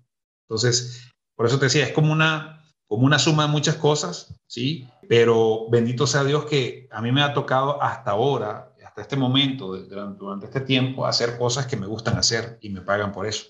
Entonces, 0.48 1.10
por 1.34 1.46
eso 1.46 1.58
te 1.58 1.66
decía, 1.66 1.84
es 1.84 1.92
como 1.92 2.12
una, 2.12 2.64
como 2.86 3.04
una 3.04 3.18
suma 3.18 3.46
de 3.46 3.52
muchas 3.52 3.76
cosas, 3.76 4.34
¿sí? 4.46 4.86
Pero 5.08 5.68
bendito 5.70 6.06
sea 6.06 6.24
Dios 6.24 6.44
que 6.44 6.88
a 6.90 7.02
mí 7.02 7.12
me 7.12 7.22
ha 7.22 7.34
tocado 7.34 7.82
hasta 7.82 8.12
ahora, 8.12 8.74
hasta 8.86 9.02
este 9.02 9.16
momento, 9.16 9.76
durante 9.76 10.46
este 10.46 10.60
tiempo, 10.60 11.06
hacer 11.06 11.36
cosas 11.38 11.66
que 11.66 11.76
me 11.76 11.86
gustan 11.86 12.16
hacer 12.16 12.58
y 12.60 12.70
me 12.70 12.80
pagan 12.80 13.12
por 13.12 13.26
eso. 13.26 13.46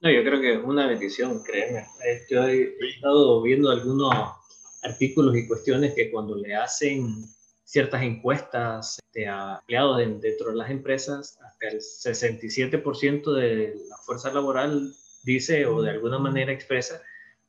No, 0.00 0.10
yo 0.10 0.22
creo 0.24 0.40
que 0.40 0.54
es 0.54 0.64
una 0.64 0.86
bendición, 0.86 1.42
créeme. 1.42 1.86
Yo 2.28 2.44
he 2.44 2.74
estado 2.94 3.40
viendo 3.40 3.70
algunos 3.70 4.12
artículos 4.82 5.36
y 5.36 5.46
cuestiones 5.46 5.94
que 5.94 6.10
cuando 6.10 6.36
le 6.36 6.56
hacen 6.56 7.24
ciertas 7.72 8.02
encuestas 8.02 9.00
de 9.14 9.24
empleados 9.24 9.96
dentro 10.20 10.50
de 10.50 10.56
las 10.56 10.70
empresas, 10.70 11.38
hasta 11.42 11.68
el 11.68 11.80
67% 11.80 13.32
de 13.32 13.74
la 13.88 13.96
fuerza 13.96 14.30
laboral 14.30 14.92
dice 15.24 15.64
o 15.64 15.80
de 15.80 15.88
alguna 15.88 16.18
manera 16.18 16.52
expresa 16.52 17.00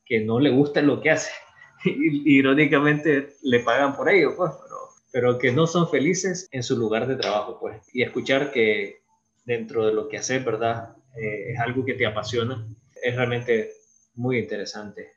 que 0.05 0.21
no 0.21 0.39
le 0.39 0.49
gusta 0.49 0.81
lo 0.81 1.01
que 1.01 1.12
hace. 1.12 1.29
Irónicamente 1.83 3.36
le 3.41 3.59
pagan 3.59 3.97
por 3.97 4.07
ello, 4.09 4.33
pues, 4.38 4.53
pero, 4.63 4.77
pero 5.12 5.38
que 5.38 5.51
no 5.51 5.67
son 5.67 5.89
felices 5.89 6.47
en 6.51 6.63
su 6.63 6.77
lugar 6.77 7.05
de 7.05 7.17
trabajo, 7.17 7.59
pues. 7.59 7.81
Y 7.91 8.01
escuchar 8.01 8.53
que 8.53 9.01
dentro 9.43 9.86
de 9.86 9.93
lo 9.93 10.07
que 10.07 10.19
hace, 10.19 10.39
¿verdad? 10.39 10.95
Eh, 11.17 11.51
es 11.51 11.59
algo 11.59 11.83
que 11.83 11.95
te 11.95 12.05
apasiona, 12.05 12.65
es 13.03 13.13
realmente 13.13 13.73
muy 14.15 14.39
interesante. 14.39 15.12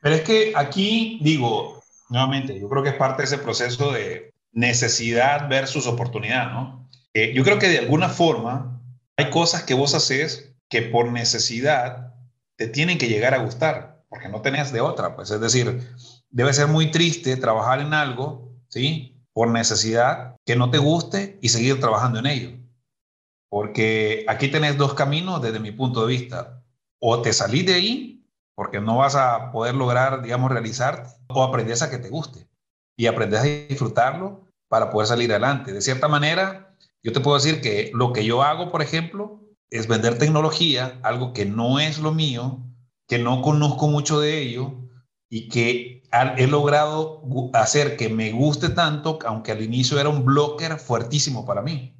Pero 0.00 0.14
es 0.14 0.22
que 0.22 0.54
aquí, 0.56 1.18
digo, 1.20 1.82
nuevamente, 2.08 2.58
yo 2.58 2.70
creo 2.70 2.82
que 2.82 2.88
es 2.88 2.94
parte 2.96 3.20
de 3.20 3.26
ese 3.26 3.38
proceso 3.38 3.92
de 3.92 4.29
necesidad 4.52 5.48
versus 5.48 5.86
oportunidad, 5.86 6.52
¿no? 6.52 6.88
Eh, 7.14 7.32
yo 7.34 7.42
creo 7.44 7.58
que 7.58 7.68
de 7.68 7.78
alguna 7.78 8.08
forma 8.08 8.80
hay 9.16 9.30
cosas 9.30 9.64
que 9.64 9.74
vos 9.74 9.94
haces 9.94 10.54
que 10.68 10.82
por 10.82 11.10
necesidad 11.10 12.14
te 12.56 12.68
tienen 12.68 12.98
que 12.98 13.08
llegar 13.08 13.34
a 13.34 13.42
gustar, 13.42 14.04
porque 14.08 14.28
no 14.28 14.42
tenés 14.42 14.72
de 14.72 14.80
otra, 14.80 15.16
pues 15.16 15.30
es 15.30 15.40
decir, 15.40 15.88
debe 16.30 16.52
ser 16.52 16.68
muy 16.68 16.90
triste 16.90 17.36
trabajar 17.36 17.80
en 17.80 17.94
algo, 17.94 18.54
¿sí? 18.68 19.16
Por 19.32 19.48
necesidad 19.48 20.36
que 20.44 20.56
no 20.56 20.70
te 20.70 20.78
guste 20.78 21.38
y 21.40 21.48
seguir 21.48 21.80
trabajando 21.80 22.18
en 22.18 22.26
ello. 22.26 22.50
Porque 23.48 24.24
aquí 24.28 24.48
tenés 24.48 24.76
dos 24.76 24.94
caminos 24.94 25.42
desde 25.42 25.58
mi 25.58 25.72
punto 25.72 26.06
de 26.06 26.12
vista. 26.14 26.62
O 27.00 27.22
te 27.22 27.32
salís 27.32 27.66
de 27.66 27.74
ahí, 27.74 28.24
porque 28.54 28.80
no 28.80 28.98
vas 28.98 29.16
a 29.16 29.50
poder 29.50 29.74
lograr, 29.74 30.22
digamos, 30.22 30.52
realizarte, 30.52 31.10
o 31.28 31.42
aprendes 31.42 31.82
a 31.82 31.90
que 31.90 31.98
te 31.98 32.10
guste 32.10 32.49
y 33.00 33.06
aprendes 33.06 33.40
a 33.40 33.44
disfrutarlo 33.44 34.44
para 34.68 34.90
poder 34.90 35.08
salir 35.08 35.30
adelante. 35.30 35.72
De 35.72 35.80
cierta 35.80 36.06
manera, 36.06 36.76
yo 37.02 37.12
te 37.14 37.20
puedo 37.20 37.38
decir 37.38 37.62
que 37.62 37.90
lo 37.94 38.12
que 38.12 38.26
yo 38.26 38.42
hago, 38.42 38.70
por 38.70 38.82
ejemplo, 38.82 39.40
es 39.70 39.88
vender 39.88 40.18
tecnología, 40.18 41.00
algo 41.02 41.32
que 41.32 41.46
no 41.46 41.80
es 41.80 41.98
lo 41.98 42.12
mío, 42.12 42.58
que 43.08 43.18
no 43.18 43.40
conozco 43.40 43.88
mucho 43.88 44.20
de 44.20 44.42
ello 44.42 44.74
y 45.30 45.48
que 45.48 46.02
he 46.36 46.46
logrado 46.46 47.22
hacer 47.54 47.96
que 47.96 48.10
me 48.10 48.32
guste 48.32 48.68
tanto, 48.68 49.18
aunque 49.24 49.52
al 49.52 49.62
inicio 49.62 49.98
era 49.98 50.10
un 50.10 50.26
blocker 50.26 50.76
fuertísimo 50.78 51.46
para 51.46 51.62
mí. 51.62 51.96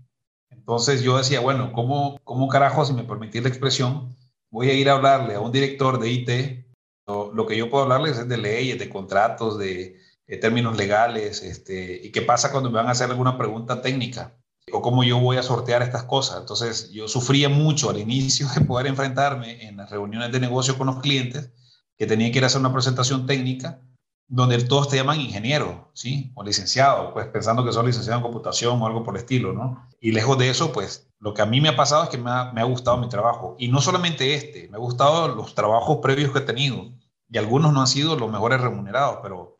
Entonces 0.50 1.00
yo 1.00 1.16
decía, 1.16 1.40
bueno, 1.40 1.72
¿cómo, 1.72 2.20
cómo 2.24 2.46
carajo, 2.48 2.84
si 2.84 2.92
me 2.92 3.04
permitís 3.04 3.42
la 3.42 3.48
expresión, 3.48 4.14
voy 4.50 4.68
a 4.68 4.74
ir 4.74 4.90
a 4.90 4.96
hablarle 4.96 5.36
a 5.36 5.40
un 5.40 5.50
director 5.50 5.98
de 5.98 6.10
IT? 6.10 6.66
Lo, 7.06 7.46
que 7.46 7.56
yo 7.56 7.70
puedo 7.70 7.84
hablarles 7.84 8.18
es 8.18 8.28
de 8.28 8.36
leyes, 8.36 8.78
de 8.78 8.90
contratos, 8.90 9.58
de, 9.58 9.98
términos 10.36 10.76
legales, 10.76 11.42
este, 11.42 12.00
y 12.04 12.12
qué 12.12 12.22
pasa 12.22 12.52
cuando 12.52 12.70
me 12.70 12.76
van 12.76 12.88
a 12.88 12.92
hacer 12.92 13.10
alguna 13.10 13.36
pregunta 13.36 13.82
técnica 13.82 14.36
o 14.72 14.82
cómo 14.82 15.02
yo 15.04 15.18
voy 15.18 15.36
a 15.36 15.42
sortear 15.42 15.82
estas 15.82 16.04
cosas. 16.04 16.38
Entonces, 16.40 16.90
yo 16.90 17.08
sufría 17.08 17.48
mucho 17.48 17.90
al 17.90 17.98
inicio 17.98 18.46
de 18.54 18.60
poder 18.62 18.86
enfrentarme 18.86 19.66
en 19.66 19.76
las 19.76 19.90
reuniones 19.90 20.30
de 20.32 20.40
negocio 20.40 20.78
con 20.78 20.86
los 20.86 21.00
clientes, 21.00 21.50
que 21.98 22.06
tenía 22.06 22.30
que 22.30 22.38
ir 22.38 22.44
a 22.44 22.46
hacer 22.46 22.60
una 22.60 22.72
presentación 22.72 23.26
técnica, 23.26 23.80
donde 24.28 24.62
todos 24.62 24.88
te 24.88 24.96
llaman 24.96 25.20
ingeniero, 25.20 25.90
¿sí? 25.92 26.30
O 26.36 26.44
licenciado, 26.44 27.12
pues 27.12 27.26
pensando 27.26 27.64
que 27.64 27.72
soy 27.72 27.86
licenciado 27.86 28.18
en 28.18 28.22
computación 28.22 28.80
o 28.80 28.86
algo 28.86 29.02
por 29.02 29.16
el 29.16 29.22
estilo, 29.22 29.52
¿no? 29.52 29.88
Y 30.00 30.12
lejos 30.12 30.38
de 30.38 30.50
eso, 30.50 30.72
pues 30.72 31.10
lo 31.18 31.34
que 31.34 31.42
a 31.42 31.46
mí 31.46 31.60
me 31.60 31.68
ha 31.68 31.76
pasado 31.76 32.04
es 32.04 32.08
que 32.08 32.16
me 32.16 32.30
ha, 32.30 32.52
me 32.52 32.60
ha 32.60 32.64
gustado 32.64 32.96
mi 32.96 33.08
trabajo. 33.08 33.56
Y 33.58 33.68
no 33.68 33.80
solamente 33.80 34.34
este, 34.34 34.68
me 34.68 34.76
ha 34.76 34.80
gustado 34.80 35.34
los 35.34 35.54
trabajos 35.54 35.98
previos 36.00 36.30
que 36.30 36.38
he 36.38 36.42
tenido. 36.42 36.92
Y 37.28 37.38
algunos 37.38 37.72
no 37.72 37.80
han 37.80 37.86
sido 37.88 38.16
los 38.16 38.30
mejores 38.30 38.60
remunerados, 38.60 39.18
pero 39.22 39.59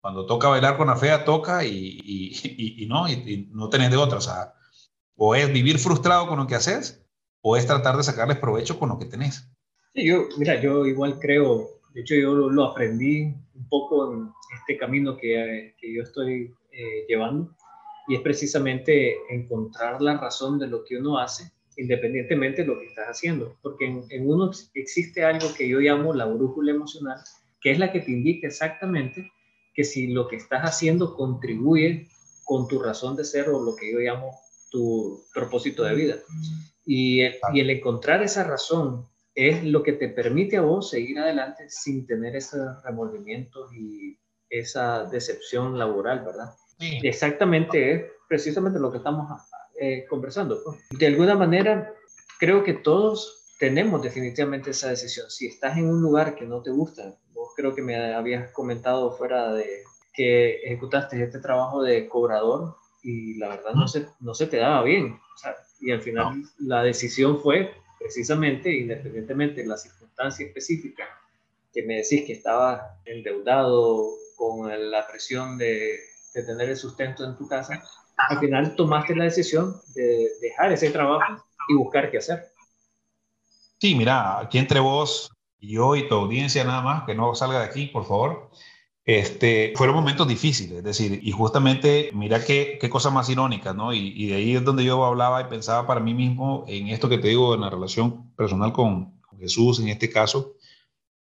cuando 0.00 0.26
toca 0.26 0.48
bailar 0.48 0.76
con 0.76 0.86
la 0.86 0.96
fea, 0.96 1.24
toca 1.24 1.64
y, 1.64 2.00
y, 2.02 2.82
y, 2.82 2.86
no, 2.86 3.06
no 3.50 3.68
tenés 3.68 3.90
de 3.90 3.96
otra. 3.96 4.18
O 4.18 4.22
sea, 4.22 4.54
o 5.16 5.34
es 5.34 5.52
vivir 5.52 5.78
frustrado 5.78 6.26
con 6.26 6.38
lo 6.38 6.46
que 6.46 6.54
haces, 6.54 7.06
o 7.42 7.56
es 7.56 7.66
tratar 7.66 7.96
de 7.96 8.02
sacarles 8.02 8.38
provecho 8.38 8.78
con 8.78 8.88
lo 8.88 8.98
que 8.98 9.04
tenés. 9.04 9.46
Sí, 9.94 10.06
yo, 10.06 10.28
mira, 10.38 10.60
yo 10.60 10.86
igual 10.86 11.18
creo, 11.18 11.80
de 11.92 12.00
hecho 12.00 12.14
yo 12.14 12.34
lo, 12.34 12.64
aprendí 12.64 13.34
un 13.54 13.68
poco 13.68 14.12
en 14.12 14.30
este 14.60 14.78
camino 14.78 15.16
que, 15.16 15.74
que 15.78 15.94
yo 15.94 16.02
estoy 16.02 16.54
eh, 16.72 17.04
llevando, 17.08 17.54
y 18.08 18.14
es 18.14 18.22
precisamente 18.22 19.16
encontrar 19.28 20.00
la 20.00 20.16
razón 20.18 20.58
de 20.58 20.68
lo 20.68 20.84
que 20.84 20.96
uno 20.96 21.18
hace, 21.18 21.52
independientemente 21.76 22.62
de 22.62 22.68
lo 22.68 22.78
que 22.78 22.86
estás 22.86 23.08
haciendo, 23.08 23.56
porque 23.62 23.86
en, 23.86 24.04
en 24.10 24.28
uno 24.28 24.50
existe 24.74 25.24
algo 25.24 25.52
que 25.56 25.68
yo 25.68 25.80
llamo 25.80 26.14
la 26.14 26.24
brújula 26.24 26.72
emocional, 26.72 27.18
que 27.60 27.72
es 27.72 27.78
la 27.78 27.92
que 27.92 28.00
te 28.00 28.10
indica 28.10 28.46
exactamente 28.46 29.30
que 29.74 29.84
si 29.84 30.08
lo 30.08 30.28
que 30.28 30.36
estás 30.36 30.62
haciendo 30.62 31.14
contribuye 31.14 32.08
con 32.44 32.66
tu 32.68 32.80
razón 32.80 33.16
de 33.16 33.24
ser 33.24 33.48
o 33.48 33.62
lo 33.62 33.76
que 33.76 33.92
yo 33.92 33.98
llamo 33.98 34.38
tu 34.70 35.24
propósito 35.32 35.84
de 35.84 35.94
vida. 35.94 36.16
Y 36.84 37.20
el, 37.20 37.36
y 37.52 37.60
el 37.60 37.70
encontrar 37.70 38.22
esa 38.22 38.44
razón 38.44 39.06
es 39.34 39.64
lo 39.64 39.82
que 39.82 39.92
te 39.92 40.08
permite 40.08 40.56
a 40.56 40.62
vos 40.62 40.90
seguir 40.90 41.18
adelante 41.18 41.68
sin 41.68 42.06
tener 42.06 42.36
esos 42.36 42.82
remordimientos 42.82 43.72
y 43.74 44.18
esa 44.48 45.04
decepción 45.04 45.78
laboral, 45.78 46.24
¿verdad? 46.24 46.54
exactamente 47.02 47.92
es 47.92 48.04
precisamente 48.28 48.78
lo 48.78 48.90
que 48.90 48.98
estamos 48.98 49.26
eh, 49.78 50.06
conversando. 50.08 50.60
De 50.90 51.06
alguna 51.06 51.34
manera, 51.34 51.92
creo 52.38 52.64
que 52.64 52.74
todos 52.74 53.54
tenemos 53.58 54.02
definitivamente 54.02 54.70
esa 54.70 54.88
decisión. 54.88 55.30
Si 55.30 55.46
estás 55.46 55.76
en 55.76 55.88
un 55.88 56.00
lugar 56.00 56.34
que 56.34 56.46
no 56.46 56.62
te 56.62 56.70
gusta, 56.70 57.18
creo 57.60 57.74
que 57.74 57.82
me 57.82 58.14
habías 58.14 58.50
comentado 58.52 59.12
fuera 59.12 59.52
de 59.52 59.82
que 60.14 60.56
ejecutaste 60.64 61.22
este 61.22 61.40
trabajo 61.40 61.82
de 61.82 62.08
cobrador 62.08 62.76
y 63.02 63.34
la 63.34 63.48
verdad 63.48 63.72
no 63.74 63.86
se, 63.86 64.08
no 64.20 64.34
se 64.34 64.46
te 64.46 64.56
daba 64.56 64.82
bien. 64.82 65.20
y 65.80 65.92
al 65.92 66.00
final 66.00 66.42
la 66.58 66.82
decisión 66.82 67.40
fue 67.40 67.74
precisamente, 67.98 68.72
independientemente 68.72 69.60
de 69.60 69.68
la 69.68 69.76
circunstancia 69.76 70.46
específica, 70.46 71.04
que 71.72 71.82
me 71.82 71.96
decís 71.96 72.24
que 72.26 72.32
estaba 72.32 72.98
endeudado 73.04 74.08
con 74.36 74.68
la 74.90 75.06
presión 75.06 75.58
de, 75.58 75.98
de 76.34 76.42
tener 76.42 76.70
el 76.70 76.76
sustento 76.76 77.24
en 77.24 77.36
tu 77.36 77.46
casa, 77.46 77.82
al 78.16 78.38
final 78.38 78.74
tomaste 78.74 79.14
la 79.14 79.24
decisión 79.24 79.76
de 79.94 80.30
dejar 80.40 80.72
ese 80.72 80.90
trabajo 80.90 81.44
y 81.68 81.74
buscar 81.74 82.10
qué 82.10 82.18
hacer. 82.18 82.52
Sí, 83.78 83.94
mira, 83.94 84.40
aquí 84.40 84.58
entre 84.58 84.80
vos 84.80 85.30
y 85.60 85.74
yo 85.74 85.94
y 85.96 86.08
tu 86.08 86.14
audiencia 86.14 86.64
nada 86.64 86.82
más, 86.82 87.04
que 87.04 87.14
no 87.14 87.34
salga 87.34 87.60
de 87.60 87.66
aquí, 87.66 87.86
por 87.86 88.06
favor. 88.06 88.50
Este, 89.04 89.72
fueron 89.76 89.96
momentos 89.96 90.28
difíciles, 90.28 90.78
es 90.78 90.84
decir, 90.84 91.20
y 91.22 91.32
justamente 91.32 92.10
mira 92.12 92.44
qué, 92.44 92.78
qué 92.80 92.88
cosa 92.90 93.10
más 93.10 93.28
irónica, 93.28 93.72
¿no? 93.72 93.92
Y, 93.92 94.12
y, 94.14 94.28
de 94.28 94.36
ahí 94.36 94.54
es 94.56 94.64
donde 94.64 94.84
yo 94.84 95.04
hablaba 95.04 95.40
y 95.40 95.44
pensaba 95.44 95.86
para 95.86 96.00
mí 96.00 96.14
mismo 96.14 96.64
en 96.68 96.88
esto 96.88 97.08
que 97.08 97.18
te 97.18 97.28
digo, 97.28 97.54
en 97.54 97.62
la 97.62 97.70
relación 97.70 98.30
personal 98.36 98.72
con, 98.72 99.18
Jesús, 99.38 99.80
en 99.80 99.88
este 99.88 100.10
caso, 100.10 100.54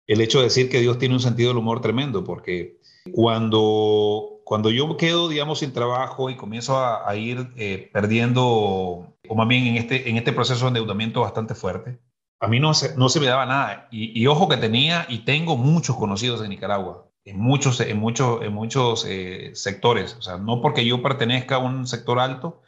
el 0.06 0.22
hecho 0.22 0.38
de 0.38 0.46
decir 0.46 0.70
que 0.70 0.82
Dios 0.82 1.00
tiene 1.00 1.16
un 1.16 1.20
sentido 1.20 1.50
del 1.50 1.58
humor 1.58 1.82
tremendo, 1.82 2.24
porque 2.24 2.80
cuando, 3.12 4.42
cuando 4.46 4.70
yo 4.70 4.96
quedo, 4.98 5.30
digamos, 5.30 5.60
sin 5.60 5.74
trabajo 5.74 6.30
y 6.30 6.38
comienzo 6.38 6.78
a, 6.78 7.10
a 7.10 7.16
ir 7.16 7.52
eh, 7.58 7.90
perdiendo, 7.92 8.46
o 8.46 9.36
más 9.36 9.48
bien 9.48 9.66
en 9.66 9.78
este, 9.78 10.10
en 10.10 10.18
este 10.18 10.32
proceso 10.32 10.66
de 10.66 10.68
endeudamiento 10.68 11.22
bastante 11.22 11.56
fuerte, 11.56 11.98
a 12.44 12.48
mí 12.48 12.60
no 12.60 12.74
se, 12.74 12.98
no 12.98 13.08
se 13.08 13.22
me 13.22 13.28
daba 13.28 13.46
nada. 13.46 13.88
Y, 13.90 14.28
ojo 14.28 14.50
que 14.50 14.58
tenía 14.58 15.06
y 15.08 15.20
tengo 15.20 15.56
muchos 15.56 15.96
conocidos 15.96 16.44
en 16.44 16.50
Nicaragua, 16.50 17.08
en 17.24 17.40
muchos, 17.40 17.80
en 17.80 17.98
muchos, 17.98 18.42
en 18.44 18.52
muchos 18.52 19.06
eh, 19.08 19.52
sectores. 19.56 20.16
O 20.16 20.22
sea, 20.22 20.38
no 20.38 20.62
porque 20.62 20.86
yo 20.86 21.02
pertenezca 21.02 21.56
a 21.56 21.60
un 21.60 21.88
sector 21.88 22.20
alto, 22.20 22.62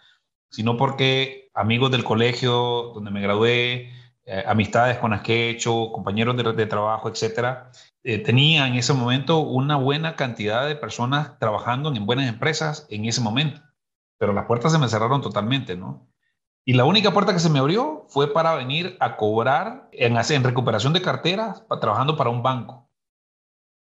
sino 0.49 0.77
porque 0.77 1.49
amigos 1.53 1.91
del 1.91 2.05
colegio 2.05 2.93
donde 2.93 3.11
me 3.11 3.19
gradué, 3.19 3.91
eh, 4.23 4.43
amistades 4.47 4.97
con 4.97 5.11
las 5.11 5.23
que 5.23 5.47
he 5.47 5.49
hecho, 5.49 5.91
compañeros 5.91 6.37
de, 6.37 6.65
trabajo, 6.67 7.09
etcétera, 7.09 7.69
eh, 8.03 8.19
tenía 8.19 8.67
en 8.67 8.75
ese 8.75 8.93
momento 8.93 9.39
una 9.39 9.75
buena 9.75 10.15
cantidad 10.15 10.65
de 10.65 10.77
personas 10.77 11.37
trabajando 11.37 11.93
en 11.93 12.05
buenas 12.05 12.29
empresas 12.29 12.87
en 12.89 13.03
ese 13.03 13.19
momento. 13.19 13.59
Pero 14.17 14.31
las 14.31 14.45
puertas 14.45 14.71
se 14.71 14.79
me 14.79 14.87
cerraron 14.87 15.21
totalmente, 15.21 15.75
¿no? 15.75 16.07
Y 16.67 16.73
la 16.73 16.85
única 16.85 17.13
puerta 17.13 17.31
que 17.31 17.39
se 17.39 17.49
me 17.49 17.59
abrió 17.59 18.05
fue 18.09 18.33
para 18.33 18.55
venir 18.55 18.97
a 18.99 19.17
cobrar 19.17 19.87
en, 19.91 20.17
en 20.17 20.43
recuperación 20.43 20.93
de 20.93 21.01
carteras, 21.01 21.63
trabajando 21.79 22.17
para 22.17 22.31
un 22.31 22.41
banco, 22.41 22.89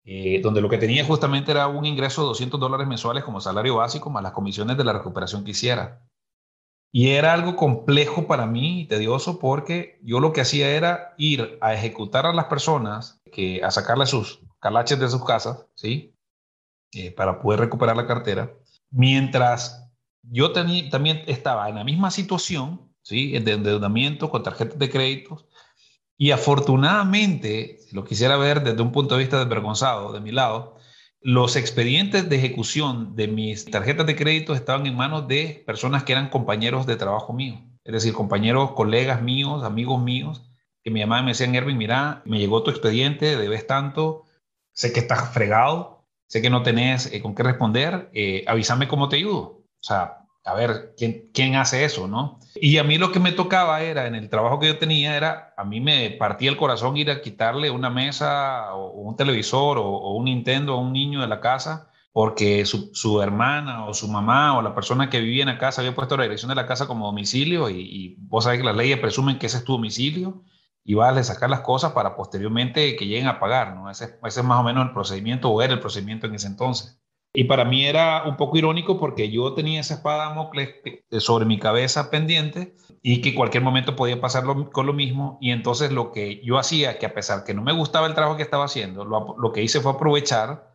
eh, 0.05 0.41
donde 0.43 0.61
lo 0.61 0.69
que 0.69 0.77
tenía 0.77 1.03
justamente 1.05 1.51
era 1.51 1.67
un 1.67 1.87
ingreso 1.87 2.21
de 2.21 2.29
200 2.29 2.61
dólares 2.61 2.87
mensuales 2.87 3.25
como 3.25 3.41
salario 3.41 3.77
básico, 3.77 4.11
más 4.11 4.23
las 4.23 4.33
comisiones 4.33 4.77
de 4.77 4.85
la 4.85 4.93
recuperación 4.93 5.45
que 5.45 5.53
hiciera. 5.53 6.07
Y 6.93 7.09
era 7.09 7.33
algo 7.33 7.57
complejo 7.57 8.27
para 8.27 8.47
mí 8.47 8.83
y 8.83 8.87
tedioso 8.87 9.39
porque 9.39 9.99
yo 10.03 10.21
lo 10.21 10.35
que 10.35 10.43
hacía 10.43 10.69
era 10.69 11.15
ir 11.17 11.59
a 11.63 11.73
ejecutar 11.73 12.27
a 12.27 12.35
las 12.35 12.45
personas, 12.45 13.21
que, 13.33 13.65
a 13.65 13.71
sacarle 13.71 14.05
sus 14.05 14.43
calaches 14.61 15.01
de 15.01 15.09
sus 15.09 15.25
casas, 15.25 15.67
¿sí? 15.75 16.15
Eh, 16.93 17.11
para 17.11 17.41
poder 17.41 17.61
recuperar 17.61 17.97
la 17.97 18.07
cartera, 18.07 18.53
mientras 18.91 19.84
yo 20.31 20.53
también 20.53 21.23
estaba 21.27 21.69
en 21.69 21.77
la 21.77 21.85
misma 21.85 22.11
situación, 22.11 22.93
¿sí? 23.03 23.39
De 23.39 23.53
endeudamiento 23.53 24.31
con 24.31 24.43
tarjetas 24.43 24.79
de 24.79 24.91
créditos. 24.91 25.47
Y 26.17 26.31
afortunadamente, 26.31 27.81
lo 27.93 28.05
quisiera 28.05 28.37
ver 28.37 28.63
desde 28.63 28.83
un 28.83 28.93
punto 28.93 29.15
de 29.17 29.23
vista 29.23 29.39
desvergonzado 29.39 30.13
de 30.13 30.21
mi 30.21 30.33
lado, 30.33 30.77
los 31.21 31.57
expedientes 31.57 32.29
de 32.29 32.37
ejecución 32.37 33.17
de 33.17 33.29
mis 33.29 33.65
tarjetas 33.65 34.07
de 34.07 34.15
crédito 34.15 34.55
estaban 34.55 34.87
en 34.87 34.95
manos 34.95 35.27
de 35.27 35.63
personas 35.67 36.05
que 36.05 36.13
eran 36.13 36.29
compañeros 36.29 36.87
de 36.87 36.97
trabajo 36.97 37.33
mío. 37.33 37.63
Es 37.83 37.93
decir, 37.93 38.13
compañeros, 38.13 38.73
colegas 38.73 39.23
míos, 39.23 39.63
amigos 39.65 40.03
míos, 40.03 40.43
que 40.83 40.91
me 40.91 41.01
llamaban 41.01 41.25
y 41.25 41.27
me 41.27 41.31
decían, 41.33 41.55
Erwin, 41.55 41.79
mira, 41.79 42.23
me 42.27 42.39
llegó 42.39 42.63
tu 42.63 42.71
expediente, 42.71 43.37
debes 43.37 43.67
tanto, 43.67 44.25
sé 44.73 44.93
que 44.93 45.01
estás 45.01 45.33
fregado, 45.33 46.07
sé 46.27 46.43
que 46.43 46.51
no 46.51 46.63
tenés 46.63 47.11
eh, 47.13 47.23
con 47.23 47.35
qué 47.35 47.43
responder, 47.43 48.11
eh, 48.13 48.45
avísame 48.47 48.87
cómo 48.87 49.09
te 49.09 49.17
ayudo. 49.17 49.64
O 49.85 49.87
sea, 49.87 50.25
a 50.47 50.55
ver, 50.55 50.95
¿quién, 50.97 51.29
¿quién 51.35 51.57
hace 51.57 51.85
eso, 51.85 52.09
no? 52.09 52.41
Y 52.55 52.79
a 52.79 52.85
mí 52.85 52.97
lo 52.97 53.13
que 53.13 53.21
me 53.21 53.33
tocaba 53.33 53.83
era, 53.83 54.07
en 54.07 54.15
el 54.15 54.31
trabajo 54.31 54.59
que 54.59 54.69
yo 54.69 54.79
tenía, 54.79 55.15
era, 55.15 55.53
a 55.59 55.65
mí 55.65 55.79
me 55.79 56.11
partía 56.13 56.49
el 56.49 56.57
corazón 56.57 56.97
ir 56.97 57.11
a 57.11 57.21
quitarle 57.21 57.71
una 57.71 57.91
mesa 57.91 58.75
o, 58.75 58.93
un 58.93 59.15
televisor 59.15 59.77
o, 59.77 60.15
un 60.15 60.25
Nintendo 60.25 60.73
a 60.73 60.81
un 60.81 60.95
niño 60.95 61.21
de 61.21 61.27
la 61.29 61.41
casa 61.41 61.91
porque 62.13 62.65
su, 62.65 62.95
su, 62.95 63.21
hermana 63.21 63.85
o 63.85 63.93
su 63.93 64.09
mamá 64.09 64.57
o 64.57 64.63
la 64.63 64.75
persona 64.75 65.11
que 65.11 65.21
vivía 65.21 65.43
en 65.43 65.49
la 65.49 65.59
casa 65.59 65.83
había 65.83 65.95
puesto 65.95 66.17
la 66.17 66.23
dirección 66.23 66.49
de 66.49 66.55
la 66.55 66.67
casa 66.67 66.87
como 66.87 67.07
domicilio 67.07 67.69
y, 67.69 67.81
y 67.81 68.17
vos 68.21 68.45
sabés 68.45 68.61
que 68.61 68.65
las 68.65 68.77
leyes 68.77 69.01
presumen 69.01 69.39
que 69.39 69.47
ese 69.49 69.59
es 69.59 69.65
tu 69.65 69.73
domicilio 69.73 70.45
y 70.83 70.95
vas 70.95 71.15
a 71.15 71.25
sacar 71.25 71.51
las 71.51 71.61
cosas 71.61 71.93
para 71.93 72.17
posteriormente 72.17 72.97
que 72.97 73.07
lleguen 73.07 73.27
a 73.27 73.39
pagar, 73.39 73.75
¿no? 73.75 73.91
Ese, 73.91 74.19
ese 74.25 74.41
es 74.41 74.47
más 74.47 74.61
o 74.61 74.63
menos 74.63 74.87
el 74.87 74.93
procedimiento 74.95 75.51
o 75.51 75.61
era 75.61 75.75
el 75.75 75.81
procedimiento 75.81 76.27
en 76.27 76.37
ese 76.37 76.47
entonces. 76.47 77.04
Y 77.37 77.45
para 77.45 77.65
mí 77.65 77.85
era 77.85 78.23
un 78.25 78.37
poco 78.37 78.57
irónico 78.57 78.99
porque 78.99 79.29
yo 79.29 79.55
tenía 79.55 79.81
esa 79.81 79.95
espada 79.95 80.29
Damocles 80.29 80.77
sobre 81.19 81.45
mi 81.45 81.59
cabeza 81.59 82.09
pendiente 82.09 82.77
y 83.03 83.21
que 83.21 83.35
cualquier 83.35 83.65
momento 83.65 83.97
podía 83.97 84.21
pasar 84.21 84.45
con 84.71 84.87
lo 84.87 84.93
mismo. 84.93 85.37
Y 85.41 85.51
entonces 85.51 85.91
lo 85.91 86.13
que 86.13 86.41
yo 86.45 86.59
hacía, 86.59 86.97
que 86.99 87.07
a 87.07 87.15
pesar 87.15 87.43
que 87.43 87.53
no 87.53 87.63
me 87.63 87.73
gustaba 87.73 88.07
el 88.07 88.15
trabajo 88.15 88.37
que 88.37 88.45
estaba 88.45 88.67
haciendo, 88.67 89.05
lo, 89.05 89.35
lo 89.37 89.53
que 89.53 89.63
hice 89.65 89.81
fue 89.81 89.93
aprovechar 89.93 90.75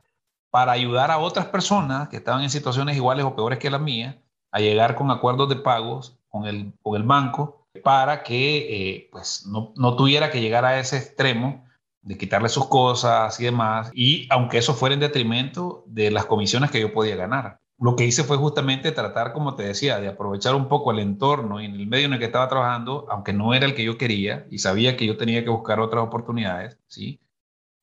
para 0.52 0.74
ayudar 0.74 1.12
a 1.12 1.20
otras 1.20 1.46
personas 1.46 2.10
que 2.10 2.18
estaban 2.18 2.44
en 2.44 2.50
situaciones 2.50 2.98
iguales 2.98 3.24
o 3.24 3.36
peores 3.36 3.60
que 3.60 3.70
las 3.70 3.82
mías 3.82 4.18
a 4.52 4.60
llegar 4.60 4.96
con 4.96 5.12
acuerdos 5.12 5.48
de 5.48 5.56
pagos 5.56 6.20
con 6.28 6.46
el, 6.46 6.74
con 6.82 6.96
el 6.98 7.04
banco 7.04 7.68
para 7.84 8.24
que 8.24 8.58
eh, 8.58 9.10
pues 9.12 9.46
no, 9.46 9.74
no 9.78 9.96
tuviera 9.96 10.30
que 10.30 10.42
llegar 10.42 10.66
a 10.66 10.80
ese 10.80 10.98
extremo 10.98 11.69
de 12.10 12.18
quitarle 12.18 12.50
sus 12.50 12.66
cosas 12.66 13.40
y 13.40 13.44
demás, 13.44 13.92
y 13.94 14.26
aunque 14.32 14.58
eso 14.58 14.74
fuera 14.74 14.96
en 14.96 15.00
detrimento 15.00 15.84
de 15.86 16.10
las 16.10 16.26
comisiones 16.26 16.72
que 16.72 16.80
yo 16.82 16.92
podía 16.92 17.16
ganar. 17.16 17.60
Lo 17.78 17.96
que 17.96 18.04
hice 18.04 18.24
fue 18.24 18.36
justamente 18.36 18.92
tratar, 18.92 19.32
como 19.32 19.54
te 19.54 19.62
decía, 19.62 20.00
de 20.00 20.08
aprovechar 20.08 20.56
un 20.56 20.68
poco 20.68 20.92
el 20.92 20.98
entorno 20.98 21.62
y 21.62 21.66
el 21.66 21.86
medio 21.86 22.08
en 22.08 22.14
el 22.14 22.20
que 22.20 22.26
estaba 22.26 22.48
trabajando, 22.50 23.06
aunque 23.12 23.32
no 23.32 23.54
era 23.54 23.68
el 23.68 23.76
que 23.76 23.84
yo 23.84 24.00
quería 24.00 24.48
y 24.50 24.58
sabía 24.58 24.98
que 24.98 25.06
yo 25.06 25.18
tenía 25.18 25.44
que 25.44 25.52
buscar 25.52 25.80
otras 25.80 26.04
oportunidades, 26.04 26.80
¿sí? 26.88 27.20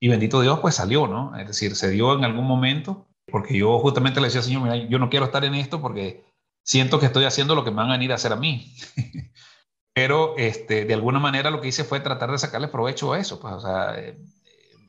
Y 0.01 0.09
bendito 0.09 0.41
Dios, 0.41 0.59
pues 0.59 0.75
salió, 0.75 1.07
¿no? 1.07 1.37
Es 1.37 1.47
decir, 1.47 1.77
se 1.77 1.89
dio 1.91 2.13
en 2.19 2.25
algún 2.25 2.49
momento, 2.49 3.07
porque 3.31 3.57
yo 3.57 3.79
justamente 3.79 4.21
le 4.21 4.27
decía, 4.27 4.43
Señor, 4.43 4.63
mira, 4.63 4.75
yo 4.75 4.99
no 4.99 5.09
quiero 5.09 5.27
estar 5.27 5.45
en 5.45 5.55
esto 5.55 5.81
porque 5.81 6.25
siento 6.65 6.99
que 6.99 7.07
estoy 7.07 7.27
haciendo 7.27 7.55
lo 7.55 7.63
que 7.63 7.71
me 7.71 7.77
van 7.77 7.91
a 7.91 7.93
venir 7.93 8.11
a 8.11 8.17
hacer 8.17 8.33
a 8.33 8.37
mí. 8.37 8.75
Pero 9.97 10.35
este, 10.37 10.85
de 10.85 10.93
alguna 10.93 11.19
manera 11.19 11.51
lo 11.51 11.63
que 11.63 11.69
hice 11.69 11.83
fue 11.83 12.01
tratar 12.01 12.31
de 12.31 12.37
sacarle 12.37 12.69
provecho 12.69 13.15
a 13.15 13.19
eso, 13.19 13.41
pues, 13.41 13.55
o 13.55 13.61
sea, 13.61 13.99
eh, 13.99 14.19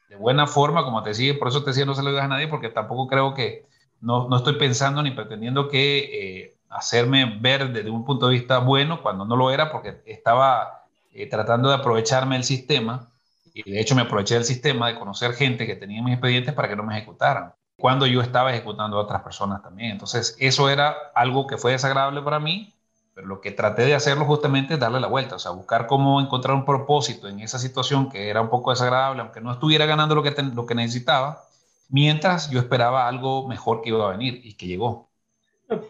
de 0.10 0.16
buena 0.18 0.48
forma, 0.48 0.84
como 0.84 1.02
te 1.02 1.12
decía, 1.12 1.40
por 1.40 1.48
eso 1.48 1.64
te 1.64 1.70
decía, 1.70 1.86
no 1.86 1.96
se 1.96 2.04
lo 2.04 2.10
digas 2.10 2.26
a 2.26 2.28
nadie, 2.28 2.50
porque 2.50 2.68
tampoco 2.68 3.08
creo 3.08 3.34
que, 3.34 3.66
no, 4.02 4.28
no 4.28 4.36
estoy 4.36 4.56
pensando 4.58 5.02
ni 5.02 5.12
pretendiendo 5.12 5.70
que 5.70 6.00
eh, 6.42 6.58
hacerme 6.68 7.38
ver 7.40 7.72
desde 7.72 7.90
un 7.90 8.04
punto 8.04 8.28
de 8.28 8.34
vista 8.34 8.58
bueno 8.58 9.02
cuando 9.02 9.24
no 9.24 9.38
lo 9.38 9.50
era, 9.50 9.72
porque 9.72 10.02
estaba 10.06 10.84
eh, 11.14 11.26
tratando 11.30 11.70
de 11.70 11.76
aprovecharme 11.76 12.36
del 12.36 12.44
sistema, 12.44 13.08
y 13.54 13.64
de 13.64 13.80
hecho 13.80 13.96
me 13.96 14.02
aproveché 14.02 14.34
del 14.34 14.44
sistema 14.44 14.90
de 14.90 15.00
conocer 15.00 15.32
gente 15.36 15.66
que 15.66 15.78
tenía 15.78 16.04
mis 16.04 16.16
expedientes 16.16 16.54
para 16.54 16.68
que 16.68 16.76
no 16.76 16.84
me 16.84 16.98
ejecutaran, 16.98 17.54
cuando 17.78 18.08
yo 18.08 18.20
estaba 18.20 18.52
ejecutando 18.52 18.98
a 18.98 19.04
otras 19.04 19.22
personas 19.22 19.64
también. 19.64 19.92
Entonces, 19.92 20.36
eso 20.38 20.70
era 20.70 20.98
algo 21.16 21.48
que 21.48 21.56
fue 21.56 21.72
desagradable 21.72 22.22
para 22.22 22.42
mí, 22.42 22.74
pero 23.18 23.30
lo 23.30 23.42
que 23.42 23.50
traté 23.50 23.82
de 23.82 23.96
hacerlo 23.96 24.26
justamente 24.26 24.76
es 24.76 24.80
darle 24.80 25.00
la 25.00 25.08
vuelta, 25.08 25.38
o 25.38 25.40
sea, 25.40 25.50
buscar 25.50 25.88
cómo 25.88 26.22
encontrar 26.22 26.56
un 26.56 26.66
propósito 26.66 27.28
en 27.28 27.40
esa 27.40 27.58
situación 27.58 28.12
que 28.12 28.30
era 28.30 28.42
un 28.42 28.50
poco 28.52 28.70
desagradable, 28.70 29.24
aunque 29.24 29.42
no 29.42 29.52
estuviera 29.52 29.88
ganando 29.88 30.14
lo 30.14 30.22
que, 30.22 30.36
lo 30.54 30.68
que 30.68 30.76
necesitaba, 30.76 31.44
mientras 31.90 32.52
yo 32.52 32.60
esperaba 32.60 33.08
algo 33.08 33.48
mejor 33.48 33.82
que 33.82 33.90
iba 33.90 34.08
a 34.08 34.12
venir 34.12 34.40
y 34.44 34.54
que 34.54 34.68
llegó. 34.68 35.10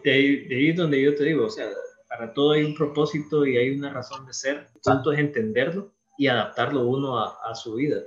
De 0.02 0.10
ahí, 0.10 0.70
es 0.70 0.76
donde 0.78 1.02
yo 1.02 1.14
te 1.14 1.24
digo, 1.24 1.44
o 1.44 1.50
sea, 1.50 1.66
para 2.08 2.32
todo 2.32 2.52
hay 2.52 2.64
un 2.64 2.74
propósito 2.74 3.44
y 3.44 3.58
hay 3.58 3.76
una 3.76 3.92
razón 3.92 4.24
de 4.24 4.32
ser, 4.32 4.68
tanto 4.82 5.12
es 5.12 5.18
entenderlo 5.18 5.92
y 6.16 6.28
adaptarlo 6.28 6.86
uno 6.86 7.18
a, 7.18 7.54
su 7.54 7.74
vida. 7.74 7.98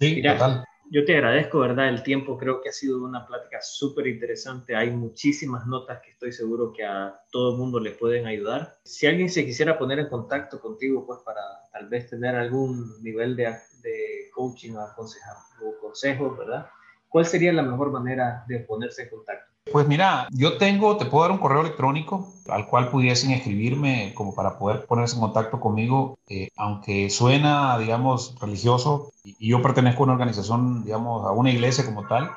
Sí, 0.00 0.20
total 0.20 0.64
yo 0.90 1.04
te 1.04 1.14
agradezco, 1.14 1.60
¿verdad? 1.60 1.88
El 1.88 2.02
tiempo 2.02 2.36
creo 2.38 2.60
que 2.60 2.68
ha 2.68 2.72
sido 2.72 3.02
una 3.02 3.26
plática 3.26 3.60
súper 3.62 4.06
interesante. 4.06 4.76
Hay 4.76 4.90
muchísimas 4.90 5.66
notas 5.66 6.00
que 6.02 6.10
estoy 6.10 6.32
seguro 6.32 6.72
que 6.72 6.84
a 6.84 7.20
todo 7.30 7.52
el 7.52 7.58
mundo 7.58 7.80
le 7.80 7.92
pueden 7.92 8.26
ayudar. 8.26 8.76
Si 8.84 9.06
alguien 9.06 9.30
se 9.30 9.44
quisiera 9.44 9.78
poner 9.78 9.98
en 9.98 10.08
contacto 10.08 10.60
contigo, 10.60 11.06
pues 11.06 11.20
para 11.24 11.40
tal 11.72 11.88
vez 11.88 12.08
tener 12.10 12.34
algún 12.34 13.02
nivel 13.02 13.36
de, 13.36 13.44
de 13.82 14.30
coaching 14.34 14.72
o, 14.72 14.84
o 14.84 15.78
consejos, 15.80 16.36
¿verdad? 16.38 16.66
¿Cuál 17.08 17.26
sería 17.26 17.52
la 17.52 17.62
mejor 17.62 17.90
manera 17.90 18.44
de 18.48 18.60
ponerse 18.60 19.02
en 19.02 19.10
contacto? 19.10 19.53
Pues 19.74 19.88
mira, 19.88 20.28
yo 20.30 20.56
tengo, 20.56 20.96
te 20.98 21.04
puedo 21.04 21.24
dar 21.24 21.32
un 21.32 21.38
correo 21.38 21.62
electrónico 21.62 22.32
al 22.48 22.68
cual 22.68 22.90
pudiesen 22.92 23.32
escribirme 23.32 24.12
como 24.14 24.32
para 24.32 24.56
poder 24.56 24.86
ponerse 24.86 25.16
en 25.16 25.22
contacto 25.22 25.58
conmigo, 25.58 26.16
eh, 26.28 26.48
aunque 26.56 27.10
suena, 27.10 27.76
digamos, 27.78 28.36
religioso, 28.40 29.10
y 29.24 29.48
yo 29.48 29.62
pertenezco 29.62 30.02
a 30.02 30.04
una 30.04 30.12
organización, 30.12 30.84
digamos, 30.84 31.26
a 31.26 31.32
una 31.32 31.50
iglesia 31.50 31.84
como 31.84 32.06
tal, 32.06 32.30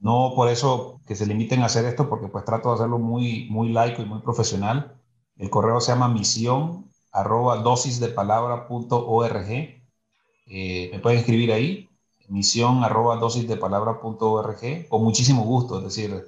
no 0.00 0.34
por 0.36 0.50
eso 0.50 1.00
que 1.06 1.16
se 1.16 1.26
limiten 1.26 1.62
a 1.62 1.66
hacer 1.66 1.86
esto, 1.86 2.08
porque 2.08 2.28
pues 2.28 2.44
trato 2.44 2.70
de 2.70 2.76
hacerlo 2.76 2.98
muy, 2.98 3.48
muy 3.50 3.70
laico 3.72 4.02
y 4.02 4.06
muy 4.06 4.20
profesional. 4.20 4.94
El 5.38 5.50
correo 5.50 5.80
se 5.80 5.92
llama 5.92 6.08
misión 6.08 6.86
arroba 7.12 7.58
dosisdepalabra.org. 7.58 9.50
Eh, 10.46 10.90
me 10.92 10.98
pueden 11.00 11.18
escribir 11.20 11.52
ahí, 11.52 11.88
misión 12.28 12.84
arroba 12.84 13.16
dosisdepalabra.org, 13.16 14.88
con 14.88 15.04
muchísimo 15.04 15.44
gusto, 15.44 15.78
es 15.78 15.84
decir, 15.84 16.26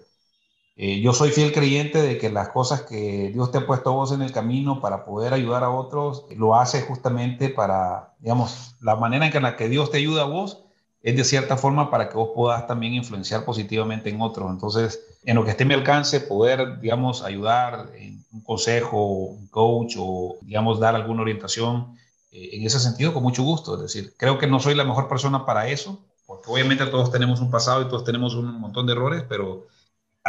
eh, 0.76 1.00
yo 1.00 1.12
soy 1.12 1.30
fiel 1.30 1.52
creyente 1.52 2.00
de 2.00 2.16
que 2.16 2.30
las 2.30 2.48
cosas 2.50 2.82
que 2.82 3.30
Dios 3.32 3.50
te 3.50 3.58
ha 3.58 3.66
puesto 3.66 3.90
a 3.90 3.94
vos 3.94 4.12
en 4.12 4.22
el 4.22 4.32
camino 4.32 4.80
para 4.80 5.04
poder 5.04 5.34
ayudar 5.34 5.62
a 5.64 5.70
otros, 5.70 6.24
lo 6.36 6.54
hace 6.54 6.82
justamente 6.82 7.50
para, 7.50 8.14
digamos, 8.20 8.76
la 8.80 8.96
manera 8.96 9.26
en 9.26 9.42
la 9.42 9.56
que 9.56 9.68
Dios 9.68 9.90
te 9.90 9.98
ayuda 9.98 10.22
a 10.22 10.26
vos 10.26 10.64
es 11.02 11.16
de 11.16 11.24
cierta 11.24 11.56
forma 11.56 11.90
para 11.90 12.08
que 12.08 12.16
vos 12.16 12.30
puedas 12.34 12.66
también 12.66 12.94
influenciar 12.94 13.44
positivamente 13.44 14.10
en 14.10 14.20
otros. 14.20 14.50
Entonces, 14.50 15.00
en 15.24 15.36
lo 15.36 15.44
que 15.44 15.50
esté 15.50 15.62
en 15.62 15.68
mi 15.68 15.74
alcance, 15.74 16.20
poder, 16.20 16.80
digamos, 16.80 17.22
ayudar 17.22 17.90
en 17.96 18.24
un 18.32 18.42
consejo, 18.42 19.04
un 19.04 19.48
coach 19.48 19.96
o, 19.98 20.36
digamos, 20.42 20.78
dar 20.78 20.94
alguna 20.94 21.22
orientación 21.22 21.96
eh, 22.30 22.50
en 22.52 22.66
ese 22.66 22.78
sentido, 22.80 23.14
con 23.14 23.22
mucho 23.22 23.42
gusto. 23.42 23.74
Es 23.74 23.82
decir, 23.82 24.14
creo 24.16 24.38
que 24.38 24.46
no 24.46 24.60
soy 24.60 24.74
la 24.74 24.84
mejor 24.84 25.08
persona 25.08 25.46
para 25.46 25.68
eso, 25.68 26.00
porque 26.26 26.50
obviamente 26.50 26.86
todos 26.86 27.10
tenemos 27.10 27.40
un 27.40 27.50
pasado 27.50 27.82
y 27.82 27.86
todos 27.86 28.04
tenemos 28.04 28.34
un 28.34 28.60
montón 28.60 28.86
de 28.86 28.92
errores, 28.92 29.24
pero 29.28 29.66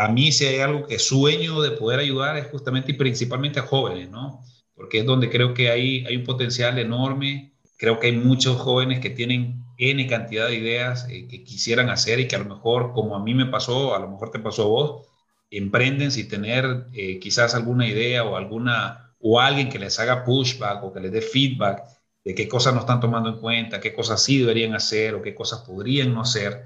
a 0.02 0.08
mí 0.08 0.32
si 0.32 0.46
hay 0.48 0.60
algo 0.60 0.88
que 0.88 0.98
sueño 0.98 1.62
de 1.62 1.72
poder 1.72 2.00
ayudar 2.00 2.36
es 2.36 2.48
justamente 2.48 2.92
y 2.92 2.96
principalmente 2.96 3.60
a 3.60 3.64
jóvenes, 3.64 4.10
¿no? 4.10 4.44
Porque 4.74 5.00
es 5.00 5.06
donde 5.06 5.30
creo 5.30 5.54
que 5.54 5.70
hay, 5.70 6.04
hay 6.08 6.16
un 6.16 6.24
potencial 6.24 6.80
enorme. 6.80 7.54
Creo 7.78 8.00
que 8.00 8.08
hay 8.08 8.14
muchos 8.14 8.58
jóvenes 8.58 9.00
que 9.00 9.12
tienen 9.12 9.64
N 9.78 10.08
cantidad 10.08 10.48
de 10.48 10.56
ideas 10.56 11.08
eh, 11.10 11.28
que 11.28 11.44
quisieran 11.44 11.90
hacer 11.92 12.20
y 12.20 12.28
que 12.28 12.36
a 12.36 12.40
lo 12.40 12.46
mejor, 12.46 12.94
como 12.94 13.16
a 13.16 13.24
mí 13.24 13.36
me 13.36 13.46
pasó, 13.46 13.96
a 13.96 14.00
lo 14.00 14.10
mejor 14.10 14.32
te 14.32 14.40
pasó 14.40 14.64
a 14.64 14.68
vos, 14.68 15.08
emprenden 15.52 16.12
sin 16.12 16.28
tener 16.28 16.88
eh, 16.94 17.20
quizás 17.20 17.54
alguna 17.54 17.88
idea 17.88 18.24
o 18.24 18.36
alguna 18.38 19.14
o 19.20 19.40
alguien 19.40 19.70
que 19.70 19.78
les 19.78 20.00
haga 20.00 20.24
pushback 20.24 20.84
o 20.84 20.94
que 20.94 21.00
les 21.00 21.12
dé 21.12 21.22
feedback 21.22 21.84
de 22.26 22.34
qué 22.34 22.48
cosas 22.48 22.74
no 22.74 22.80
están 22.80 23.00
tomando 23.00 23.30
en 23.30 23.38
cuenta, 23.40 23.80
qué 23.80 23.94
cosas 23.94 24.24
sí 24.24 24.40
deberían 24.40 24.74
hacer 24.74 25.14
o 25.14 25.22
qué 25.22 25.36
cosas 25.36 25.62
podrían 25.62 26.12
no 26.14 26.22
hacer 26.22 26.64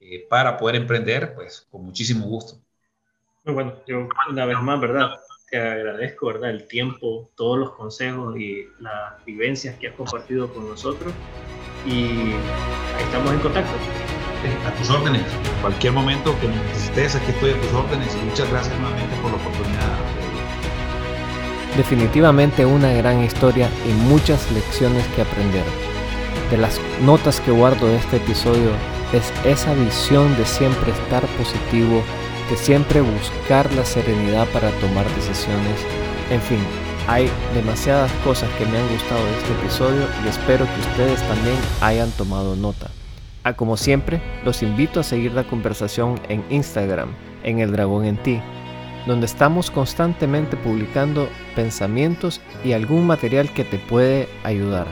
eh, 0.00 0.26
para 0.28 0.58
poder 0.58 0.76
emprender, 0.76 1.34
pues 1.34 1.66
con 1.70 1.82
muchísimo 1.84 2.26
gusto. 2.26 2.63
Bueno, 3.46 3.74
yo 3.86 4.08
una 4.30 4.46
vez 4.46 4.58
más, 4.62 4.80
¿verdad? 4.80 5.20
Te 5.50 5.58
agradezco, 5.58 6.28
¿verdad? 6.28 6.48
El 6.48 6.66
tiempo, 6.66 7.30
todos 7.36 7.58
los 7.58 7.72
consejos 7.72 8.38
y 8.38 8.66
las 8.80 9.22
vivencias 9.26 9.76
que 9.78 9.88
has 9.88 9.94
compartido 9.94 10.50
con 10.52 10.66
nosotros. 10.66 11.12
Y 11.86 12.32
estamos 12.98 13.32
en 13.34 13.40
contacto. 13.40 13.72
A 14.66 14.70
tus 14.76 14.88
órdenes. 14.88 15.22
Cualquier 15.60 15.92
momento 15.92 16.34
que 16.40 16.48
necesites, 16.48 17.16
aquí 17.16 17.32
estoy 17.32 17.50
a 17.50 17.60
tus 17.60 17.72
órdenes. 17.74 18.14
Y 18.14 18.24
muchas 18.24 18.50
gracias 18.50 18.78
nuevamente 18.80 19.14
por 19.20 19.30
la 19.30 19.36
oportunidad. 19.36 19.98
Definitivamente 21.76 22.64
una 22.64 22.92
gran 22.94 23.22
historia 23.22 23.68
y 23.86 23.92
muchas 24.08 24.50
lecciones 24.52 25.06
que 25.08 25.20
aprender. 25.20 25.64
De 26.50 26.56
las 26.56 26.80
notas 27.02 27.40
que 27.40 27.50
guardo 27.50 27.88
de 27.88 27.96
este 27.96 28.16
episodio 28.16 28.70
es 29.12 29.30
esa 29.44 29.74
visión 29.74 30.34
de 30.38 30.46
siempre 30.46 30.92
estar 30.92 31.22
positivo 31.36 32.02
de 32.50 32.56
siempre 32.56 33.00
buscar 33.00 33.72
la 33.74 33.84
serenidad 33.84 34.46
para 34.48 34.70
tomar 34.80 35.06
decisiones. 35.14 35.80
En 36.30 36.40
fin, 36.40 36.58
hay 37.08 37.30
demasiadas 37.54 38.10
cosas 38.24 38.50
que 38.58 38.66
me 38.66 38.78
han 38.78 38.88
gustado 38.88 39.24
de 39.24 39.38
este 39.38 39.52
episodio 39.52 40.02
y 40.24 40.28
espero 40.28 40.64
que 40.66 40.80
ustedes 40.90 41.22
también 41.28 41.56
hayan 41.80 42.10
tomado 42.12 42.56
nota. 42.56 42.86
A 43.44 43.50
ah, 43.50 43.56
como 43.56 43.76
siempre, 43.76 44.22
los 44.44 44.62
invito 44.62 45.00
a 45.00 45.02
seguir 45.02 45.32
la 45.32 45.44
conversación 45.44 46.18
en 46.30 46.42
Instagram, 46.48 47.10
en 47.42 47.58
El 47.58 47.72
Dragón 47.72 48.06
en 48.06 48.16
Ti, 48.16 48.40
donde 49.06 49.26
estamos 49.26 49.70
constantemente 49.70 50.56
publicando 50.56 51.28
pensamientos 51.54 52.40
y 52.64 52.72
algún 52.72 53.06
material 53.06 53.52
que 53.52 53.64
te 53.64 53.78
puede 53.78 54.28
ayudar. 54.44 54.86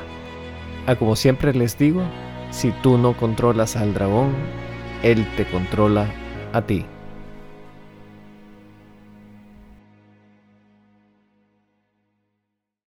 A 0.86 0.92
ah, 0.92 0.96
como 0.96 1.16
siempre 1.16 1.55
les 1.55 1.78
digo, 1.78 2.03
si 2.50 2.72
tú 2.82 2.98
no 2.98 3.16
controlas 3.16 3.76
al 3.76 3.94
dragón, 3.94 4.34
él 5.03 5.26
te 5.36 5.46
controla 5.46 6.07
a 6.53 6.61
ti. 6.61 6.84